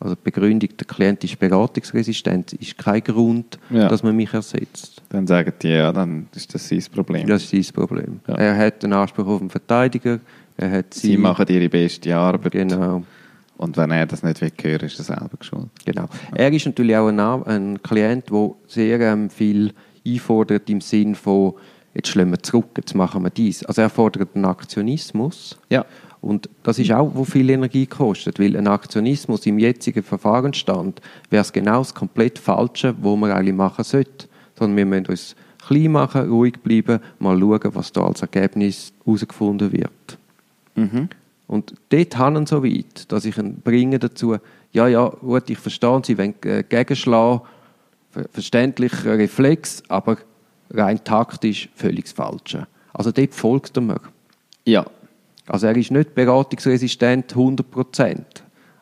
Also 0.00 0.14
die 0.16 0.20
Begründung, 0.22 0.68
der 0.78 0.86
Klient 0.86 1.24
ist 1.24 1.38
beratungsresistent, 1.38 2.52
ist 2.52 2.76
kein 2.76 3.02
Grund, 3.02 3.58
Ja. 3.70 3.88
dass 3.88 4.02
man 4.02 4.14
mich 4.14 4.34
ersetzt. 4.34 5.00
Dann 5.08 5.26
sagen 5.26 5.52
die, 5.62 5.68
ja, 5.68 5.90
dann 5.90 6.26
ist 6.34 6.54
das 6.54 6.68
sein 6.68 6.84
Problem. 6.92 7.26
Das 7.26 7.44
ist 7.50 7.50
sein 7.66 7.74
Problem. 7.74 8.20
Ja. 8.28 8.34
Er 8.34 8.54
hat 8.66 8.84
einen 8.84 8.92
Anspruch 8.92 9.26
auf 9.28 9.40
einen 9.40 9.48
Verteidiger, 9.48 10.20
er 10.58 10.70
hat 10.70 10.92
Sie 10.92 11.16
machen 11.16 11.46
ihre 11.48 11.70
beste 11.70 12.14
Arbeit. 12.14 12.52
Genau. 12.52 13.02
Und 13.58 13.76
wenn 13.76 13.90
er 13.90 14.06
das 14.06 14.22
nicht 14.22 14.40
will 14.40 14.52
hören, 14.62 14.86
ist 14.86 14.98
er 15.00 15.04
selber 15.04 15.36
geschuld. 15.38 15.68
Genau. 15.84 16.06
Er 16.34 16.52
ist 16.52 16.64
natürlich 16.64 16.96
auch 16.96 17.08
ein, 17.08 17.20
ein 17.20 17.82
Klient, 17.82 18.30
der 18.30 18.54
sehr 18.68 19.00
ähm, 19.00 19.28
viel 19.28 19.72
einfordert 20.06 20.70
im 20.70 20.80
Sinn 20.80 21.16
von, 21.16 21.54
jetzt 21.92 22.08
schlagen 22.08 22.30
wir 22.30 22.42
zurück, 22.42 22.70
jetzt 22.76 22.94
machen 22.94 23.24
wir 23.24 23.30
dies. 23.30 23.64
Also 23.64 23.82
er 23.82 23.90
fordert 23.90 24.34
einen 24.34 24.44
Aktionismus. 24.44 25.58
Ja. 25.70 25.84
Und 26.20 26.48
das 26.62 26.78
ist 26.78 26.92
auch, 26.92 27.10
wo 27.14 27.24
viel 27.24 27.50
Energie 27.50 27.86
kostet, 27.86 28.40
weil 28.40 28.56
ein 28.56 28.66
Aktionismus 28.66 29.44
im 29.46 29.58
jetzigen 29.58 30.02
Verfahrensstand 30.02 31.00
wäre 31.30 31.42
es 31.42 31.52
genau 31.52 31.78
das 31.78 31.94
komplett 31.94 32.38
Falsche, 32.38 32.94
wo 33.00 33.16
man 33.16 33.32
eigentlich 33.32 33.54
machen 33.54 33.84
sollte. 33.84 34.28
Sondern 34.56 34.76
wir 34.76 34.86
müssen 34.86 35.06
uns 35.06 35.36
klein 35.66 35.92
machen, 35.92 36.28
ruhig 36.28 36.54
bleiben, 36.62 37.00
mal 37.18 37.38
schauen, 37.38 37.74
was 37.74 37.92
da 37.92 38.04
als 38.04 38.22
Ergebnis 38.22 38.92
herausgefunden 39.04 39.72
wird. 39.72 40.18
Mhm. 40.74 41.08
Und 41.48 41.74
dort 41.88 42.16
haben 42.16 42.46
so 42.46 42.62
weit, 42.62 43.10
dass 43.10 43.24
ich 43.24 43.36
ihn 43.38 43.60
bringe 43.60 43.98
dazu, 43.98 44.36
ja, 44.70 44.86
ja, 44.86 45.08
gut, 45.08 45.48
ich 45.50 45.58
verstehe, 45.58 46.00
Sie 46.04 46.18
wollen 46.18 46.34
äh, 46.44 46.62
gegenschlagen, 46.62 47.40
ver 48.10 48.26
verständlicher 48.30 49.18
Reflex, 49.18 49.82
aber 49.88 50.18
rein 50.70 51.02
taktisch 51.02 51.70
völlig 51.74 52.04
das 52.04 52.12
Falsche. 52.12 52.66
Also 52.92 53.10
dort 53.12 53.34
folgt 53.34 53.76
er 53.76 53.82
mir. 53.82 54.00
Ja. 54.66 54.86
Also 55.46 55.66
er 55.66 55.76
ist 55.76 55.90
nicht 55.90 56.14
beratungsresistent 56.14 57.34
100%, 57.34 58.22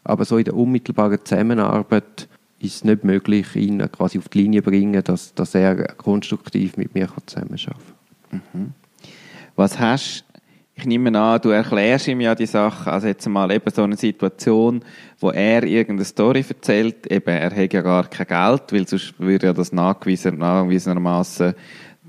aber 0.03 0.25
so 0.25 0.37
in 0.37 0.45
der 0.45 0.55
unmittelbaren 0.55 1.25
Zusammenarbeit 1.25 2.29
ist 2.59 2.77
es 2.77 2.85
nicht 2.85 3.05
möglich, 3.05 3.55
ihn 3.55 3.79
quasi 3.93 4.19
auf 4.19 4.29
die 4.29 4.43
Linie 4.43 4.65
zu 4.65 4.71
bringen, 4.71 5.05
dass, 5.05 5.35
dass 5.35 5.55
er 5.55 5.95
konstruktiv 5.95 6.77
mit 6.77 6.95
mir 6.95 7.09
zusammenarbeiten 7.27 8.43
kann. 8.53 8.75
Was 9.55 9.79
hast 9.79 10.25
ich 10.79 10.85
nehme 10.85 11.19
an, 11.19 11.41
du 11.41 11.49
erklärst 11.49 12.07
ihm 12.07 12.21
ja 12.21 12.35
die 12.35 12.45
Sachen, 12.45 12.93
also 12.93 13.07
jetzt 13.07 13.27
mal 13.27 13.51
eben 13.51 13.71
so 13.71 13.83
eine 13.83 13.97
Situation, 13.97 14.85
wo 15.19 15.31
er 15.31 15.65
irgendeine 15.65 16.05
Story 16.05 16.45
erzählt, 16.47 17.11
eben, 17.11 17.31
er 17.31 17.51
hat 17.51 17.73
ja 17.73 17.81
gar 17.81 18.09
kein 18.09 18.27
Geld, 18.27 18.73
weil 18.73 18.87
sonst 18.87 19.19
würde 19.19 19.47
ja 19.47 19.53
das 19.55 19.73
nachgewiesen, 19.73 20.37
nachgewiesenermaßen 20.37 21.55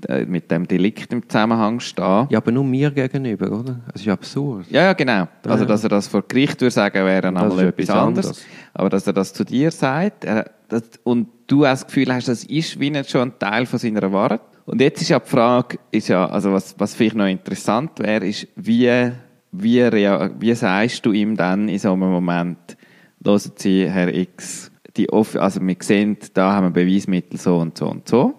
äh, 0.06 0.26
mit 0.26 0.50
dem 0.50 0.68
Delikt 0.68 1.12
im 1.14 1.26
Zusammenhang 1.26 1.80
stehen. 1.80 2.26
Ja, 2.28 2.38
aber 2.38 2.52
nur 2.52 2.62
mir 2.62 2.90
gegenüber, 2.90 3.50
oder? 3.50 3.80
Es 3.94 4.02
ist 4.02 4.08
absurd. 4.08 4.66
Ja, 4.70 4.82
ja, 4.82 4.92
genau. 4.92 5.28
Also, 5.44 5.64
dass 5.64 5.82
er 5.82 5.88
das 5.88 6.06
vor 6.06 6.22
Gericht 6.28 6.60
würde 6.60 6.70
sagen, 6.70 7.06
wäre 7.06 7.22
dann 7.22 7.38
einmal 7.38 7.58
etwas 7.60 7.88
anderes. 7.88 8.26
anderes. 8.26 8.46
Aber 8.74 8.90
dass 8.90 9.06
er 9.06 9.14
das 9.14 9.32
zu 9.32 9.44
dir 9.44 9.70
sagt, 9.70 10.24
er, 10.24 10.50
das, 10.68 10.82
und 11.04 11.28
du 11.46 11.64
auch 11.64 11.70
das 11.70 11.86
Gefühl 11.86 12.12
hast, 12.12 12.28
das 12.28 12.44
ist 12.44 12.78
wie 12.78 12.90
nicht 12.90 13.10
schon 13.10 13.30
ein 13.30 13.38
Teil 13.38 13.64
von 13.64 13.78
seiner 13.78 14.12
Wahrheit. 14.12 14.42
Und 14.68 14.82
jetzt 14.82 15.00
ist 15.00 15.08
ja 15.08 15.18
die 15.18 15.30
Frage, 15.30 15.78
ist 15.90 16.08
ja, 16.08 16.28
also 16.28 16.52
was, 16.52 16.74
was 16.78 16.94
vielleicht 16.94 17.16
noch 17.16 17.26
interessant 17.26 17.98
wäre, 18.00 18.26
ist, 18.26 18.48
wie, 18.54 19.10
wie, 19.50 19.80
wie 19.80 20.54
sagst 20.54 21.06
du 21.06 21.12
ihm 21.12 21.36
dann 21.38 21.70
in 21.70 21.78
so 21.78 21.94
einem 21.94 22.10
Moment, 22.10 22.76
hören 23.24 23.52
Sie, 23.56 23.88
Herr 23.88 24.14
X, 24.14 24.70
die 24.94 25.08
off 25.08 25.36
also 25.36 25.62
wir 25.62 25.76
sehen, 25.80 26.18
da 26.34 26.52
haben 26.52 26.74
wir 26.74 26.84
Beweismittel 26.84 27.38
so 27.38 27.56
und 27.56 27.78
so 27.78 27.88
und 27.88 28.06
so. 28.06 28.34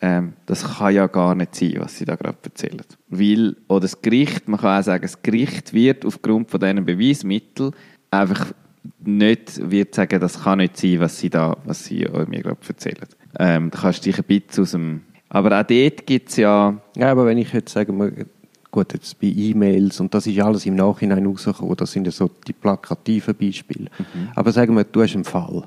Ähm, 0.00 0.32
das 0.46 0.78
kann 0.78 0.94
ja 0.94 1.06
gar 1.06 1.34
nicht 1.34 1.54
sein, 1.54 1.74
was 1.80 1.98
Sie 1.98 2.06
da 2.06 2.16
gerade 2.16 2.38
erzählen. 2.42 2.80
Weil, 3.08 3.56
oder 3.68 3.80
das 3.80 4.00
Gericht, 4.00 4.48
man 4.48 4.58
kann 4.58 4.80
auch 4.80 4.84
sagen, 4.84 5.02
das 5.02 5.20
Gericht 5.20 5.74
wird 5.74 6.06
aufgrund 6.06 6.50
von 6.50 6.60
diesen 6.60 6.86
Beweismitteln 6.86 7.72
einfach 8.10 8.52
nicht, 9.00 9.70
wird 9.70 9.94
sagen, 9.94 10.18
das 10.18 10.44
kann 10.44 10.58
nicht 10.58 10.78
sein, 10.78 11.00
was 11.00 11.18
Sie 11.18 11.28
da, 11.28 11.58
was 11.66 11.84
Sie 11.84 12.06
mir 12.26 12.42
gerade 12.42 12.58
erzählen. 12.66 13.06
Ähm, 13.38 13.70
da 13.70 13.80
kannst 13.80 14.06
du 14.06 14.10
dich 14.10 14.18
ein 14.18 14.24
bisschen 14.24 14.62
aus 14.62 14.70
dem, 14.70 15.02
aber 15.28 15.60
auch 15.60 15.66
dort 15.66 16.06
gibt 16.06 16.30
es 16.30 16.36
ja, 16.36 16.80
Ja, 16.96 17.10
aber 17.10 17.26
wenn 17.26 17.38
ich 17.38 17.52
jetzt 17.52 17.72
sagen 17.72 17.98
wir, 17.98 18.26
gut, 18.70 18.92
jetzt 18.92 19.18
bei 19.20 19.28
E-Mails 19.28 20.00
und 20.00 20.12
das 20.12 20.26
ist 20.26 20.40
alles 20.40 20.66
im 20.66 20.74
Nachhinein 20.74 21.26
rausgekommen, 21.26 21.76
das 21.76 21.92
sind 21.92 22.06
ja 22.06 22.10
so 22.10 22.30
die 22.46 22.52
plakativen 22.52 23.34
Beispiele. 23.34 23.90
Aber 24.34 24.52
sagen 24.52 24.74
wir, 24.76 24.84
du 24.84 25.02
hast 25.02 25.14
einen 25.14 25.24
Fall. 25.24 25.64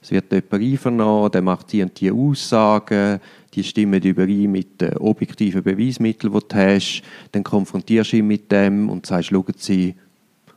Es 0.00 0.10
wird 0.10 0.30
jemand 0.32 0.52
einvernommen, 0.54 1.30
der 1.30 1.42
macht 1.42 1.72
die 1.72 1.82
und 1.82 2.00
die 2.00 2.10
Aussagen, 2.10 3.20
die 3.54 3.64
stimmen 3.64 4.02
überein 4.02 4.50
mit 4.50 4.80
den 4.80 4.96
objektiven 4.96 5.62
Beweismitteln, 5.62 6.32
die 6.32 6.48
du 6.48 6.56
hast. 6.56 7.02
Dann 7.32 7.42
konfrontierst 7.42 8.12
du 8.12 8.18
ihn 8.18 8.26
mit 8.26 8.50
dem 8.52 8.88
und 8.88 9.06
sagst, 9.06 9.30
schauen 9.30 9.54
Sie, 9.56 9.94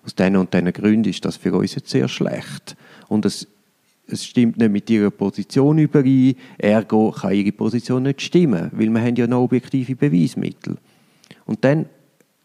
aus 0.03 0.15
diesen 0.15 0.35
und 0.35 0.53
diesen 0.53 0.73
Gründen 0.73 1.09
ist 1.09 1.25
das 1.25 1.37
für 1.37 1.53
uns 1.53 1.75
jetzt 1.75 1.89
sehr 1.89 2.07
schlecht. 2.07 2.75
Und 3.07 3.25
es, 3.25 3.47
es 4.07 4.25
stimmt 4.25 4.57
nicht 4.57 4.71
mit 4.71 4.89
ihrer 4.89 5.11
Position 5.11 5.77
überein, 5.77 6.35
ergo 6.57 7.11
kann 7.11 7.33
ihre 7.33 7.51
Position 7.51 8.03
nicht 8.03 8.21
stimmen, 8.21 8.69
weil 8.73 8.89
wir 8.89 9.01
haben 9.01 9.15
ja 9.15 9.27
noch 9.27 9.43
objektive 9.43 9.95
Beweismittel. 9.95 10.77
Und 11.45 11.63
dann 11.63 11.85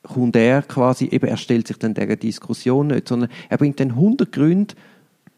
kommt 0.02 0.36
er 0.36 0.62
quasi, 0.62 1.06
eben, 1.06 1.26
er 1.26 1.36
stellt 1.36 1.66
sich 1.66 1.78
dann 1.78 1.94
dieser 1.94 2.16
Diskussion 2.16 2.88
nicht, 2.88 3.08
sondern 3.08 3.30
er 3.48 3.58
bringt 3.58 3.80
dann 3.80 3.90
100 3.90 4.30
Gründe, 4.30 4.74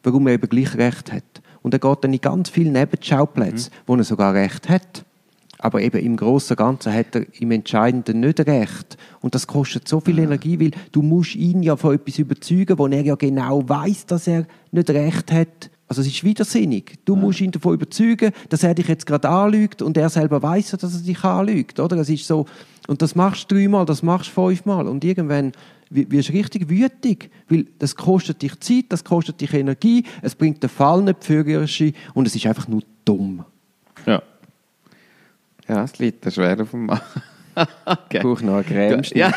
warum 0.03 0.27
er 0.27 0.35
eben 0.35 0.49
gleich 0.49 0.77
Recht 0.77 1.13
hat. 1.13 1.43
Und 1.63 1.75
er 1.75 1.81
geht 1.81 2.05
dann 2.05 2.13
in 2.13 2.21
ganz 2.21 2.51
viele 2.51 2.71
Nebenschauplätze, 2.71 3.71
wo 3.87 3.97
er 3.97 4.05
sogar 4.05 4.35
Recht 4.35 4.69
hat. 4.69 5.05
Aber 5.59 5.83
eben 5.83 5.99
im 5.99 6.17
Großen 6.17 6.55
und 6.55 6.59
Ganzen 6.59 6.93
hat 6.95 7.17
er 7.17 7.27
im 7.41 7.51
Entscheidenden 7.51 8.21
nicht 8.21 8.39
recht. 8.41 8.97
Und 9.21 9.35
das 9.35 9.49
kostet 9.49 9.89
so 9.89 9.99
viel 9.99 10.21
Energie, 10.21 10.61
weil 10.61 10.71
du 10.93 11.03
musst 11.03 11.35
ihn 11.35 11.65
ja 11.65 11.75
von 11.77 11.95
etwas 11.95 12.19
überzeugen, 12.19 12.79
wo 12.79 12.87
er 12.87 13.03
ja 13.03 13.17
genau 13.17 13.69
weiß, 13.69 14.07
dass 14.07 14.29
er 14.29 14.47
nicht 14.71 14.89
recht 14.91 15.33
hat. 15.33 15.71
Also 15.89 16.03
es 16.03 16.09
ist 16.09 16.23
widersinnig. 16.23 16.99
Du 17.07 17.17
musst 17.17 17.41
ihn 17.41 17.51
davon 17.51 17.75
überzeugen, 17.75 18.33
dass 18.51 18.63
er 18.63 18.75
dich 18.75 18.89
jetzt 18.89 19.07
gerade 19.07 19.29
anlügt 19.29 19.81
und 19.81 19.97
er 19.97 20.11
selber 20.11 20.43
weiß, 20.43 20.73
dass 20.73 20.95
er 20.95 21.01
dich 21.01 21.25
anlügt, 21.25 21.81
oder? 21.81 21.97
Das 21.97 22.11
ist 22.11 22.27
so, 22.27 22.45
und 22.87 23.01
das 23.01 23.15
machst 23.15 23.51
du 23.51 23.55
dreimal, 23.55 23.87
das 23.87 24.03
machst 24.03 24.29
du 24.29 24.33
fünfmal 24.33 24.87
und 24.87 25.03
irgendwann 25.03 25.53
wirst 25.91 26.29
du 26.29 26.33
richtig 26.35 26.69
wütig, 26.69 27.31
weil 27.49 27.67
das 27.79 27.97
kostet 27.97 28.43
dich 28.43 28.61
Zeit, 28.61 28.87
das 28.91 29.03
kostet 29.03 29.41
dich 29.41 29.55
Energie, 29.55 30.05
es 30.21 30.35
bringt 30.35 30.63
den 30.63 30.69
Fall 30.69 31.03
nicht 31.03 31.25
für 31.25 31.43
und 32.15 32.27
es 32.27 32.37
ist 32.37 32.47
einfach 32.47 32.69
nur 32.69 32.83
dumm. 33.07 33.45
Ja. 34.05 34.23
Ja, 35.67 35.85
es 35.85 35.99
liegt 35.99 36.31
schwer 36.33 36.61
auf 36.61 36.71
dem 36.71 36.87
Mann. 36.87 37.01
Okay. 37.85 38.19
Ich 38.19 38.21
brauche 38.21 38.45
noch 38.45 38.55
eine 38.55 38.65
Creme. 38.65 39.03
Du, 39.03 39.19
ja. 39.19 39.33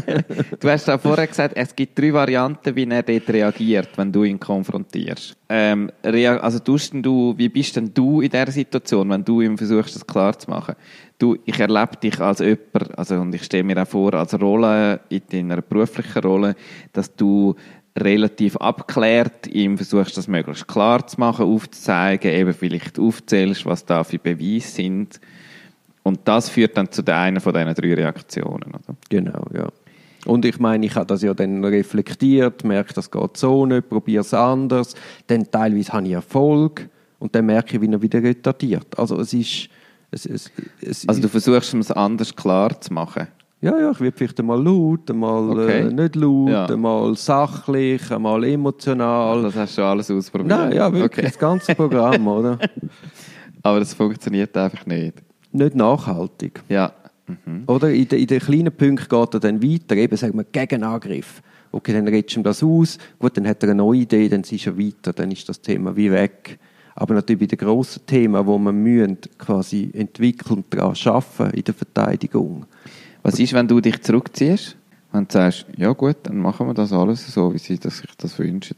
du 0.60 0.68
hast 0.68 0.88
auch 0.88 1.00
vorher 1.00 1.26
gesagt, 1.26 1.56
es 1.56 1.74
gibt 1.74 1.98
drei 1.98 2.12
Varianten, 2.12 2.74
wie 2.74 2.88
er 2.88 3.02
dort 3.02 3.28
reagiert, 3.28 3.90
wenn 3.96 4.12
du 4.12 4.24
ihn 4.24 4.38
konfrontierst. 4.38 5.36
Ähm, 5.48 5.90
also 6.02 6.58
du, 6.58 7.34
wie 7.36 7.48
bist 7.48 7.76
denn 7.76 7.92
du 7.92 8.20
in 8.20 8.30
dieser 8.30 8.50
Situation, 8.50 9.08
wenn 9.10 9.24
du 9.24 9.40
ihm 9.40 9.56
versuchst, 9.56 9.94
das 9.94 10.06
klar 10.06 10.38
zu 10.38 10.50
machen? 10.50 10.74
Du, 11.18 11.36
ich 11.44 11.58
erlebe 11.58 11.96
dich 11.96 12.20
als 12.20 12.38
jemand, 12.40 12.96
also, 12.96 13.16
und 13.16 13.34
ich 13.34 13.44
stelle 13.44 13.64
mir 13.64 13.82
auch 13.82 13.88
vor, 13.88 14.14
als 14.14 14.38
Rolle, 14.40 15.00
in 15.08 15.22
deiner 15.30 15.62
beruflichen 15.62 16.22
Rolle, 16.22 16.54
dass 16.92 17.14
du 17.14 17.56
relativ 17.96 18.56
abklärt 18.56 19.48
ihm 19.48 19.76
versuchst, 19.76 20.16
das 20.16 20.28
möglichst 20.28 20.68
klar 20.68 21.06
zu 21.06 21.18
machen, 21.18 21.46
aufzuzeigen, 21.46 22.30
eben 22.30 22.54
vielleicht 22.54 22.98
aufzählst, 22.98 23.66
was 23.66 23.84
da 23.84 24.04
für 24.04 24.18
Beweise 24.18 24.68
sind 24.68 25.20
und 26.08 26.20
das 26.24 26.48
führt 26.48 26.76
dann 26.76 26.90
zu 26.90 27.02
einer 27.06 27.40
von 27.40 27.52
diesen 27.52 27.74
drei 27.74 27.94
Reaktionen. 27.94 28.68
Oder? 28.68 28.96
Genau, 29.08 29.44
ja. 29.54 29.68
Und 30.26 30.44
ich 30.44 30.58
meine, 30.58 30.86
ich 30.86 30.94
habe 30.94 31.06
das 31.06 31.22
ja 31.22 31.34
dann 31.34 31.64
reflektiert, 31.64 32.64
merke, 32.64 32.92
das 32.94 33.10
geht 33.10 33.36
so 33.36 33.66
nicht, 33.66 33.88
probiere 33.88 34.22
es 34.22 34.34
anders. 34.34 34.94
Dann 35.26 35.50
teilweise 35.50 35.92
habe 35.92 36.06
ich 36.06 36.12
Erfolg 36.12 36.88
und 37.18 37.34
dann 37.34 37.46
merke 37.46 37.76
ich, 37.76 37.82
wie 37.82 37.92
er 37.92 38.02
wieder 38.02 38.22
retardiert. 38.22 38.98
Also 38.98 39.20
es 39.20 39.32
ist... 39.32 39.68
Es, 40.10 40.24
es, 40.24 40.50
es 40.80 41.06
also 41.06 41.20
du 41.20 41.28
versuchst 41.28 41.74
es 41.74 41.90
anders 41.90 42.34
klar 42.34 42.80
zu 42.80 42.94
machen? 42.94 43.28
Ja, 43.60 43.78
ja, 43.78 43.90
ich 43.90 44.00
werde 44.00 44.16
vielleicht 44.16 44.40
einmal 44.40 44.62
laut, 44.62 45.10
einmal 45.10 45.50
okay. 45.50 45.80
äh, 45.80 45.92
nicht 45.92 46.16
laut, 46.16 46.48
ja. 46.48 46.64
einmal 46.64 47.14
sachlich, 47.16 48.10
einmal 48.10 48.42
emotional. 48.44 49.42
Das 49.42 49.54
hast 49.54 49.76
du 49.76 49.82
alles 49.82 50.10
ausprobiert? 50.10 50.48
Nein, 50.48 50.72
ja, 50.72 50.90
wirklich, 50.90 51.04
okay. 51.04 51.22
das 51.22 51.38
ganze 51.38 51.74
Programm, 51.74 52.26
oder? 52.26 52.58
Aber 53.62 53.80
das 53.80 53.92
funktioniert 53.92 54.56
einfach 54.56 54.86
nicht 54.86 55.27
nicht 55.52 55.74
nachhaltig. 55.74 56.62
Ja. 56.68 56.92
Mhm. 57.26 57.64
Oder 57.66 57.90
in, 57.90 58.08
den, 58.08 58.20
in 58.20 58.26
den 58.26 58.40
kleinen 58.40 58.72
Punkten 58.72 59.08
geht 59.08 59.34
er 59.34 59.40
dann 59.40 59.62
weiter, 59.62 59.96
eben 59.96 60.16
sagen 60.16 60.36
wir 60.36 60.44
Gegenangriff. 60.44 61.42
Okay, 61.70 61.92
dann 61.92 62.08
redest 62.08 62.34
du 62.34 62.40
ihm 62.40 62.44
das 62.44 62.62
aus, 62.62 62.98
gut, 63.18 63.36
dann 63.36 63.46
hat 63.46 63.62
er 63.62 63.70
eine 63.70 63.76
neue 63.76 64.00
Idee, 64.00 64.28
dann 64.28 64.40
ist 64.40 64.66
er 64.66 64.78
weiter, 64.78 65.12
dann 65.12 65.30
ist 65.30 65.48
das 65.48 65.60
Thema 65.60 65.94
wie 65.96 66.10
weg. 66.10 66.58
Aber 66.94 67.14
natürlich 67.14 67.40
bei 67.40 67.46
den 67.46 67.58
grossen 67.58 68.06
Themen, 68.06 68.46
wo 68.46 68.58
man 68.58 68.74
müssen, 68.82 69.18
quasi 69.36 69.90
entwickeln 69.92 70.58
und 70.58 70.74
daran 70.74 70.96
arbeiten 71.04 71.56
in 71.56 71.64
der 71.64 71.74
Verteidigung. 71.74 72.64
Was 73.22 73.38
ist, 73.38 73.52
wenn 73.52 73.68
du 73.68 73.80
dich 73.80 74.02
zurückziehst? 74.02 74.76
Wenn 75.12 75.24
du 75.24 75.32
sagst, 75.32 75.66
ja 75.76 75.92
gut, 75.92 76.16
dann 76.24 76.38
machen 76.38 76.66
wir 76.66 76.74
das 76.74 76.92
alles 76.92 77.32
so, 77.32 77.52
wie 77.52 77.58
sie 77.58 77.76
sich 77.76 78.16
das 78.16 78.38
wünschen. 78.38 78.76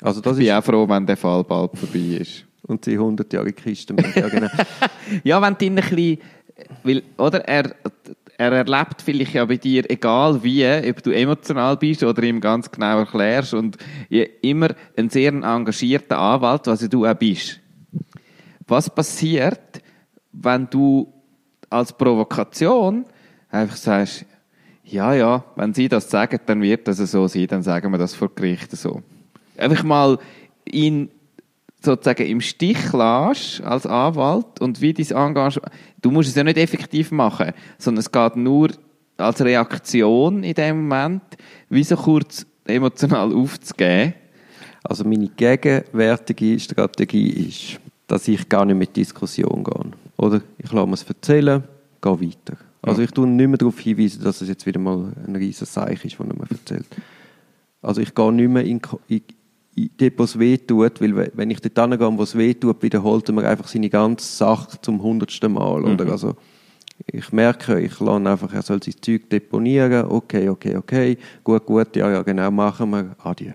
Also 0.00 0.20
das 0.20 0.38
ich 0.38 0.46
bin 0.46 0.54
auch 0.54 0.64
froh, 0.64 0.88
wenn 0.88 1.06
der 1.06 1.16
Fall 1.16 1.44
bald 1.44 1.76
vorbei 1.78 2.18
ist. 2.20 2.44
Und 2.66 2.86
die 2.86 2.92
100 2.92 3.32
Jahre 3.32 3.52
Kiste. 3.52 3.94
ja, 4.14 4.28
genau. 4.28 4.48
ja, 5.24 5.42
wenn 5.42 5.54
du 5.54 5.66
ein 5.66 5.74
bisschen, 5.74 6.18
weil, 6.82 7.02
oder, 7.18 7.46
er, 7.46 7.74
er 8.38 8.52
erlebt 8.52 9.02
vielleicht 9.02 9.34
ja 9.34 9.44
bei 9.44 9.56
dir, 9.56 9.88
egal 9.90 10.42
wie, 10.42 10.66
ob 10.88 11.02
du 11.02 11.10
emotional 11.10 11.76
bist 11.76 12.02
oder 12.02 12.22
ihm 12.22 12.40
ganz 12.40 12.70
genau 12.70 13.00
erklärst 13.00 13.54
und 13.54 13.76
immer 14.40 14.68
ein 14.96 15.10
sehr 15.10 15.32
engagierter 15.32 16.18
Anwalt, 16.18 16.66
was 16.66 16.88
du 16.88 17.06
auch 17.06 17.14
bist. 17.14 17.60
Was 18.66 18.88
passiert, 18.88 19.82
wenn 20.32 20.68
du 20.70 21.12
als 21.68 21.92
Provokation 21.92 23.04
einfach 23.50 23.76
sagst, 23.76 24.24
ja, 24.84 25.14
ja, 25.14 25.44
wenn 25.56 25.72
sie 25.72 25.88
das 25.88 26.10
sagen, 26.10 26.40
dann 26.46 26.60
wird 26.60 26.88
das 26.88 26.98
so 26.98 27.26
sein, 27.26 27.46
dann 27.46 27.62
sagen 27.62 27.90
wir 27.90 27.98
das 27.98 28.14
vor 28.14 28.34
Gericht 28.34 28.70
so. 28.72 29.02
Einfach 29.56 29.82
mal 29.82 30.18
ihn 30.66 31.10
sozusagen 31.84 32.26
im 32.26 32.40
Stich 32.40 32.92
lässt 32.92 33.62
als 33.62 33.86
Anwalt 33.86 34.60
und 34.60 34.80
wie 34.80 34.92
dein 34.92 35.06
Engagement, 35.06 35.72
du 36.02 36.10
musst 36.10 36.28
es 36.28 36.34
ja 36.34 36.44
nicht 36.44 36.58
effektiv 36.58 37.10
machen, 37.10 37.52
sondern 37.78 38.00
es 38.00 38.10
geht 38.10 38.36
nur 38.36 38.70
als 39.16 39.40
Reaktion 39.40 40.42
in 40.42 40.54
dem 40.54 40.82
Moment, 40.82 41.22
wie 41.68 41.84
so 41.84 41.96
kurz 41.96 42.46
emotional 42.66 43.32
aufzugeben. 43.32 44.14
Also 44.82 45.04
meine 45.04 45.28
gegenwärtige 45.28 46.58
Strategie 46.58 47.48
ist, 47.48 47.80
dass 48.06 48.28
ich 48.28 48.48
gar 48.48 48.64
nicht 48.64 48.76
mit 48.76 48.96
Diskussion 48.96 49.64
gehe. 49.64 49.90
Oder 50.16 50.42
ich 50.58 50.72
lasse 50.72 50.86
mir 50.86 50.94
es 50.94 51.02
erzählen, 51.04 51.64
gehe 52.02 52.20
weiter. 52.20 52.56
Also 52.82 53.00
ich 53.00 53.10
tue 53.10 53.26
nicht 53.26 53.48
mehr 53.48 53.56
darauf 53.56 53.78
hinweisen, 53.80 54.22
dass 54.22 54.42
es 54.42 54.48
jetzt 54.48 54.66
wieder 54.66 54.78
mal 54.78 55.12
ein 55.26 55.36
riesiges 55.36 55.72
Zeichen 55.72 56.06
ist, 56.06 56.20
er 56.20 56.26
mir 56.26 56.50
erzählt. 56.50 56.86
Also 57.80 58.02
ich 58.02 58.14
gehe 58.14 58.32
nicht 58.32 58.48
mehr 58.48 58.64
in, 58.64 58.80
in, 59.08 59.22
dort, 59.76 60.18
wo 60.18 60.24
es 60.24 60.38
weh 60.38 60.56
tut, 60.56 61.00
weil 61.00 61.30
wenn 61.34 61.50
ich 61.50 61.60
dort 61.60 61.90
hingehe, 61.90 62.18
wo 62.18 62.22
es 62.22 62.36
weh 62.36 62.54
tut, 62.54 62.82
wiederholt 62.82 63.28
man 63.32 63.44
einfach 63.44 63.68
seine 63.68 63.90
ganze 63.90 64.26
Sache 64.26 64.80
zum 64.80 65.02
hundertsten 65.02 65.52
Mal, 65.52 65.80
mhm. 65.80 65.92
oder? 65.92 66.12
Also, 66.12 66.36
ich 67.06 67.32
merke, 67.32 67.80
ich 67.80 67.98
lasse 68.00 68.28
einfach, 68.28 68.52
er 68.52 68.62
soll 68.62 68.82
sein 68.82 68.94
Zeug 69.00 69.28
deponieren, 69.28 70.06
okay, 70.08 70.48
okay, 70.48 70.76
okay, 70.76 71.18
gut, 71.42 71.66
gut, 71.66 71.96
ja, 71.96 72.10
ja, 72.10 72.22
genau, 72.22 72.50
machen 72.50 72.90
wir, 72.90 73.16
adieu. 73.22 73.52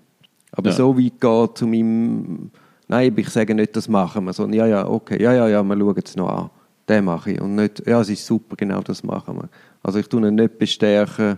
Aber 0.51 0.69
ja. 0.69 0.75
so 0.75 0.97
weit 0.97 1.19
geht 1.19 1.57
zu 1.57 1.67
meinem, 1.67 2.51
nein, 2.87 3.13
ich 3.15 3.29
sage 3.29 3.55
nicht, 3.55 3.75
das 3.75 3.87
machen 3.87 4.25
wir, 4.25 4.33
sondern 4.33 4.59
ja, 4.59 4.67
ja, 4.67 4.87
okay, 4.87 5.21
ja, 5.21 5.33
ja, 5.33 5.47
ja, 5.47 5.63
wir 5.63 5.77
schauen 5.77 6.01
es 6.03 6.15
noch 6.15 6.29
an. 6.29 6.49
Den 6.87 7.05
mache 7.05 7.33
ich. 7.33 7.41
Und 7.41 7.53
nicht, 7.53 7.85
ja, 7.85 8.01
es 8.01 8.09
ist 8.09 8.25
super, 8.25 8.55
genau 8.55 8.81
das 8.81 9.03
machen 9.03 9.37
wir. 9.37 9.49
Also 9.83 9.99
ich 9.99 10.07
tue 10.07 10.27
ihn 10.27 10.33
nicht 10.33 10.57
bestärken 10.57 11.37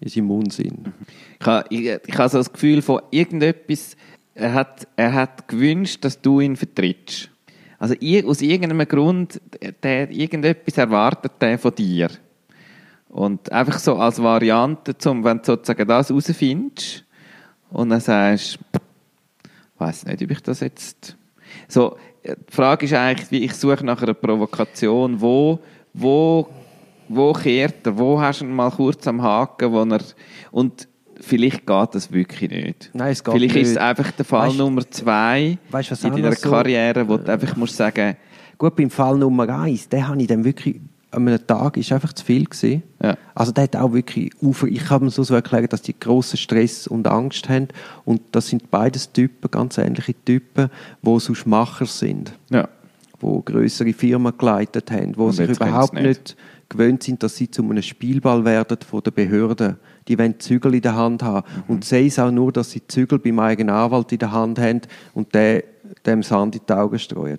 in 0.00 0.08
seinem 0.08 0.30
Unsinn. 0.30 0.92
Ich 1.38 1.46
habe, 1.46 1.66
ich, 1.68 1.86
ich 2.06 2.18
habe 2.18 2.28
so 2.30 2.38
das 2.38 2.50
Gefühl 2.50 2.80
von 2.80 3.02
irgendetwas, 3.10 3.94
er 4.36 4.52
hat, 4.52 4.86
er 4.96 5.14
hat 5.14 5.48
gewünscht, 5.48 6.04
dass 6.04 6.20
du 6.20 6.40
ihn 6.40 6.56
vertrittst. 6.56 7.30
Also 7.78 7.94
aus 8.26 8.40
irgendeinem 8.42 8.86
Grund, 8.86 9.40
der, 9.82 10.10
irgendetwas 10.10 10.78
erwartet 10.78 11.32
er 11.40 11.58
von 11.58 11.74
dir. 11.74 12.08
Und 13.08 13.50
einfach 13.50 13.78
so 13.78 13.96
als 13.96 14.22
Variante, 14.22 14.96
zum, 14.96 15.24
wenn 15.24 15.38
du 15.38 15.44
sozusagen 15.44 15.88
das 15.88 16.10
herausfindest 16.10 17.04
und 17.70 17.90
dann 17.90 18.00
sagst, 18.00 18.58
weiß 19.78 20.06
nicht, 20.06 20.22
ob 20.22 20.30
ich 20.30 20.42
das 20.42 20.60
jetzt... 20.60 21.16
So, 21.68 21.96
die 22.24 22.34
Frage 22.50 22.86
ist 22.86 22.92
eigentlich, 22.92 23.30
wie 23.30 23.44
ich 23.44 23.54
suche 23.54 23.84
nach 23.84 24.02
einer 24.02 24.14
Provokation, 24.14 25.20
wo, 25.20 25.60
wo, 25.94 26.48
wo 27.08 27.32
kehrt 27.32 27.86
er, 27.86 27.96
wo 27.96 28.20
hast 28.20 28.40
du 28.40 28.44
ihn 28.44 28.54
mal 28.54 28.70
kurz 28.70 29.06
am 29.06 29.22
Haken, 29.22 29.72
wo 29.72 29.82
er... 29.84 30.00
Und 30.50 30.88
vielleicht 31.20 31.66
geht 31.66 31.94
das 31.94 32.12
wirklich 32.12 32.50
nicht. 32.50 32.90
Nein, 32.92 33.12
es 33.12 33.22
geht 33.22 33.34
vielleicht 33.34 33.54
nicht. 33.54 33.64
ist 33.64 33.70
es 33.72 33.76
einfach 33.76 34.10
der 34.12 34.24
Fall 34.24 34.48
weißt, 34.48 34.58
Nummer 34.58 34.90
zwei 34.90 35.58
weißt, 35.70 36.04
in 36.04 36.12
deiner 36.12 36.32
so, 36.32 36.50
Karriere, 36.50 37.08
wo 37.08 37.16
du 37.16 37.30
einfach 37.30 37.56
musst 37.56 37.76
sagen... 37.76 38.16
Gut, 38.58 38.74
beim 38.74 38.88
Fall 38.88 39.18
Nummer 39.18 39.48
eins, 39.50 39.88
den 39.88 40.08
habe 40.08 40.20
ich 40.20 40.28
dann 40.28 40.42
wirklich 40.42 40.80
an 41.16 41.28
einem 41.28 41.46
Tag 41.46 41.76
ist 41.76 41.92
einfach 41.92 42.12
zu 42.12 42.24
viel 42.24 42.44
gewesen. 42.44 42.82
Ja. 43.02 43.16
Also 43.34 43.52
der 43.52 43.64
hat 43.64 43.76
auch 43.76 43.92
wirklich 43.92 44.30
Ufer. 44.42 44.66
Ich 44.66 44.90
habe 44.90 45.04
mir 45.04 45.10
so, 45.10 45.22
so 45.22 45.34
erklärt, 45.34 45.72
dass 45.72 45.82
die 45.82 45.98
großen 45.98 46.36
Stress 46.36 46.86
und 46.86 47.06
Angst 47.06 47.48
haben 47.48 47.68
und 48.04 48.20
das 48.32 48.48
sind 48.48 48.70
beides 48.70 49.12
Typen, 49.12 49.50
ganz 49.50 49.78
ähnliche 49.78 50.14
Typen, 50.24 50.68
wo 51.02 51.18
sonst 51.18 51.46
Macher 51.46 51.86
sind. 51.86 52.32
Ja. 52.50 52.68
Wo 53.18 53.40
größere 53.40 53.92
Firmen 53.92 54.36
geleitet 54.36 54.90
haben, 54.90 55.16
wo 55.16 55.26
und 55.26 55.32
sich 55.32 55.48
überhaupt 55.48 55.94
nicht. 55.94 56.06
nicht 56.06 56.36
gewöhnt 56.68 57.02
sind, 57.02 57.22
dass 57.22 57.36
sie 57.36 57.50
zu 57.50 57.62
einem 57.62 57.82
Spielball 57.82 58.44
werden 58.44 58.78
von 58.86 59.02
der 59.02 59.12
Behörden 59.12 59.76
die 60.08 60.18
wollen 60.18 60.38
Zügel 60.38 60.74
in 60.74 60.82
der 60.82 60.94
Hand 60.94 61.22
haben. 61.22 61.46
Mhm. 61.56 61.62
Und 61.68 61.84
sei 61.84 62.06
es 62.06 62.18
auch 62.18 62.30
nur, 62.30 62.52
dass 62.52 62.70
sie 62.70 62.86
Zügel 62.86 63.18
beim 63.18 63.38
eigenen 63.38 63.74
Anwalt 63.74 64.12
in 64.12 64.18
der 64.18 64.32
Hand 64.32 64.58
haben 64.58 64.82
und 65.14 65.34
der, 65.34 65.64
dem 66.04 66.22
Sand 66.22 66.56
in 66.56 66.62
die 66.68 66.72
Augen 66.72 66.98
streuen. 66.98 67.38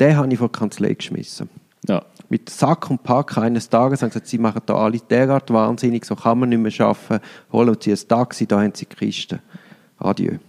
Den 0.00 0.16
habe 0.16 0.32
ich 0.32 0.38
vor 0.38 0.48
die 0.48 0.58
Kanzlei 0.58 0.94
geschmissen. 0.94 1.48
Ja. 1.86 2.04
Mit 2.28 2.50
Sack 2.50 2.90
und 2.90 3.02
Pack 3.02 3.38
eines 3.38 3.68
Tages 3.68 4.02
haben 4.02 4.10
sie 4.10 4.14
gesagt, 4.14 4.26
sie 4.28 4.38
machen 4.38 4.62
da 4.66 4.74
alle 4.74 4.98
derart 4.98 5.50
wahnsinnig, 5.50 6.04
so 6.04 6.14
kann 6.14 6.38
man 6.40 6.50
nicht 6.50 6.78
mehr 6.78 6.86
arbeiten. 6.86 7.24
Holen 7.52 7.76
sie 7.80 7.92
ein 7.92 8.08
Taxi, 8.08 8.46
da 8.46 8.60
haben 8.60 8.72
sie 8.74 8.86
die 8.86 8.94
Kiste. 8.94 9.40
Adieu. 9.98 10.38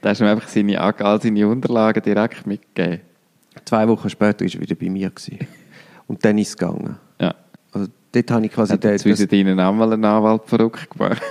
Da 0.00 0.08
hast 0.08 0.18
du 0.18 0.24
mir 0.24 0.32
einfach 0.32 0.48
seine, 0.48 0.80
all 0.80 1.22
seine 1.22 1.46
Unterlagen 1.46 2.02
direkt 2.02 2.48
mitgegeben. 2.48 3.00
Zwei 3.64 3.86
Wochen 3.86 4.10
später 4.10 4.44
war 4.44 4.52
er 4.52 4.60
wieder 4.60 4.74
bei 4.74 4.90
mir. 4.90 5.12
Und 6.08 6.24
dann 6.24 6.36
ist 6.36 6.48
es 6.48 6.56
gegangen. 6.56 6.96
Ja 7.20 7.32
dort 8.12 8.30
habe 8.30 8.46
ich 8.46 8.52
quasi... 8.52 8.72
Hat 8.72 8.84
den, 8.84 8.98
zwischen 8.98 9.28
deinen 9.28 9.60
einmal 9.60 9.92
einen 9.92 10.04
Anwalt 10.04 10.42
verrückt 10.46 10.90
gemacht? 10.90 11.22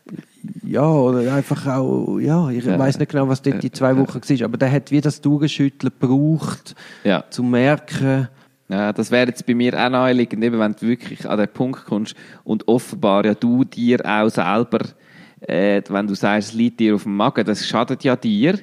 ja, 0.64 0.88
oder 0.88 1.34
einfach 1.34 1.66
auch, 1.66 2.18
ja, 2.18 2.50
ich 2.50 2.64
ja. 2.64 2.78
weiß 2.78 2.98
nicht 2.98 3.10
genau, 3.10 3.28
was 3.28 3.42
dort 3.42 3.62
die 3.62 3.70
zwei 3.70 3.96
Wochen 3.96 4.20
war, 4.20 4.44
aber 4.44 4.56
der 4.56 4.72
hat 4.72 4.90
wie 4.90 5.00
das 5.00 5.20
Durchschütteln 5.20 5.92
gebraucht, 5.98 6.74
ja. 7.04 7.24
zu 7.30 7.42
merken... 7.42 8.28
Ja, 8.68 8.90
das 8.90 9.10
wäre 9.10 9.28
jetzt 9.28 9.44
bei 9.44 9.54
mir 9.54 9.74
auch 9.74 9.90
naheliegend, 9.90 10.42
eben, 10.42 10.58
wenn 10.58 10.72
du 10.72 10.86
wirklich 10.86 11.28
an 11.28 11.36
den 11.36 11.48
Punkt 11.48 11.84
kommst 11.84 12.14
und 12.42 12.66
offenbar 12.68 13.26
ja 13.26 13.34
du 13.34 13.64
dir 13.64 14.00
auch 14.06 14.30
selber, 14.30 14.78
äh, 15.42 15.82
wenn 15.90 16.06
du 16.06 16.14
sagst, 16.14 16.50
es 16.50 16.54
liegt 16.54 16.80
dir 16.80 16.94
auf 16.94 17.02
dem 17.02 17.14
Magen, 17.14 17.44
das 17.44 17.66
schadet 17.66 18.02
ja 18.02 18.16
dir 18.16 18.58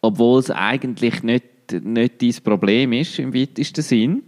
obwohl 0.00 0.40
es 0.40 0.50
eigentlich 0.50 1.22
nicht, 1.22 1.44
nicht 1.82 2.22
dein 2.22 2.34
Problem 2.44 2.92
ist, 2.92 3.18
im 3.18 3.34
weitesten 3.34 3.82
Sinn. 3.82 4.22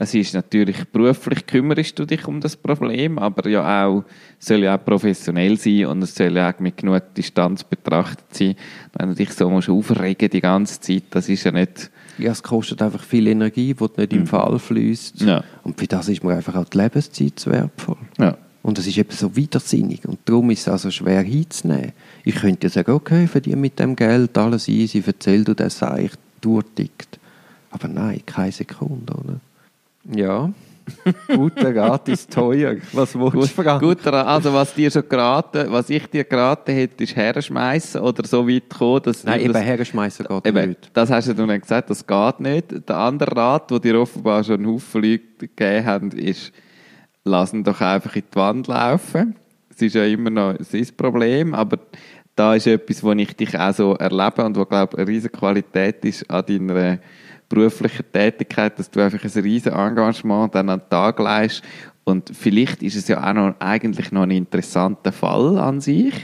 Es 0.00 0.14
ist 0.14 0.32
natürlich, 0.32 0.84
beruflich 0.92 1.44
kümmerst 1.44 1.98
du 1.98 2.04
dich 2.04 2.24
um 2.28 2.40
das 2.40 2.54
Problem, 2.54 3.18
aber 3.18 3.48
ja 3.48 3.84
auch, 3.84 4.04
soll 4.38 4.62
ja 4.62 4.76
auch 4.76 4.84
professionell 4.84 5.56
sein 5.56 5.86
und 5.86 6.02
es 6.02 6.14
soll 6.14 6.36
ja 6.36 6.52
auch 6.52 6.60
mit 6.60 6.76
genug 6.76 7.02
Distanz 7.14 7.64
betrachtet 7.64 8.32
sein. 8.32 8.54
Wenn 8.92 9.08
du 9.08 9.16
dich 9.16 9.32
so 9.32 9.50
musst 9.50 9.68
aufregen 9.68 10.30
die 10.30 10.40
ganze 10.40 10.80
Zeit, 10.80 11.02
das 11.10 11.28
ist 11.28 11.42
ja 11.42 11.50
nicht... 11.50 11.90
Ja, 12.16 12.30
es 12.30 12.44
kostet 12.44 12.80
einfach 12.80 13.02
viel 13.02 13.26
Energie, 13.26 13.74
die 13.74 14.00
nicht 14.00 14.12
im 14.12 14.26
Fall 14.28 14.60
fließt. 14.60 15.22
Ja. 15.22 15.42
Und 15.64 15.80
für 15.80 15.88
das 15.88 16.08
ist 16.08 16.22
mir 16.22 16.36
einfach 16.36 16.54
auch 16.54 16.68
die 16.68 16.78
Lebenszeit 16.78 17.36
zu 17.36 17.50
wertvoll. 17.50 17.96
Ja. 18.18 18.38
Und 18.62 18.78
es 18.78 18.86
ist 18.86 18.98
eben 18.98 19.10
so 19.10 19.34
widersinnig. 19.34 20.06
Und 20.06 20.20
darum 20.26 20.50
ist 20.50 20.60
es 20.60 20.68
also 20.68 20.92
schwer 20.92 21.22
hinzunehmen. 21.22 21.92
Ich 22.22 22.36
könnte 22.36 22.68
ja 22.68 22.70
sagen, 22.70 22.92
okay, 22.92 23.26
verdiene 23.26 23.56
mit 23.56 23.80
dem 23.80 23.96
Geld 23.96 24.38
alles 24.38 24.68
easy, 24.68 25.02
erzähl 25.04 25.42
du 25.42 25.54
das 25.54 25.82
eigentlich 25.82 26.12
durchtickt. 26.40 27.18
Aber 27.70 27.88
nein, 27.88 28.20
keine 28.24 28.52
Sekunde, 28.52 29.12
oder? 29.12 29.40
Ja. 30.14 30.50
Guter 31.28 31.76
Rat 31.76 32.08
ist 32.08 32.32
teuer. 32.32 32.76
Was 32.92 33.14
willst 33.14 33.58
du 33.58 33.62
fragen? 33.62 33.86
Gut, 33.86 34.06
also 34.06 34.52
was 34.52 34.74
dir 34.74 34.90
schon 34.90 35.08
geraten, 35.08 35.66
was 35.70 35.90
ich 35.90 36.06
dir 36.06 36.24
geraten 36.24 36.72
hätte, 36.72 37.04
ist 37.04 37.14
herschmeißen 37.14 38.00
oder 38.00 38.26
so 38.26 38.48
weit 38.48 38.70
kommen, 38.70 39.02
dass 39.02 39.24
Nein, 39.24 39.40
eben 39.40 39.52
das, 39.52 39.62
herschmeißen 39.62 40.26
geht 40.26 40.46
eben, 40.46 40.68
nicht. 40.68 40.90
das 40.92 41.10
hast 41.10 41.28
du 41.28 41.46
nicht 41.46 41.62
gesagt, 41.62 41.90
das 41.90 42.06
geht 42.06 42.40
nicht. 42.40 42.88
Der 42.88 42.96
andere 42.96 43.36
Rat, 43.36 43.70
den 43.70 43.80
dir 43.80 44.00
offenbar 44.00 44.42
schon 44.44 44.56
einen 44.56 44.66
Haufen 44.66 45.02
Leute 45.02 45.22
gegeben 45.38 45.86
haben, 45.86 46.10
ist, 46.12 46.52
lass 47.24 47.52
ihn 47.52 47.64
doch 47.64 47.80
einfach 47.80 48.16
in 48.16 48.22
die 48.32 48.36
Wand 48.36 48.66
laufen. 48.66 49.36
Es 49.70 49.82
ist 49.82 49.94
ja 49.94 50.04
immer 50.04 50.30
noch 50.30 50.54
sein 50.60 50.88
Problem, 50.96 51.54
aber 51.54 51.78
da 52.34 52.54
ist 52.54 52.66
etwas, 52.66 53.02
wo 53.02 53.12
ich 53.12 53.36
dich 53.36 53.58
auch 53.58 53.74
so 53.74 53.94
erlebe 53.94 54.44
und 54.44 54.56
wo, 54.56 54.64
glaube 54.64 54.92
ich, 54.92 54.98
eine 54.98 55.08
riesige 55.08 55.36
Qualität 55.36 56.04
ist 56.04 56.28
an 56.30 56.44
deiner 56.46 56.98
beruflichen 57.48 58.04
Tätigkeit, 58.12 58.78
dass 58.78 58.90
du 58.90 59.00
einfach 59.00 59.22
ein 59.24 59.42
riesen 59.42 59.72
Engagement 59.72 60.54
dann 60.54 60.68
an 60.68 60.80
den 60.80 60.90
Tag 60.90 61.18
leist 61.18 61.62
und 62.04 62.30
vielleicht 62.34 62.82
ist 62.82 62.96
es 62.96 63.08
ja 63.08 63.26
auch 63.28 63.32
noch, 63.34 63.54
eigentlich 63.58 64.12
noch 64.12 64.22
ein 64.22 64.30
interessanter 64.30 65.12
Fall 65.12 65.58
an 65.58 65.80
sich. 65.80 66.14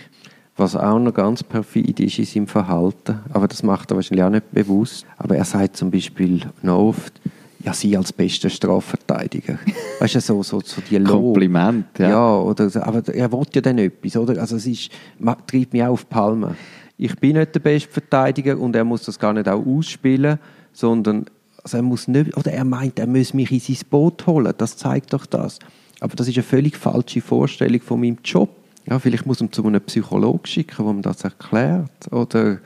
Was 0.56 0.76
auch 0.76 1.00
noch 1.00 1.12
ganz 1.12 1.42
perfid 1.42 1.98
ist 1.98 2.18
in 2.20 2.24
seinem 2.26 2.46
Verhalten, 2.46 3.18
aber 3.32 3.48
das 3.48 3.64
macht 3.64 3.90
er 3.90 3.96
wahrscheinlich 3.96 4.24
auch 4.24 4.30
nicht 4.30 4.52
bewusst. 4.52 5.04
Aber 5.18 5.36
er 5.36 5.44
sagt 5.44 5.76
zum 5.76 5.90
Beispiel 5.90 6.42
noch 6.62 6.78
oft, 6.78 7.20
ja, 7.64 7.72
sie 7.72 7.96
als 7.96 8.12
bester 8.12 8.48
Strafverteidiger. 8.48 9.58
Weißt 9.98 10.14
du, 10.14 10.20
so, 10.20 10.42
so, 10.44 10.60
so 10.60 10.80
die 10.88 10.98
Lob. 10.98 11.10
Kompliment, 11.34 11.86
ja. 11.98 12.08
Ja, 12.10 12.36
oder, 12.36 12.70
aber 12.86 13.02
er 13.12 13.32
will 13.32 13.46
ja 13.52 13.60
dann 13.62 13.78
etwas, 13.78 14.16
oder? 14.16 14.40
Also 14.40 14.54
es 14.54 14.66
ist, 14.66 14.90
ma- 15.18 15.36
treibt 15.46 15.72
mich 15.72 15.82
auch 15.82 15.88
auf 15.90 16.04
die 16.04 16.14
Palme. 16.14 16.54
Ich 16.98 17.16
bin 17.18 17.36
nicht 17.36 17.52
der 17.52 17.60
beste 17.60 17.90
Verteidiger 17.90 18.56
und 18.56 18.76
er 18.76 18.84
muss 18.84 19.02
das 19.02 19.18
gar 19.18 19.32
nicht 19.32 19.48
auch 19.48 19.64
ausspielen, 19.66 20.38
sondern 20.74 21.26
also 21.64 21.78
er 21.78 21.82
muss 21.82 22.08
nicht, 22.08 22.36
oder 22.36 22.52
er 22.52 22.64
meint, 22.64 22.98
er 22.98 23.06
muss 23.06 23.32
mich 23.32 23.50
in 23.50 23.58
sein 23.58 23.88
Boot 23.88 24.26
holen. 24.26 24.52
Das 24.58 24.76
zeigt 24.76 25.14
doch 25.14 25.24
das. 25.24 25.58
Aber 26.00 26.14
das 26.14 26.28
ist 26.28 26.36
eine 26.36 26.42
völlig 26.42 26.76
falsche 26.76 27.22
Vorstellung 27.22 27.80
von 27.80 28.00
meinem 28.00 28.18
Job. 28.22 28.50
Ja, 28.86 28.98
vielleicht 28.98 29.24
muss 29.24 29.40
man 29.40 29.50
zu 29.50 29.64
einem 29.64 29.80
Psychologen 29.80 30.44
schicken, 30.44 30.84
der 30.84 30.92
mir 30.92 31.00
das 31.00 31.24
erklärt. 31.24 32.12
Oder 32.12 32.58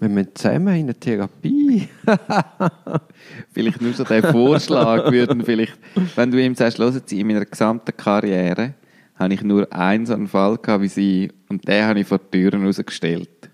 wir 0.00 0.08
müssen 0.10 0.34
zusammen 0.34 0.74
in 0.74 0.82
eine 0.82 0.94
Therapie. 0.94 1.88
Vielleicht 3.52 3.80
nur 3.80 3.94
so 3.94 4.04
den 4.04 4.22
Vorschlag 4.22 5.10
würden 5.10 5.44
vielleicht, 5.44 5.78
wenn 6.16 6.30
du 6.30 6.42
ihm 6.42 6.54
sagst, 6.54 6.78
hören 6.78 7.00
Sie, 7.06 7.20
in 7.20 7.26
meiner 7.28 7.46
gesamten 7.46 7.96
Karriere 7.96 8.74
habe 9.14 9.32
ich 9.32 9.42
nur 9.42 9.72
einen 9.72 10.04
so 10.04 10.12
einen 10.12 10.26
Fall 10.26 10.58
gehabt 10.58 10.82
wie 10.82 10.88
Sie 10.88 11.32
und 11.48 11.66
den 11.66 11.84
habe 11.84 12.00
ich 12.00 12.06
vor 12.06 12.18
die 12.18 12.38
Türen 12.38 12.66
rausgestellt. 12.66 13.50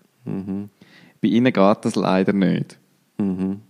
Bei 1.20 1.28
Ihnen 1.28 1.52
geht 1.52 1.78
das 1.82 1.94
leider 1.94 2.32
nicht. 2.32 2.78
Mhm. 3.18 3.60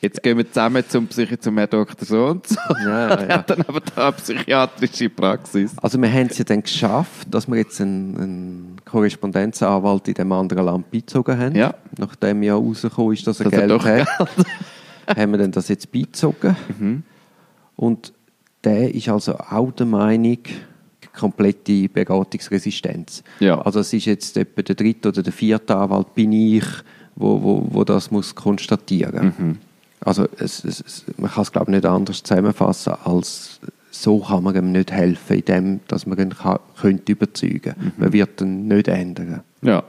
Jetzt 0.00 0.22
gehen 0.22 0.38
wir 0.38 0.48
zusammen 0.48 0.82
zum, 0.88 1.06
Psychi 1.08 1.38
zum 1.38 1.58
Herrn 1.58 1.68
Dr. 1.68 2.06
So 2.06 2.26
und 2.26 2.46
so. 2.46 2.56
Ja, 2.84 3.08
Er 3.08 3.28
ja. 3.28 3.38
hat 3.38 3.50
dann 3.50 3.62
aber 3.62 3.80
da 3.80 4.08
eine 4.08 4.12
psychiatrische 4.12 5.10
Praxis. 5.10 5.72
Also 5.82 6.00
wir 6.00 6.10
haben 6.10 6.28
es 6.28 6.38
ja 6.38 6.44
dann 6.44 6.62
geschafft, 6.62 7.28
dass 7.30 7.46
wir 7.46 7.56
jetzt 7.56 7.80
einen, 7.80 8.16
einen 8.16 8.76
Korrespondenzanwalt 8.84 10.08
in 10.08 10.14
dem 10.14 10.32
anderen 10.32 10.64
Land 10.64 10.90
beizogen 10.90 11.38
haben. 11.38 11.54
Ja. 11.54 11.74
Nachdem 11.98 12.42
ja 12.42 12.54
rausgekommen 12.54 13.12
ist, 13.12 13.26
dass 13.26 13.40
er 13.40 13.50
Dass 13.50 13.60
Geld 13.60 13.84
hat, 13.84 14.46
haben 15.18 15.32
wir 15.32 15.38
dann 15.38 15.52
das 15.52 15.68
jetzt 15.68 15.92
beizogen. 15.92 16.56
Mhm. 16.78 17.02
Und 17.76 18.14
der 18.64 18.94
ist 18.94 19.08
also 19.08 19.36
auch 19.36 19.70
der 19.72 19.86
Meinung, 19.86 20.38
komplette 21.12 21.88
Beratungsresistenz. 21.88 23.22
Ja. 23.40 23.60
Also 23.60 23.80
es 23.80 23.92
ist 23.92 24.06
jetzt 24.06 24.36
etwa 24.36 24.62
der 24.62 24.74
dritte 24.74 25.08
oder 25.08 25.22
der 25.22 25.32
vierte 25.32 25.76
Anwalt 25.76 26.14
bin 26.14 26.32
ich, 26.32 26.64
wo, 27.16 27.42
wo, 27.42 27.66
wo 27.70 27.84
das 27.84 28.10
muss 28.10 28.34
konstatieren. 28.34 29.34
Mhm. 29.38 29.58
Also 30.00 30.26
es, 30.38 30.64
es, 30.64 31.04
man 31.16 31.30
kann 31.30 31.42
es 31.42 31.52
glaube 31.52 31.70
ich 31.70 31.76
nicht 31.76 31.86
anders 31.86 32.22
zusammenfassen 32.22 32.94
als 33.04 33.60
so 33.90 34.20
kann 34.20 34.44
man 34.44 34.54
ihm 34.54 34.72
nicht 34.72 34.92
helfen, 34.92 35.36
indem 35.38 35.80
dass 35.88 36.06
man 36.06 36.18
ihn 36.18 36.30
kann, 36.30 36.60
könnte 36.80 37.12
überzeugen. 37.12 37.74
Mhm. 37.76 37.92
Man 37.96 38.12
wird 38.12 38.40
ihn 38.40 38.68
nicht 38.68 38.88
ändern. 38.88 39.42
Ja. 39.62 39.82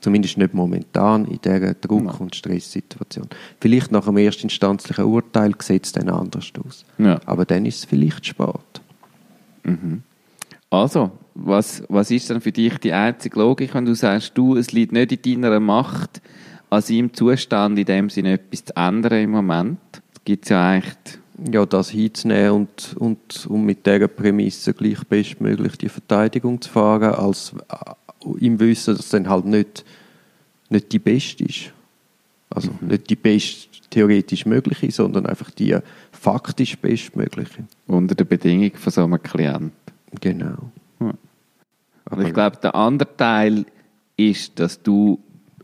Zumindest 0.00 0.38
nicht 0.38 0.54
momentan 0.54 1.24
in 1.24 1.40
dieser 1.40 1.74
Druck- 1.74 2.20
und 2.20 2.34
Stresssituation. 2.34 3.28
Vielleicht 3.60 3.90
nach 3.90 4.06
einem 4.06 4.18
erstinstanzlichen 4.18 5.04
Urteil 5.04 5.54
sieht 5.60 5.86
es 5.86 5.92
dann 5.92 6.08
anders 6.08 6.52
aus. 6.64 6.84
Ja. 6.98 7.20
Aber 7.26 7.44
dann 7.44 7.64
ist 7.64 7.78
es 7.78 7.84
vielleicht 7.84 8.26
spät. 8.26 8.80
Also, 10.70 11.10
was, 11.34 11.82
was 11.88 12.10
ist 12.10 12.30
denn 12.30 12.40
für 12.40 12.52
dich 12.52 12.78
die 12.78 12.92
einzige 12.92 13.38
Logik, 13.38 13.74
wenn 13.74 13.84
du 13.84 13.94
sagst, 13.94 14.32
du, 14.34 14.56
es 14.56 14.72
liegt 14.72 14.92
nicht 14.92 15.26
in 15.26 15.42
deiner 15.42 15.60
Macht, 15.60 16.20
an 16.70 16.82
seinem 16.82 17.12
Zustand 17.14 17.78
in 17.78 17.84
dem 17.84 18.10
Sinne 18.10 18.34
etwas 18.34 18.64
zu 18.64 18.76
ändern 18.76 19.22
im 19.22 19.30
Moment? 19.30 19.78
Es 20.14 20.24
gibt 20.24 20.48
ja 20.50 20.70
eigentlich, 20.70 20.94
Ja, 21.52 21.64
das 21.64 21.90
hinzunehmen 21.90 22.50
und, 22.50 22.96
und, 22.98 23.46
und 23.46 23.64
mit 23.64 23.86
dieser 23.86 24.08
Prämisse 24.08 24.74
gleich 24.74 25.06
bestmöglich 25.06 25.78
die 25.78 25.88
Verteidigung 25.88 26.60
zu 26.60 26.70
fahren, 26.70 27.14
als 27.14 27.54
äh, 27.68 28.44
im 28.44 28.58
Wissen, 28.58 28.94
dass 28.94 29.04
es 29.04 29.10
dann 29.10 29.28
halt 29.28 29.44
nicht, 29.44 29.84
nicht 30.68 30.92
die 30.92 30.98
beste 30.98 31.44
ist. 31.44 31.72
Also 32.50 32.70
nicht 32.80 33.08
die 33.10 33.16
best 33.16 33.68
theoretisch 33.90 34.46
mögliche, 34.46 34.90
sondern 34.90 35.26
einfach 35.26 35.50
die 35.50 35.78
faktisch 36.12 36.76
bestmögliche. 36.78 37.64
unter 37.86 38.14
der 38.14 38.24
Bedingung 38.24 38.72
von 38.74 38.92
so 38.92 39.04
einem 39.04 39.22
Klienten. 39.22 39.72
Genau. 40.20 40.70
Aber 42.10 42.22
ich 42.22 42.32
glaube, 42.32 42.56
der 42.56 42.74
andere 42.74 43.16
Teil 43.16 43.66
ist, 44.16 44.58
dass 44.58 44.82
du 44.82 45.18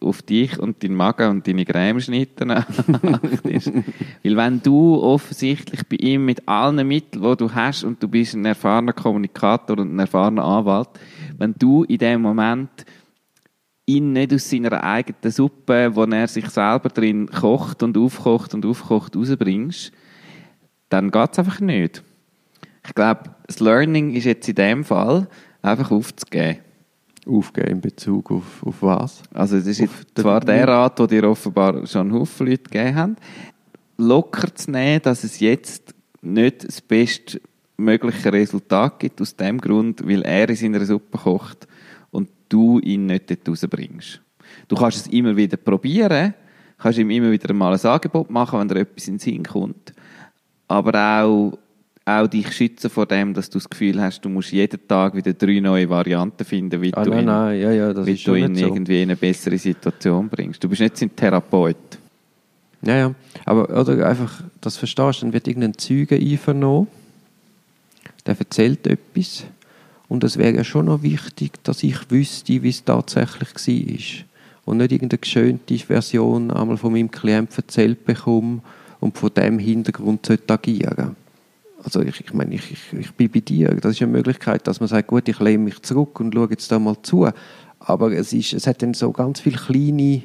auf 0.04 0.22
dich 0.22 0.58
und 0.58 0.82
deinen 0.82 0.94
Magen 0.94 1.30
und 1.30 1.46
deine 1.46 1.64
Cremeschnitte 1.64 2.46
achtest. 2.48 3.72
Weil 4.22 4.36
wenn 4.36 4.62
du 4.62 5.02
offensichtlich 5.02 5.86
bei 5.88 5.96
ihm 5.96 6.24
mit 6.24 6.46
allen 6.48 6.86
Mitteln, 6.86 7.22
die 7.22 7.36
du 7.36 7.52
hast, 7.52 7.84
und 7.84 8.02
du 8.02 8.08
bist 8.08 8.34
ein 8.34 8.44
erfahrener 8.44 8.92
Kommunikator 8.92 9.78
und 9.78 9.94
ein 9.94 9.98
erfahrener 9.98 10.44
Anwalt, 10.44 10.90
wenn 11.38 11.54
du 11.58 11.84
in 11.84 11.98
dem 11.98 12.22
Moment 12.22 12.84
ihn 13.86 14.12
nicht 14.12 14.32
aus 14.32 14.48
seiner 14.48 14.82
eigenen 14.82 15.30
Suppe, 15.30 15.94
wo 15.94 16.04
er 16.04 16.28
sich 16.28 16.48
selber 16.48 16.88
drin 16.88 17.28
kocht 17.28 17.82
und 17.82 17.96
aufkocht 17.98 18.54
und 18.54 18.64
aufkocht, 18.64 19.16
rausbringst, 19.16 19.92
dann 20.88 21.10
geht 21.10 21.32
es 21.32 21.38
einfach 21.38 21.60
nicht. 21.60 22.02
Ich 22.86 22.94
glaube, 22.94 23.34
das 23.46 23.60
Learning 23.60 24.14
ist 24.14 24.24
jetzt 24.24 24.48
in 24.48 24.54
dem 24.54 24.84
Fall, 24.84 25.28
einfach 25.62 25.90
aufzugeben. 25.90 26.58
Aufgeben 27.26 27.68
in 27.68 27.80
Bezug 27.80 28.30
auf, 28.30 28.62
auf 28.64 28.82
was? 28.82 29.22
Also 29.32 29.56
es 29.56 29.66
ist 29.66 29.82
Auf 29.82 30.04
zwar 30.14 30.40
der 30.40 30.68
Rat, 30.68 30.98
den 30.98 31.08
dir 31.08 31.28
offenbar 31.28 31.86
schon 31.86 32.12
Haufen 32.12 32.46
Leute 32.46 32.64
gegeben 32.64 32.94
haben, 32.94 33.16
locker 33.96 34.54
zu 34.54 34.70
nehmen, 34.70 35.02
dass 35.02 35.24
es 35.24 35.40
jetzt 35.40 35.94
nicht 36.22 36.64
das 36.66 36.80
bestmögliche 36.80 38.32
Resultat 38.32 38.98
gibt, 38.98 39.20
aus 39.20 39.36
dem 39.36 39.60
Grund, 39.60 40.06
weil 40.06 40.22
er 40.22 40.48
in 40.48 40.56
seiner 40.56 40.84
Suppe 40.84 41.18
kocht 41.18 41.66
und 42.10 42.28
du 42.48 42.78
ihn 42.80 43.06
nicht 43.06 43.30
dort 43.30 43.48
rausbringst. 43.48 44.20
Du 44.68 44.76
kannst 44.76 44.98
es 44.98 45.12
immer 45.12 45.36
wieder 45.36 45.56
probieren, 45.56 46.34
kannst 46.78 46.98
ihm 46.98 47.10
immer 47.10 47.30
wieder 47.30 47.52
mal 47.54 47.72
ein 47.72 47.86
Angebot 47.86 48.30
machen, 48.30 48.60
wenn 48.60 48.68
dir 48.68 48.80
etwas 48.80 49.08
in 49.08 49.14
den 49.14 49.20
Sinn 49.20 49.42
kommt, 49.44 49.92
aber 50.68 51.22
auch 51.22 51.58
auch 52.06 52.26
dich 52.26 52.52
schützen 52.52 52.90
vor 52.90 53.06
dem, 53.06 53.32
dass 53.32 53.48
du 53.48 53.58
das 53.58 53.68
Gefühl 53.68 54.00
hast, 54.00 54.20
du 54.22 54.28
musst 54.28 54.52
jeden 54.52 54.86
Tag 54.86 55.14
wieder 55.14 55.32
drei 55.32 55.60
neue 55.60 55.88
Varianten 55.88 56.44
finden, 56.44 56.82
wie 56.82 56.92
Ah, 56.92 57.02
du 57.02 57.10
nein, 57.10 57.20
ihn 57.20 57.24
nein, 57.24 57.60
ja, 57.60 57.70
ja, 57.72 57.92
du 57.94 58.04
ihn 58.04 58.16
so. 58.16 58.34
irgendwie 58.34 59.02
in 59.02 59.08
eine 59.10 59.16
bessere 59.16 59.56
Situation 59.56 60.28
bringst. 60.28 60.62
Du 60.62 60.68
bist 60.68 60.82
nicht 60.82 60.98
sein 60.98 61.14
Therapeut. 61.16 61.76
Ja, 62.82 62.96
ja. 62.96 63.14
Aber 63.46 63.70
oder 63.80 64.06
einfach, 64.06 64.42
das 64.60 64.76
verstehst 64.76 65.20
du, 65.22 65.26
dann 65.26 65.32
wird 65.32 65.48
irgendein 65.48 65.78
Zeuge 65.78 66.16
einvernommen, 66.16 66.88
der 68.26 68.38
erzählt 68.38 68.86
etwas 68.86 69.44
und 70.08 70.22
es 70.24 70.36
wäre 70.36 70.56
ja 70.56 70.64
schon 70.64 70.86
noch 70.86 71.02
wichtig, 71.02 71.52
dass 71.64 71.82
ich 71.82 72.10
wüsste, 72.10 72.62
wie 72.62 72.68
es 72.68 72.84
tatsächlich 72.84 73.54
war. 74.18 74.24
Und 74.66 74.76
nicht 74.78 74.92
irgendeine 74.92 75.18
geschönte 75.18 75.78
Version 75.78 76.50
einmal 76.50 76.76
von 76.76 76.92
meinem 76.92 77.10
Klienten 77.10 77.56
erzählt 77.56 78.04
bekomme 78.04 78.60
und 79.00 79.16
von 79.16 79.32
dem 79.34 79.58
Hintergrund 79.58 80.24
sollte 80.26 80.52
agieren. 80.52 81.16
Also 81.84 82.00
ich, 82.00 82.18
ich 82.20 82.32
meine, 82.32 82.54
ich, 82.54 82.70
ich, 82.72 82.98
ich 82.98 83.12
bin 83.12 83.30
bei 83.30 83.40
dir. 83.40 83.68
Das 83.74 83.92
ist 83.92 84.02
eine 84.02 84.10
Möglichkeit, 84.12 84.66
dass 84.66 84.80
man 84.80 84.88
sagt, 84.88 85.08
gut, 85.08 85.28
ich 85.28 85.38
lehne 85.38 85.64
mich 85.64 85.82
zurück 85.82 86.18
und 86.20 86.34
schaue 86.34 86.48
jetzt 86.50 86.72
da 86.72 86.78
mal 86.78 86.96
zu. 87.02 87.28
Aber 87.78 88.12
es, 88.12 88.32
ist, 88.32 88.54
es 88.54 88.66
hat 88.66 88.82
dann 88.82 88.94
so 88.94 89.12
ganz 89.12 89.40
viele 89.40 89.56
kleine, 89.58 90.22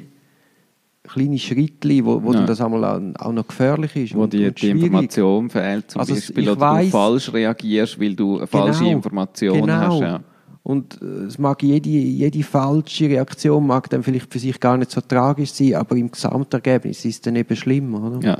kleine 1.04 1.38
Schritte, 1.38 2.04
wo, 2.04 2.22
wo 2.22 2.32
Ja. 2.32 2.38
dann 2.38 2.46
das 2.46 2.60
einmal 2.60 3.14
auch- 3.18 3.32
noch 3.32 3.46
gefährlich 3.46 3.94
ist. 3.96 4.14
Wo 4.14 4.22
und- 4.22 4.32
dir 4.32 4.50
die. 4.52 4.70
Information 4.70 5.50
fehlt, 5.50 5.90
zum 5.90 6.00
Also 6.00 6.14
Beispiel, 6.14 6.48
oder 6.48 6.60
weiss- 6.60 6.86
du 6.86 6.90
falsch 6.90 7.32
reagierst, 7.32 8.00
weil 8.00 8.14
du 8.14 8.38
eine 8.38 8.46
falsche 8.46 8.80
Genau, 8.84 8.92
Information 8.96 9.60
genau. 9.60 9.72
hast. 9.74 10.00
Ja. 10.00 10.20
Und 10.62 11.00
äh, 11.02 11.24
es 11.26 11.38
mag 11.38 11.62
jede, 11.62 11.88
jede 11.88 12.42
falsche 12.42 13.08
Reaktion 13.08 13.66
mag 13.66 13.88
dann 13.90 14.02
vielleicht 14.02 14.30
für 14.32 14.38
sich 14.38 14.60
gar 14.60 14.76
nicht 14.76 14.90
so 14.90 15.00
tragisch 15.00 15.52
sein, 15.52 15.74
aber 15.74 15.96
im 15.96 16.10
Gesamtergebnis 16.10 17.04
ist 17.04 17.14
es 17.16 17.20
dann 17.22 17.36
eben 17.36 17.56
schlimm, 17.56 17.94
oder? 17.94 18.26
Ja. 18.26 18.38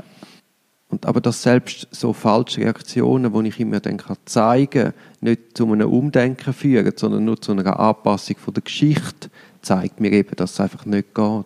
Und, 0.91 1.05
aber 1.05 1.21
dass 1.21 1.41
selbst 1.41 1.87
so 1.91 2.11
falsche 2.11 2.61
Reaktionen, 2.61 3.33
die 3.33 3.47
ich 3.47 3.59
immer 3.59 3.79
dann 3.79 3.97
kann 3.97 4.17
zeigen 4.25 4.83
kann, 4.83 4.93
nicht 5.21 5.57
zu 5.57 5.71
einem 5.71 5.89
Umdenken 5.89 6.53
führen, 6.53 6.91
sondern 6.95 7.23
nur 7.25 7.41
zu 7.41 7.53
einer 7.53 7.79
Anpassung 7.79 8.35
von 8.37 8.53
der 8.53 8.63
Geschichte, 8.63 9.29
zeigt 9.61 10.01
mir 10.01 10.11
eben, 10.11 10.35
dass 10.35 10.51
es 10.51 10.59
einfach 10.59 10.85
nicht 10.85 11.15
geht. 11.15 11.45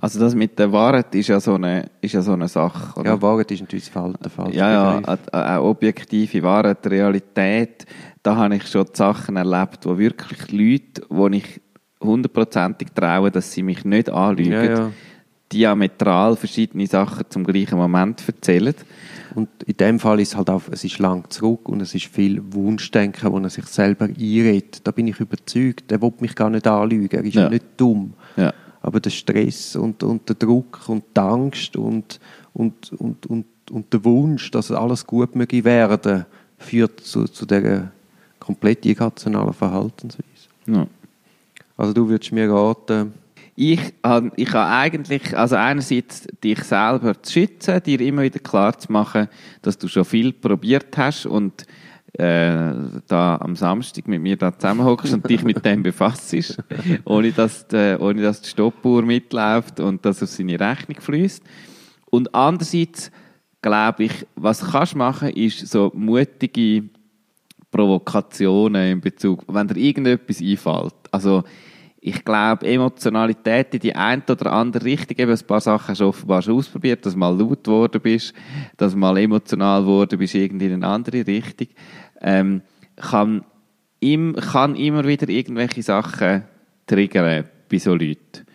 Also 0.00 0.20
das 0.20 0.34
mit 0.34 0.58
der 0.58 0.70
Wahrheit 0.72 1.12
ist 1.14 1.28
ja 1.28 1.40
so 1.40 1.54
eine, 1.54 1.90
ist 2.00 2.14
ja 2.14 2.22
so 2.22 2.32
eine 2.32 2.46
Sache. 2.48 2.98
Oder? 3.00 3.10
Ja, 3.10 3.22
Wahrheit 3.22 3.50
ist 3.50 3.60
natürlich 3.60 3.86
das 3.86 3.92
Fal- 3.92 4.14
der 4.22 4.30
falsche 4.30 4.56
Ja, 4.58 4.70
ja, 4.70 5.18
eine, 5.32 5.62
objektive 5.62 6.42
Wahrheit, 6.42 6.86
Realität, 6.86 7.84
da 8.22 8.36
habe 8.36 8.56
ich 8.56 8.66
schon 8.68 8.86
Sachen 8.92 9.36
erlebt, 9.36 9.86
wo 9.86 9.98
wirklich 9.98 10.52
Leute, 10.52 11.02
wo 11.08 11.26
ich 11.28 11.60
hundertprozentig 12.00 12.88
traue, 12.94 13.30
dass 13.30 13.52
sie 13.52 13.62
mich 13.62 13.84
nicht 13.84 14.08
anlügen, 14.10 14.52
Ja, 14.52 14.64
ja. 14.64 14.90
Diametral 15.52 16.36
verschiedene 16.36 16.86
Sachen 16.86 17.24
zum 17.28 17.44
gleichen 17.44 17.78
Moment 17.78 18.22
erzählen. 18.26 18.74
Und 19.34 19.48
in 19.64 19.76
dem 19.76 19.98
Fall 20.00 20.20
ist 20.20 20.28
es 20.30 20.36
halt 20.36 20.50
auch, 20.50 20.62
es 20.70 20.84
ist 20.84 20.98
lang 20.98 21.28
zurück 21.30 21.68
und 21.68 21.80
es 21.80 21.94
ist 21.94 22.06
viel 22.06 22.42
Wunschdenken, 22.52 23.30
wo 23.30 23.38
er 23.38 23.50
sich 23.50 23.66
selber 23.66 24.06
einredet. 24.06 24.80
Da 24.84 24.90
bin 24.90 25.06
ich 25.06 25.20
überzeugt, 25.20 25.90
der 25.90 26.00
will 26.02 26.12
mich 26.20 26.34
gar 26.34 26.50
nicht 26.50 26.66
anlügen, 26.66 27.08
er 27.16 27.24
ist 27.24 27.34
ja, 27.34 27.42
Ja. 27.42 27.50
nicht 27.50 27.64
dumm. 27.76 28.14
Ja. 28.36 28.52
Aber 28.80 29.00
der 29.00 29.10
Stress 29.10 29.76
und, 29.76 30.02
und 30.02 30.28
der 30.28 30.36
Druck 30.36 30.88
und 30.88 31.04
die 31.16 31.20
Angst 31.20 31.76
und, 31.76 32.20
und, 32.54 32.92
und, 32.94 33.26
und, 33.26 33.46
und 33.70 33.92
der 33.92 34.04
Wunsch, 34.04 34.50
dass 34.50 34.70
alles 34.70 35.06
gut 35.06 35.34
möge 35.36 35.64
werden, 35.64 36.24
führt 36.58 37.00
zu, 37.00 37.24
zu 37.24 37.44
dieser 37.46 37.90
komplett 38.40 38.86
irrationalen 38.86 39.52
Verhaltensweise. 39.52 40.24
Ja. 40.66 40.86
Also 41.76 41.92
du 41.92 42.08
würdest 42.08 42.32
mir 42.32 42.50
raten, 42.50 43.12
Ich, 43.60 43.80
habe- 44.04 44.30
ich 44.36 44.52
habe 44.52 44.70
eigentlich, 44.70 45.36
also 45.36 45.56
einerseits 45.56 46.28
dich 46.44 46.62
selber 46.62 47.20
zu 47.20 47.32
schützen, 47.32 47.82
dir 47.82 48.00
immer 48.02 48.22
wieder 48.22 48.38
klar 48.38 48.78
zu 48.78 48.92
machen, 48.92 49.26
dass 49.62 49.76
du 49.76 49.88
schon 49.88 50.04
viel 50.04 50.32
probiert 50.32 50.96
hast 50.96 51.26
und 51.26 51.66
äh, 52.12 52.70
da 53.08 53.36
am 53.40 53.56
Samstag 53.56 54.06
mit 54.06 54.22
mir 54.22 54.36
da 54.36 54.56
zusammenhockst 54.56 55.12
und 55.12 55.28
dich 55.28 55.42
mit 55.42 55.64
dem 55.64 55.82
befasst, 55.82 56.62
ohne 57.04 57.32
dass, 57.32 57.66
die, 57.66 57.96
ohne 57.98 58.22
dass 58.22 58.42
die 58.42 58.48
Stoppuhr 58.50 59.02
mitläuft 59.02 59.80
und 59.80 60.04
dass 60.06 60.22
auf 60.22 60.28
seine 60.28 60.60
Rechnung 60.60 61.00
fließt. 61.00 61.42
Und 62.10 62.32
andererseits 62.36 63.10
glaube 63.60 64.04
ich, 64.04 64.24
was 64.36 64.60
du 64.60 64.70
kannst 64.70 64.94
machen, 64.94 65.30
ist 65.30 65.66
so 65.66 65.90
mutige 65.96 66.84
Provokationen 67.72 68.92
in 68.92 69.00
Bezug, 69.00 69.44
wenn 69.48 69.66
dir 69.66 69.76
irgendetwas 69.76 70.40
einfällt. 70.40 70.94
Also, 71.10 71.42
ich 72.00 72.24
glaube, 72.24 72.66
Emotionalität 72.66 73.74
in 73.74 73.80
die 73.80 73.94
eine 73.94 74.22
oder 74.28 74.52
andere 74.52 74.84
Richtung, 74.84 75.16
eben 75.18 75.32
ein 75.32 75.46
paar 75.46 75.60
Sachen 75.60 75.88
hast 75.88 76.00
du 76.00 76.06
offenbar 76.06 76.42
schon 76.42 76.54
ausprobiert, 76.54 77.04
dass 77.04 77.14
du 77.14 77.18
mal 77.18 77.36
laut 77.36 77.64
geworden 77.64 78.00
bist, 78.00 78.34
dass 78.76 78.92
du 78.92 78.98
mal 78.98 79.18
emotional 79.18 79.82
geworden 79.82 80.18
bist, 80.18 80.34
irgendwie 80.34 80.66
in 80.66 80.74
eine 80.74 80.86
andere 80.86 81.26
Richtung, 81.26 81.68
ähm, 82.20 82.62
kann, 82.96 83.44
im, 84.00 84.36
kann 84.36 84.76
immer 84.76 85.04
wieder 85.04 85.28
irgendwelche 85.28 85.82
Sachen 85.82 86.44
triggern 86.86 87.44
bei 87.68 87.78
so 87.78 87.94
Leuten. 87.94 88.46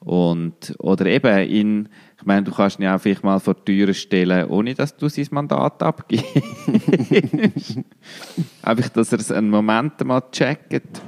Und, 0.00 0.74
oder 0.78 1.06
eben 1.06 1.48
in, 1.48 1.88
ich 2.18 2.24
meine, 2.24 2.44
du 2.44 2.52
kannst 2.52 2.78
ihn 2.78 2.84
ja 2.84 2.96
auch 2.96 3.00
vielleicht 3.00 3.24
mal 3.24 3.40
vor 3.40 3.54
die 3.54 3.76
Türe 3.76 3.94
stellen, 3.94 4.48
ohne 4.48 4.74
dass 4.74 4.96
du 4.96 5.08
sein 5.08 5.26
Mandat 5.30 5.82
abgibst. 5.82 6.24
Einfach, 8.62 8.88
dass 8.90 9.12
er 9.12 9.18
es 9.18 9.32
einen 9.32 9.50
Moment 9.50 10.04
mal 10.04 10.22
checkt. 10.30 11.02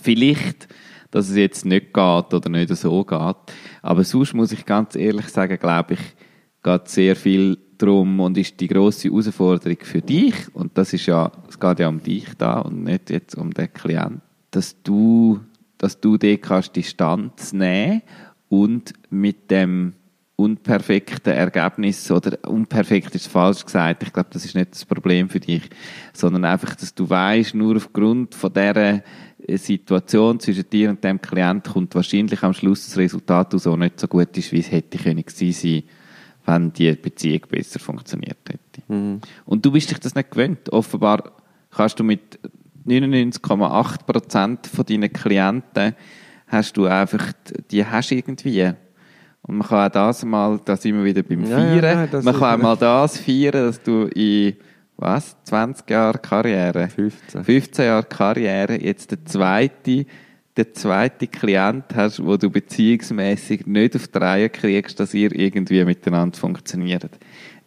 Vielleicht, 0.00 0.68
dass 1.12 1.28
es 1.28 1.36
jetzt 1.36 1.64
nicht 1.64 1.94
geht 1.94 2.34
oder 2.34 2.48
nicht 2.48 2.74
so 2.74 3.04
geht. 3.04 3.36
Aber 3.82 4.02
sonst 4.02 4.34
muss 4.34 4.50
ich 4.50 4.66
ganz 4.66 4.96
ehrlich 4.96 5.28
sagen, 5.28 5.58
glaube 5.58 5.94
ich, 5.94 6.00
geht 6.64 6.88
sehr 6.88 7.14
viel 7.14 7.58
darum 7.78 8.18
und 8.20 8.38
ist 8.38 8.58
die 8.60 8.68
grosse 8.68 9.08
Herausforderung 9.08 9.78
für 9.82 10.00
dich, 10.00 10.34
und 10.54 10.76
das 10.78 10.92
ist 10.92 11.06
ja, 11.06 11.30
es 11.48 11.58
geht 11.58 11.80
ja 11.80 11.88
um 11.88 12.02
dich 12.02 12.26
da 12.38 12.60
und 12.60 12.84
nicht 12.84 13.10
jetzt 13.10 13.36
um 13.36 13.52
den 13.52 13.72
Klienten, 13.72 14.22
dass 14.50 14.82
du, 14.82 15.40
dass 15.78 16.00
du 16.00 16.16
dir 16.16 16.38
kannst 16.38 16.76
Distanz 16.76 17.52
nehmen 17.52 18.02
und 18.48 18.92
mit 19.10 19.50
dem 19.50 19.94
unperfekten 20.36 21.32
Ergebnis 21.32 22.10
oder 22.10 22.38
unperfekt 22.48 23.14
ist 23.14 23.28
falsch 23.28 23.64
gesagt. 23.64 24.02
Ich 24.02 24.12
glaube, 24.12 24.30
das 24.32 24.44
ist 24.44 24.54
nicht 24.54 24.72
das 24.72 24.84
Problem 24.84 25.28
für 25.28 25.40
dich, 25.40 25.62
sondern 26.12 26.44
einfach, 26.44 26.74
dass 26.74 26.94
du 26.94 27.08
weißt, 27.08 27.54
nur 27.54 27.76
aufgrund 27.76 28.34
von 28.34 28.52
dieser 28.52 29.02
Situation 29.48 30.40
zwischen 30.40 30.68
dir 30.70 30.90
und 30.90 31.02
dem 31.02 31.20
Klient 31.20 31.68
kommt 31.68 31.94
wahrscheinlich 31.94 32.42
am 32.42 32.52
Schluss 32.52 32.86
das 32.86 32.96
Resultat 32.96 33.54
aus, 33.54 33.64
das 33.64 33.76
nicht 33.76 34.00
so 34.00 34.08
gut 34.08 34.36
ist, 34.36 34.52
wie 34.52 34.60
es 34.60 34.70
hätte 34.70 34.98
können 34.98 35.24
sein, 35.26 35.82
wenn 36.46 36.72
die 36.72 36.92
Beziehung 36.92 37.42
besser 37.48 37.78
funktioniert 37.78 38.38
hätte. 38.48 38.82
Und 39.44 39.64
du 39.64 39.72
bist 39.72 39.90
dich 39.90 39.98
das 39.98 40.14
nicht 40.14 40.30
gewöhnt. 40.30 40.72
Offenbar 40.72 41.32
kannst 41.70 42.00
du 42.00 42.04
mit 42.04 42.38
99,8% 42.86 44.68
von 44.68 44.86
deinen 44.86 45.12
Klienten 45.12 45.94
hast 46.48 46.76
du 46.76 46.86
einfach, 46.86 47.32
die 47.70 47.84
hast 47.84 48.10
du 48.10 48.14
irgendwie. 48.14 48.72
Und 49.42 49.56
man 49.56 49.66
kann 49.66 49.88
auch 49.88 49.92
das 49.92 50.24
mal, 50.24 50.60
da 50.64 50.76
sind 50.76 50.96
wir 50.96 51.04
wieder 51.04 51.22
beim 51.22 51.44
Ja, 51.44 51.50
ja, 51.50 51.56
Feiern, 51.56 51.98
nein, 51.98 52.08
das 52.12 52.24
man 52.24 52.34
kann 52.38 52.60
auch 52.60 52.62
mal 52.62 52.76
das 52.76 53.18
feiern, 53.18 53.52
dass 53.52 53.82
du 53.82 54.04
in, 54.14 54.56
was, 55.02 55.36
20 55.44 55.90
Jahre 55.90 56.18
Karriere, 56.18 56.88
15. 56.88 57.44
15 57.44 57.84
Jahre 57.84 58.04
Karriere, 58.04 58.82
jetzt 58.82 59.10
der 59.10 59.24
zweite, 59.24 60.06
der 60.56 60.72
zweite 60.72 61.26
Klient 61.26 61.84
hast, 61.94 62.24
wo 62.24 62.36
du 62.36 62.48
beziehungsmäßig 62.48 63.66
nicht 63.66 63.96
auf 63.96 64.08
die 64.08 64.18
Reihe 64.18 64.48
kriegst, 64.48 64.98
dass 65.00 65.12
ihr 65.12 65.34
irgendwie 65.34 65.84
miteinander 65.84 66.38
funktioniert. 66.38 67.10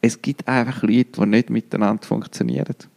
Es 0.01 0.21
gibt 0.21 0.47
einfach 0.47 0.81
Leute, 0.83 1.19
die 1.19 1.25
nicht 1.25 1.49
miteinander 1.49 2.03
funktionieren. 2.03 2.75
Das 2.77 2.87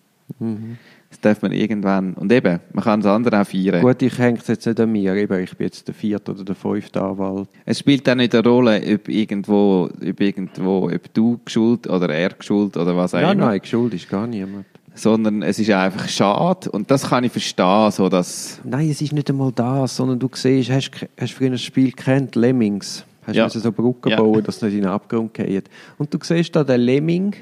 darf 1.21 1.43
man 1.43 1.53
irgendwann, 1.53 2.15
und 2.15 2.31
eben, 2.33 2.61
man 2.73 2.85
kann 2.85 3.01
das 3.01 3.11
andere 3.13 3.41
auch 3.41 3.47
feiern. 3.47 3.81
gut, 3.83 4.03
ich 4.03 4.17
hänge 4.19 4.39
es 4.39 4.47
jetzt 4.47 4.67
nicht 4.67 4.79
an 4.81 4.91
mir, 4.93 5.15
eben, 5.15 5.43
ich 5.43 5.57
bin 5.57 5.67
jetzt 5.67 5.87
der 5.89 5.95
vierte 5.95 6.31
oder 6.33 6.45
der 6.45 6.55
fünfte 6.55 7.03
Anwalt. 7.03 7.49
Es 7.65 7.81
spielt 7.81 8.09
auch 8.09 8.15
nicht 8.15 8.35
eine 8.35 8.47
Rolle, 8.49 8.81
ob 8.95 9.09
irgendwo, 9.09 9.89
ob 10.09 10.21
irgendwo, 10.21 10.91
ob 10.93 11.15
du 11.15 11.39
geschuld 11.45 11.89
oder 11.89 12.09
er 12.11 12.31
geschuld 12.31 12.77
oder 12.77 12.97
was 12.97 13.15
auch 13.15 13.21
Ja, 13.21 13.33
immer. 13.33 13.47
nein, 13.47 13.61
Schuld 13.65 13.95
ist 13.95 14.09
gar 14.09 14.27
niemand. 14.27 14.67
Sondern 14.95 15.43
es 15.43 15.59
ist 15.61 15.71
einfach 15.71 16.09
schade 16.09 16.71
und 16.71 16.91
das 16.91 17.09
kann 17.09 17.23
ich 17.23 17.31
verstehen, 17.33 17.91
so 17.93 18.09
dass, 18.09 18.61
Nein, 18.65 18.91
es 18.91 19.01
ist 19.01 19.13
nicht 19.13 19.31
einmal 19.31 19.53
das, 19.53 19.95
sondern 19.97 20.19
du 20.19 20.29
siehst, 20.33 20.71
hast, 20.71 20.91
hast 21.21 21.33
früher 21.33 21.51
das 21.51 21.63
Spiel 21.63 21.93
kennt, 21.93 22.35
Lemmings. 22.35 23.05
Hast 23.25 23.37
Ja. 23.37 23.45
müssen 23.45 23.61
so 23.61 23.71
Brücken 23.71 24.09
Ja. 24.11 24.17
bauen, 24.17 24.43
dass 24.43 24.57
es 24.57 24.63
nicht 24.63 24.75
in 24.75 24.81
den 24.83 24.91
Abgrund 24.91 25.35
geht. 25.35 25.69
Und 25.99 26.13
du 26.13 26.19
siehst 26.23 26.57
da 26.57 26.65
den 26.65 26.81
Lemming 26.81 27.35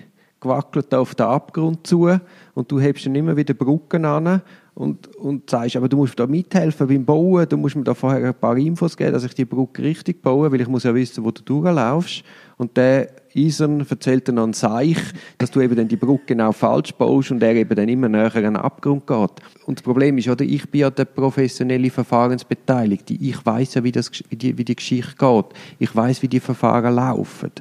gewackelt 0.46 0.94
auf 0.94 1.14
den 1.14 1.26
Abgrund 1.26 1.86
zu 1.86 2.10
und 2.54 2.70
du 2.70 2.80
hebst 2.80 3.06
dann 3.06 3.14
immer 3.14 3.36
wieder 3.36 3.54
Brücken 3.54 4.04
an 4.04 4.42
und, 4.76 5.16
und 5.16 5.48
sagst, 5.48 5.74
aber 5.76 5.88
du 5.88 5.96
musst 5.96 6.20
da 6.20 6.26
mithelfen 6.26 6.86
beim 6.86 7.04
Bauen, 7.04 7.48
du 7.48 7.56
musst 7.56 7.76
mir 7.76 7.84
da 7.84 7.94
vorher 7.94 8.28
ein 8.28 8.34
paar 8.34 8.58
Infos 8.58 8.94
geben, 8.94 9.12
dass 9.12 9.24
ich 9.24 9.32
die 9.32 9.46
Brücke 9.46 9.82
richtig 9.82 10.20
baue, 10.20 10.52
weil 10.52 10.60
ich 10.60 10.68
muss 10.68 10.84
ja 10.84 10.94
wissen, 10.94 11.24
wo 11.24 11.30
du 11.30 11.42
durchlaufst. 11.42 12.22
Und 12.58 12.76
der 12.76 13.08
Eisern 13.34 13.86
erzählt 13.88 14.28
dann 14.28 14.38
an 14.38 14.52
Seich, 14.52 14.98
dass 15.38 15.50
du 15.50 15.62
eben 15.62 15.76
dann 15.76 15.88
die 15.88 15.96
Brücke 15.96 16.24
genau 16.26 16.52
falsch 16.52 16.92
baust 16.92 17.30
und 17.30 17.42
er 17.42 17.54
eben 17.54 17.74
dann 17.74 17.88
immer 17.88 18.10
näher 18.10 18.36
an 18.36 18.42
den 18.42 18.56
Abgrund 18.56 19.06
geht. 19.06 19.30
Und 19.64 19.78
das 19.78 19.82
Problem 19.82 20.18
ist, 20.18 20.28
oder, 20.28 20.44
ich 20.44 20.70
bin 20.70 20.82
ja 20.82 20.90
der 20.90 21.06
professionelle 21.06 21.88
Verfahrensbeteiligte. 21.88 23.14
Ich 23.14 23.44
weiß 23.44 23.74
ja, 23.74 23.84
wie, 23.84 23.92
das, 23.92 24.10
wie, 24.28 24.36
die, 24.36 24.58
wie 24.58 24.64
die 24.64 24.76
Geschichte 24.76 25.14
geht. 25.18 25.46
Ich 25.78 25.96
weiß, 25.96 26.20
wie 26.20 26.28
die 26.28 26.40
Verfahren 26.40 26.94
laufen. 26.94 27.52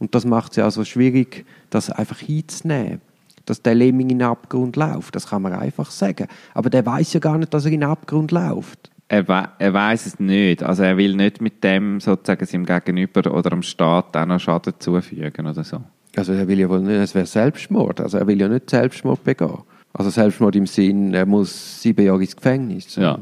Und 0.00 0.14
das 0.16 0.24
macht 0.24 0.52
es 0.52 0.56
ja 0.56 0.68
so 0.70 0.84
schwierig, 0.84 1.44
das 1.70 1.90
einfach 1.90 2.18
hinzunehmen. 2.18 3.00
Dass 3.46 3.62
der 3.62 3.74
Lemming 3.74 4.10
in 4.10 4.18
den 4.18 4.28
Abgrund 4.28 4.76
läuft. 4.76 5.14
Das 5.14 5.28
kann 5.28 5.42
man 5.42 5.52
einfach 5.52 5.90
sagen. 5.90 6.26
Aber 6.54 6.68
der 6.70 6.84
weiß 6.84 7.12
ja 7.12 7.20
gar 7.20 7.38
nicht, 7.38 7.52
dass 7.54 7.64
er 7.64 7.72
in 7.72 7.80
den 7.80 7.88
Abgrund 7.88 8.32
läuft. 8.32 8.90
er, 9.08 9.26
we 9.28 9.48
er 9.58 9.72
weiß 9.74 10.06
es 10.06 10.20
nicht. 10.20 10.62
Also 10.62 10.82
er 10.84 10.96
will 10.96 11.14
nicht 11.16 11.40
mit 11.40 11.62
dem 11.64 12.00
sozusagen 12.00 12.46
seinem 12.46 12.66
Gegenüber 12.66 13.32
oder 13.32 13.50
dem 13.50 13.62
Staat 13.62 14.16
auch 14.16 14.26
noch 14.26 14.38
Schaden 14.40 14.74
zufügen 14.78 15.46
oder 15.46 15.64
so. 15.64 15.80
Also 16.16 16.32
er 16.32 16.46
will 16.48 16.58
ja 16.60 16.68
wohl 16.68 16.80
nicht, 16.80 16.96
es 16.96 17.14
wäre 17.14 17.26
Selbstmord. 17.26 18.00
Also 18.00 18.18
er 18.18 18.26
will 18.26 18.40
ja 18.40 18.48
nicht 18.48 18.68
Selbstmord 18.70 19.22
begehen. 19.24 19.58
Also 19.92 20.10
Selbstmord 20.10 20.54
im 20.56 20.66
Sinn, 20.66 21.14
er 21.14 21.26
muss 21.26 21.82
sieben 21.82 22.04
Jahre 22.04 22.20
ins 22.22 22.36
Gefängnis. 22.36 22.94
Ja, 22.96 23.18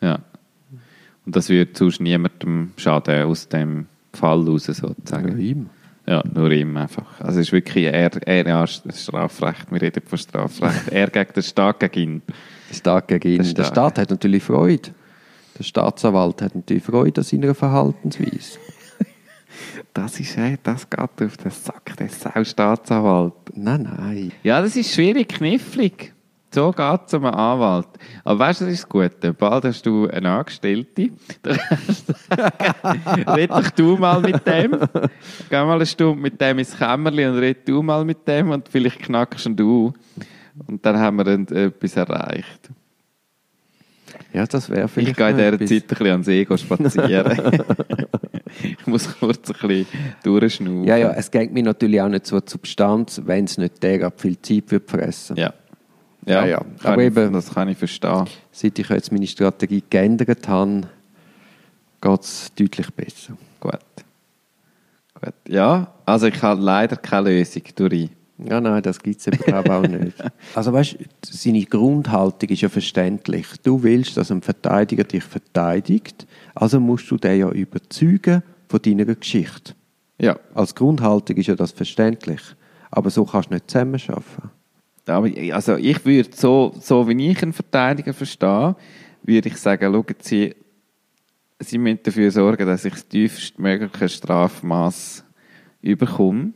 ja. 0.00 0.18
Und 1.26 1.36
das 1.36 1.48
würde 1.48 1.70
sonst 1.74 2.00
niemandem 2.00 2.70
schaden 2.76 3.24
aus 3.24 3.48
dem 3.48 3.86
Fall 4.12 4.42
raus 4.48 4.66
Ja, 4.68 4.74
sozusagen. 4.74 5.38
ihm. 5.38 5.68
Ja, 6.08 6.22
nur 6.32 6.50
ihm 6.52 6.76
einfach. 6.76 7.20
Also 7.20 7.40
es 7.40 7.48
ist 7.48 7.52
wirklich 7.52 7.86
er, 7.86 8.10
er 8.26 8.46
ja, 8.46 8.66
Strafrecht, 8.66 9.70
wir 9.72 9.82
reden 9.82 10.02
von 10.06 10.18
Strafrecht. 10.18 10.88
er 10.90 11.08
gegen 11.08 11.32
den 11.32 11.42
Staat 11.42 11.80
gegen 11.80 12.00
ihn. 12.00 12.22
Der 12.70 12.74
Staat 12.74 13.08
gegen 13.08 13.28
ihn. 13.28 13.42
Der 13.42 13.52
Der 13.52 13.64
Staat. 13.64 13.98
Hat 13.98 14.10
natürlich 14.10 14.42
Freude. 14.42 14.90
Der 15.58 15.64
Staatsanwalt 15.64 16.42
hat 16.42 16.54
natürlich 16.54 16.84
Freude 16.84 17.20
an 17.20 17.24
seiner 17.24 17.54
Verhaltensweise. 17.54 18.58
Das 19.94 20.20
ist, 20.20 20.36
hey, 20.36 20.58
das 20.62 20.90
geht 20.90 21.00
auf 21.00 21.36
den 21.38 21.50
Sack, 21.50 21.96
der 21.96 22.10
Sau-Staatsanwalt. 22.10 23.32
Nein, 23.54 23.84
nein. 23.84 24.32
Ja, 24.42 24.60
das 24.60 24.76
ist 24.76 24.92
schwierig, 24.92 25.28
knifflig. 25.28 26.12
So 26.52 26.70
geht 26.70 27.00
es 27.06 27.14
um 27.14 27.24
einen 27.24 27.34
Anwalt. 27.34 27.88
Aber 28.24 28.38
weißt 28.38 28.62
du, 28.62 28.64
das 28.64 28.74
ist 28.74 28.84
das 28.84 28.88
Gute. 28.88 29.34
Bald 29.34 29.64
hast 29.64 29.84
du 29.84 30.08
eine 30.08 30.30
Angestellte. 30.30 31.10
Da 31.42 31.56
kannst 31.56 32.08
du 32.08 32.14
sagen, 32.14 33.22
red 33.28 33.50
doch 33.50 33.70
du 33.70 33.96
mal 33.96 34.20
mit 34.20 34.46
dem. 34.46 34.78
Geh 35.50 35.56
mal 35.56 35.74
eine 35.74 35.86
Stunde 35.86 36.22
mit 36.22 36.40
dem 36.40 36.58
ins 36.58 36.76
Kämmerchen 36.76 37.32
und 37.32 37.38
red 37.38 37.68
du 37.68 37.82
mal 37.82 38.04
mit 38.04 38.26
dem 38.26 38.50
und 38.50 38.68
vielleicht 38.68 39.00
knackst 39.00 39.50
du. 39.54 39.92
Und 40.66 40.86
dann 40.86 40.98
haben 40.98 41.16
wir 41.16 41.24
dann 41.24 41.46
etwas 41.48 41.96
erreicht. 41.96 42.70
Ja, 44.32 44.46
das 44.46 44.70
wäre 44.70 44.88
vielleicht 44.88 45.10
Ich 45.10 45.16
gehe 45.16 45.30
in 45.30 45.36
dieser 45.36 45.52
etwas. 45.52 45.68
Zeit 45.68 45.82
ein 45.82 45.88
bisschen 45.88 46.14
an 46.14 46.22
See 46.22 46.44
gehen 46.44 46.58
spazieren. 46.58 47.52
ich 48.62 48.86
muss 48.86 49.18
kurz 49.18 49.50
ein 49.50 49.68
bisschen 49.68 49.86
durchschnaufen. 50.22 50.84
Ja, 50.84 50.96
ja, 50.96 51.10
es 51.12 51.30
geht 51.30 51.52
mir 51.52 51.62
natürlich 51.62 52.00
auch 52.00 52.08
nicht 52.08 52.26
so 52.26 52.40
die 52.40 52.50
Substanz, 52.50 53.20
wenn 53.24 53.44
es 53.44 53.58
nicht 53.58 53.82
derart 53.82 54.20
viel 54.20 54.40
Zeit 54.40 54.70
wird 54.70 54.90
fressen. 54.90 55.36
Ja. 55.36 55.52
Ja, 56.26 56.44
Ja, 56.44 56.46
ja. 56.46 56.64
Aber 56.82 57.00
ich, 57.02 57.06
eben- 57.06 57.32
das 57.32 57.52
kann 57.54 57.68
ich 57.68 57.78
verstehen. 57.78 58.24
Seit 58.52 58.78
ich 58.78 58.88
jetzt 58.88 59.12
meine 59.12 59.26
Strategie 59.26 59.82
geändert 59.88 60.46
habe, 60.48 60.82
geht 62.00 62.20
es 62.20 62.52
deutlich 62.58 62.90
besser. 62.92 63.34
Gut. 63.60 63.78
Gut. 65.20 65.34
Ja, 65.48 65.92
also 66.04 66.26
ich 66.26 66.42
habe 66.42 66.60
leider 66.60 66.96
keine 66.96 67.30
Lösung 67.30 67.62
durch. 67.74 68.10
Ja, 68.38 68.60
nein, 68.60 68.82
das 68.82 68.98
gibt 69.00 69.26
es 69.26 69.38
glaube 69.44 69.72
auch 69.74 69.86
nicht. 69.86 70.14
Also 70.54 70.70
weißt 70.72 70.92
du, 70.94 71.04
seine 71.22 71.64
Grundhaltung 71.64 72.50
ist 72.50 72.60
ja 72.60 72.68
verständlich. 72.68 73.46
Du 73.62 73.82
willst, 73.82 74.16
dass 74.18 74.30
ein 74.30 74.42
Verteidiger 74.42 75.04
dich 75.04 75.24
verteidigt, 75.24 76.26
also 76.54 76.78
musst 76.78 77.10
du 77.10 77.16
den 77.16 77.38
ja 77.40 77.48
überzeugen 77.50 78.42
von 78.68 78.82
deiner 78.82 79.06
Geschichte. 79.06 79.72
Ja, 80.20 80.38
Als 80.54 80.74
Grundhaltung 80.74 81.36
ist 81.36 81.46
ja 81.46 81.54
das 81.54 81.72
verständlich. 81.72 82.40
Aber 82.90 83.08
so 83.10 83.24
kannst 83.24 83.50
du 83.50 83.54
nicht 83.54 83.70
zusammenarbeiten. 83.70 84.50
Aber 85.08 85.26
ich- 85.28 85.54
also 85.54 85.76
ich 85.76 86.04
würde 86.04 86.28
so, 86.34 86.72
so 86.80 87.08
wie 87.08 87.30
ich 87.30 87.42
einen 87.42 87.52
Verteidiger 87.52 88.12
verstehe, 88.12 88.74
würde 89.22 89.48
ich 89.48 89.56
sagen, 89.56 89.92
schauen 89.92 90.04
Sie, 90.20 90.54
Sie 91.58 91.78
müssen 91.78 92.00
dafür 92.02 92.30
sorgen, 92.30 92.66
dass 92.66 92.84
ich 92.84 92.92
das 92.92 93.08
tiefstmögliche 93.08 94.08
Strafmaß 94.10 95.24
überkomme. 95.80 96.52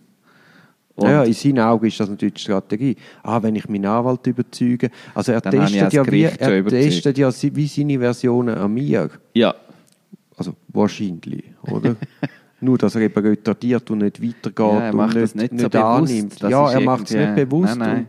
Und 0.95 1.09
Ja, 1.09 1.23
in 1.25 1.33
seinen 1.33 1.61
Augen 1.61 1.87
ist 1.87 1.99
das 1.99 2.11
natürlich 2.11 2.35
die 2.35 2.41
Strategie. 2.43 2.97
Ah, 3.23 3.43
wenn 3.43 3.57
ich 3.57 3.67
meinen 3.69 3.87
Anwalt 3.87 4.27
überzeuge. 4.27 4.91
Also 5.15 5.33
er 5.33 5.41
testet 5.41 5.93
ja, 5.95 6.07
wie, 6.13 6.25
er 6.25 6.67
testet 6.69 7.17
ja 7.17 7.31
wie 7.55 7.67
seine 7.67 7.99
Versionen 7.99 8.55
an 8.59 8.75
mir. 8.75 9.09
ja, 9.33 9.55
Also 10.37 10.55
wahrscheinlich, 10.69 11.45
oder? 11.63 11.97
Nur, 12.61 12.77
dass 12.77 12.95
er 12.95 13.01
eben 13.01 13.27
retardiert 13.27 13.91
und 13.91 13.99
nicht 13.99 14.21
weitergeht 14.23 14.59
Ja, 14.59 14.81
er 14.81 14.95
macht 14.95 15.15
und 15.17 15.23
nicht, 15.23 15.35
nicht 15.37 15.49
so 15.49 15.55
nicht 15.55 15.71
bewusst. 15.71 16.13
annimmt. 16.13 16.43
Das 16.43 16.51
ja, 16.51 16.71
er 16.73 16.81
macht 16.81 17.05
es 17.11 17.17
nicht 17.17 17.35
bewusst. 17.37 17.77
Nein, 17.79 17.79
nein. 17.79 18.07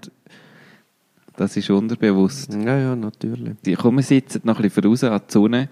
Das 1.38 1.58
ist 1.58 1.70
unterbewusst. 1.70 2.54
Ja, 2.54 2.78
ja, 2.78 2.96
natürlich. 2.96 3.56
Die 3.66 3.74
kommen 3.76 4.02
sitzen 4.04 4.42
noch 4.44 4.58
ein 4.58 4.64
bisschen 4.64 4.84
voraus 4.84 5.04
an 5.04 5.22
die 5.28 5.32
Sonne 5.32 5.70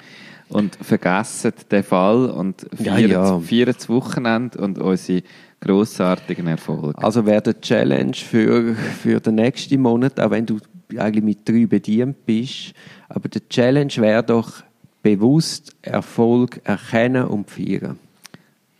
und 0.49 0.75
vergessen 0.81 1.53
den 1.71 1.83
Fall 1.83 2.29
und 2.29 2.65
Ja, 2.79 2.93
feiern, 2.95 3.09
ja. 3.11 3.39
feiern 3.39 3.65
das 3.75 3.87
Wochenende 3.89 4.57
und 4.59 4.79
unsere 4.79 5.21
grossartigen 5.61 6.47
Erfolge. 6.47 6.97
Also 7.03 7.25
wäre 7.25 7.41
die 7.41 7.59
Challenge 7.61 8.13
für, 8.15 8.73
für 8.75 9.19
den 9.19 9.35
nächsten 9.35 9.81
Monat, 9.81 10.19
auch 10.19 10.31
wenn 10.31 10.45
du 10.45 10.57
eigentlich 10.97 11.23
mit 11.23 11.47
drei 11.47 11.65
bedient 11.67 12.25
bist, 12.25 12.73
aber 13.09 13.29
die 13.29 13.47
Challenge 13.47 13.93
wäre 13.97 14.23
doch 14.23 14.63
bewusst 15.03 15.75
Erfolg 15.81 16.61
erkennen 16.63 17.25
und 17.25 17.49
feiern. 17.51 17.99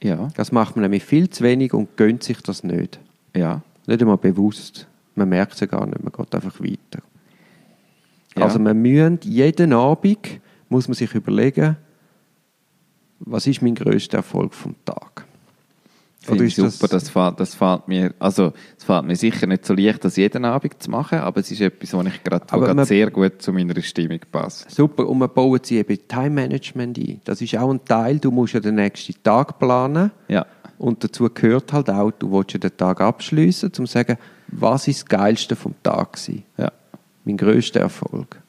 Ja, 0.01 0.29
Das 0.35 0.51
macht 0.51 0.75
man 0.75 0.83
nämlich 0.83 1.03
viel 1.03 1.29
zu 1.29 1.43
wenig 1.43 1.73
und 1.73 1.95
gönnt 1.97 2.23
sich 2.23 2.41
das 2.41 2.63
nicht. 2.63 2.99
ja. 3.35 3.61
Nicht 3.85 4.01
einmal 4.01 4.17
bewusst. 4.17 4.85
Man 5.19 5.29
merkt 5.29 5.53
es 5.53 5.59
ja 5.59 5.67
gar 5.67 5.85
nicht, 5.85 6.01
man 6.01 6.13
geht 6.13 6.33
einfach 6.33 6.59
weiter. 6.61 7.03
Ja. 8.37 8.45
Also 8.45 8.57
man 8.57 8.81
müssen 8.81 9.19
jeden 9.23 9.73
Abend 9.73 10.39
muss 10.69 10.87
man 10.87 10.95
sich 10.95 11.13
überlegen, 11.13 11.75
was 13.19 13.47
ist 13.47 13.61
mein 13.61 13.75
grösster 13.75 14.17
Erfolg 14.17 14.53
vom 14.53 14.75
Tag? 14.85 15.25
Ich 16.31 16.57
ist 16.57 16.77
super, 16.77 16.87
das, 16.87 17.09
fällt, 17.09 17.39
das 17.39 17.55
fällt 17.55 17.87
mir, 17.87 18.13
also 18.19 18.53
es 18.77 18.83
fällt 18.83 19.05
mir 19.05 19.15
sicher 19.15 19.47
nicht 19.47 19.65
so 19.65 19.73
leicht, 19.73 20.05
das 20.05 20.15
jeden 20.15 20.45
Abend 20.45 20.81
zu 20.81 20.91
machen, 20.91 21.19
aber 21.19 21.39
es 21.39 21.49
ist 21.49 21.59
etwas, 21.59 21.93
was 21.93 22.05
ich 22.07 22.23
gerade, 22.23 22.85
sehr 22.85 23.09
gut 23.09 23.41
zu 23.41 23.51
meiner 23.51 23.81
Stimmung 23.81 24.19
passt. 24.31 24.69
Super, 24.69 25.07
und 25.07 25.17
man 25.17 25.33
baut 25.33 25.65
sie 25.65 25.77
eben 25.77 25.97
Time 26.07 26.29
Management 26.29 26.99
ein. 26.99 27.21
Das 27.25 27.41
ist 27.41 27.57
auch 27.57 27.71
ein 27.71 27.83
Teil, 27.83 28.19
du 28.19 28.31
musst 28.31 28.53
ja 28.53 28.59
den 28.59 28.75
nächsten 28.75 29.15
Tag 29.23 29.57
planen 29.59 30.11
Ja, 30.27 30.45
und 30.79 31.03
dazu 31.03 31.29
gehört 31.33 31.73
halt 31.73 31.89
auch, 31.89 32.11
du 32.11 32.31
willst 32.31 32.53
ja 32.53 32.59
den 32.59 32.75
Tag 32.75 33.01
abschließen, 33.01 33.69
um 33.69 33.73
zu 33.73 33.85
sagen, 33.85 34.17
was 34.51 34.87
ist 34.87 35.01
das 35.01 35.05
Geilste 35.05 35.55
vom 35.55 35.75
Tag 35.83 36.13
gewesen? 36.13 36.43
ja. 36.57 36.71
mein 37.25 37.37
grösster 37.37 37.81
Erfolg. 37.81 38.41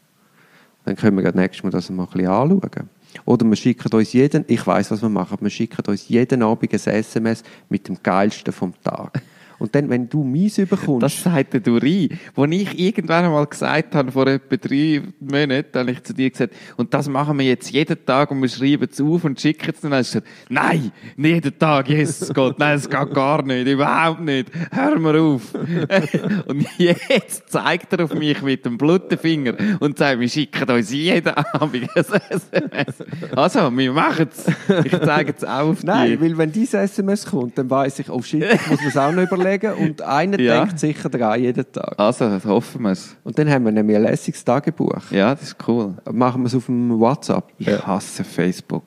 Dann 0.84 0.96
können 0.96 1.16
wir 1.16 1.22
gerade 1.22 1.38
nächstes 1.38 1.62
Mal 1.62 1.70
das 1.70 1.90
mal 1.90 2.04
ein 2.04 2.10
bisschen 2.10 2.28
anschauen. 2.28 2.88
Oder 3.24 3.46
wir 3.46 3.56
schicken 3.56 3.92
uns 3.92 4.12
jeden, 4.12 4.44
ich 4.48 4.66
weiß, 4.66 4.90
was 4.90 5.02
wir 5.02 5.08
machen, 5.08 5.38
wir 5.40 5.50
schicken 5.50 5.84
uns 5.86 6.08
jeden 6.08 6.42
Abend 6.42 6.72
ein 6.72 6.78
SMS 6.78 7.42
mit 7.68 7.88
dem 7.88 8.02
Geilsten 8.02 8.52
vom 8.52 8.72
Tag. 8.82 9.22
Und 9.60 9.74
dann, 9.74 9.88
wenn 9.90 10.08
du 10.08 10.24
meins 10.24 10.58
überkommst, 10.58 11.02
Das 11.02 11.22
sagt 11.22 11.52
der 11.52 11.60
Duri. 11.60 12.08
Wo 12.34 12.46
ich 12.46 12.78
irgendwann 12.80 13.26
einmal 13.26 13.46
gesagt 13.46 13.94
habe, 13.94 14.10
vor 14.10 14.26
etwa 14.26 14.56
drei 14.56 15.02
Monaten, 15.20 15.78
habe 15.78 15.90
ich 15.90 16.02
zu 16.02 16.14
dir 16.14 16.30
gesagt, 16.30 16.54
und 16.78 16.92
das 16.94 17.08
machen 17.08 17.38
wir 17.38 17.44
jetzt 17.44 17.70
jeden 17.70 18.04
Tag 18.04 18.30
und 18.30 18.40
wir 18.40 18.48
schreiben 18.48 18.88
es 18.90 19.00
auf 19.00 19.22
und 19.22 19.38
schicken 19.38 19.70
es 19.74 19.80
dann. 19.82 19.90
Dann 19.90 19.98
hast 19.98 20.14
du 20.14 20.20
gesagt, 20.20 20.34
nein, 20.48 20.92
nicht 21.16 21.44
jeden 21.44 21.58
Tag, 21.58 21.88
Jesus 21.88 22.32
Gott, 22.32 22.58
nein, 22.58 22.76
es 22.76 22.88
geht 22.88 23.14
gar 23.14 23.42
nicht, 23.42 23.66
überhaupt 23.66 24.20
nicht, 24.20 24.50
hör 24.72 24.98
mir 24.98 25.20
auf. 25.20 25.54
und 26.46 26.66
jetzt 26.78 27.50
zeigt 27.50 27.92
er 27.92 28.04
auf 28.04 28.14
mich 28.14 28.40
mit 28.40 28.64
dem 28.64 28.78
Blutfinger 28.78 29.54
und 29.80 29.98
sagt, 29.98 30.20
wir 30.20 30.28
schicken 30.28 30.70
uns 30.70 30.90
jeden 30.90 31.34
Abend 31.34 31.74
ein 31.74 31.88
SMS. 31.94 32.94
Also, 33.36 33.76
wir 33.76 33.92
machen 33.92 34.28
es. 34.30 34.46
Ich 34.86 34.98
zeige 34.98 35.34
es 35.36 35.44
auch 35.44 35.68
auf 35.70 35.82
Nein, 35.84 36.12
dich. 36.12 36.20
weil 36.20 36.38
wenn 36.38 36.52
dieses 36.52 36.74
SMS 36.74 37.26
kommt, 37.26 37.58
dann 37.58 37.68
weiß 37.68 37.98
ich, 37.98 38.08
oh 38.10 38.22
shit, 38.22 38.42
ich 38.42 38.66
muss 38.68 38.80
mir 38.80 38.88
es 38.88 38.96
auch 38.96 39.12
noch 39.12 39.22
überlegen. 39.22 39.49
Und 39.58 40.02
einer 40.02 40.38
Ja. 40.40 40.64
denkt 40.64 40.78
sicher 40.78 41.08
daran 41.08 41.40
jeden 41.40 41.70
Tag. 41.72 41.94
Also, 41.98 42.28
das 42.28 42.44
hoffen 42.44 42.82
wir 42.82 42.90
es. 42.92 43.16
Und 43.24 43.38
dann 43.38 43.48
haben 43.50 43.64
wir 43.64 43.72
nämlich 43.72 43.96
ein 43.96 44.02
lässiges 44.02 44.44
Tagebuch. 44.44 45.10
Ja, 45.10 45.34
das 45.34 45.42
ist 45.44 45.56
cool. 45.66 45.94
Machen 46.12 46.42
wir 46.42 46.46
es 46.46 46.54
auf 46.54 46.66
dem 46.66 46.98
WhatsApp. 46.98 47.44
Ich 47.58 47.68
hasse 47.68 48.24
Facebook. 48.24 48.84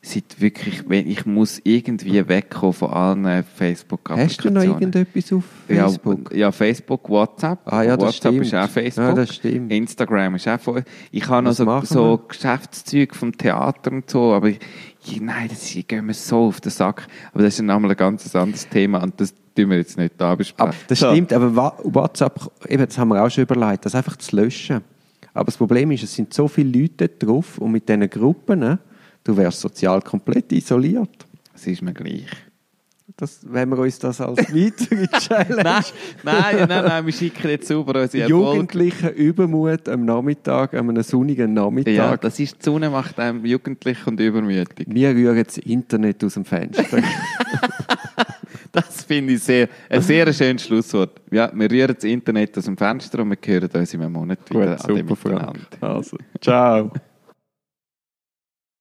Seit 0.00 0.40
wirklich, 0.40 0.88
ich 0.88 1.26
muss 1.26 1.60
irgendwie 1.64 2.26
wegkommen 2.28 2.72
von 2.72 2.90
allen 2.90 3.42
Facebook-Applikationen. 3.42 4.28
Hast 4.28 4.44
du 4.44 4.50
noch 4.50 4.62
irgendetwas 4.62 5.32
auf 5.32 5.44
Facebook? 5.66 6.30
Ja, 6.32 6.36
ja, 6.38 6.52
Facebook, 6.52 7.08
WhatsApp. 7.08 7.58
Ah, 7.64 7.82
ja, 7.82 7.96
das 7.96 8.06
WhatsApp 8.06 8.32
stimmt. 8.32 8.46
ist 8.46 8.54
auch 8.54 8.68
Facebook. 8.68 9.04
Ja, 9.04 9.14
das 9.14 9.34
stimmt. 9.34 9.72
Instagram 9.72 10.36
ist 10.36 10.46
auch 10.46 10.60
voll. 10.60 10.84
Ich 11.10 11.28
habe 11.28 11.42
noch 11.42 11.50
Was 11.50 11.56
so, 11.56 11.64
machen 11.64 11.86
so 11.86 12.20
Geschäftszeug 12.28 13.14
vom 13.16 13.36
Theater 13.36 13.90
und 13.90 14.08
so, 14.08 14.32
aber 14.32 14.48
ich, 14.50 14.60
nein, 15.20 15.48
das 15.48 15.68
geht 15.72 16.02
mir 16.02 16.14
so 16.14 16.46
auf 16.46 16.60
den 16.60 16.70
Sack. 16.70 17.08
Aber 17.32 17.42
das 17.42 17.54
ist 17.54 17.58
dann 17.58 17.70
einmal 17.70 17.90
ein 17.90 17.96
ganz 17.96 18.34
anderes 18.36 18.68
Thema 18.68 19.02
und 19.02 19.20
das 19.20 19.34
tun 19.58 19.70
wir 19.70 19.78
jetzt 19.78 19.98
nicht 19.98 20.14
da 20.18 20.34
besprechen. 20.34 20.70
Aber 20.70 20.76
das 20.86 20.98
So. 21.00 21.10
stimmt, 21.10 21.32
aber 21.32 21.74
WhatsApp, 21.82 22.40
eben, 22.68 22.86
das 22.86 22.96
haben 22.98 23.08
wir 23.08 23.22
auch 23.22 23.30
schon 23.30 23.42
überlegt, 23.42 23.84
das 23.84 23.94
einfach 23.94 24.16
zu 24.16 24.36
löschen. 24.36 24.82
Aber 25.34 25.46
das 25.46 25.56
Problem 25.56 25.90
ist, 25.90 26.02
es 26.02 26.14
sind 26.14 26.32
so 26.32 26.48
viele 26.48 26.80
Leute 26.80 27.08
drauf 27.08 27.58
und 27.58 27.72
mit 27.72 27.88
diesen 27.88 28.08
Gruppen, 28.08 28.60
ne, 28.60 28.78
du 29.24 29.36
wärst 29.36 29.60
sozial 29.60 30.00
komplett 30.02 30.52
isoliert. 30.52 31.26
Das 31.52 31.66
ist 31.66 31.82
mir 31.82 31.92
gleich. 31.92 32.26
Das, 33.16 33.40
wenn 33.42 33.68
wir 33.70 33.78
uns 33.78 33.98
das 33.98 34.20
als 34.20 34.38
weitere 34.54 35.08
Challenge... 35.18 35.62
nein, 35.64 35.82
nein, 36.22 36.68
nein, 36.68 36.84
nein, 36.84 37.06
wir 37.06 37.12
schicken 37.12 37.48
jetzt 37.48 37.66
sauber 37.66 38.00
unsere 38.02 38.24
Erfolge. 38.24 38.50
Jugendlicher 38.52 39.12
Übermut 39.12 39.88
am 39.88 40.04
Nachmittag, 40.04 40.74
an 40.74 40.88
einem 40.90 41.02
sonnigen 41.02 41.52
Nachmittag. 41.52 41.94
Ja, 41.94 42.16
das 42.16 42.38
ist, 42.38 42.58
die 42.60 42.64
Sonne 42.64 42.90
macht 42.90 43.18
einem 43.18 43.44
jugendlich 43.44 44.06
und 44.06 44.20
übermütig. 44.20 44.86
wir 44.88 45.10
rühren 45.10 45.42
das 45.42 45.58
Internet 45.58 46.22
aus 46.22 46.34
dem 46.34 46.44
Fenster. 46.44 46.84
Das 48.86 49.04
finde 49.04 49.34
ich 49.34 49.42
sehr, 49.42 49.68
ein 49.88 50.02
sehr 50.02 50.32
schönes 50.32 50.64
Schlusswort. 50.64 51.20
Ja, 51.30 51.50
wir 51.54 51.70
rühren 51.70 51.94
das 51.94 52.04
Internet 52.04 52.56
aus 52.56 52.64
dem 52.64 52.76
Fenster 52.76 53.20
und 53.20 53.30
wir 53.30 53.38
hören 53.44 53.70
uns 53.72 53.94
in 53.94 54.02
einem 54.02 54.12
Monat 54.12 54.38
wieder 54.50 54.84
an 54.84 54.94
dem 54.94 55.06
Miteinander. 55.06 55.60
Also, 55.80 56.16
ciao. 56.40 56.90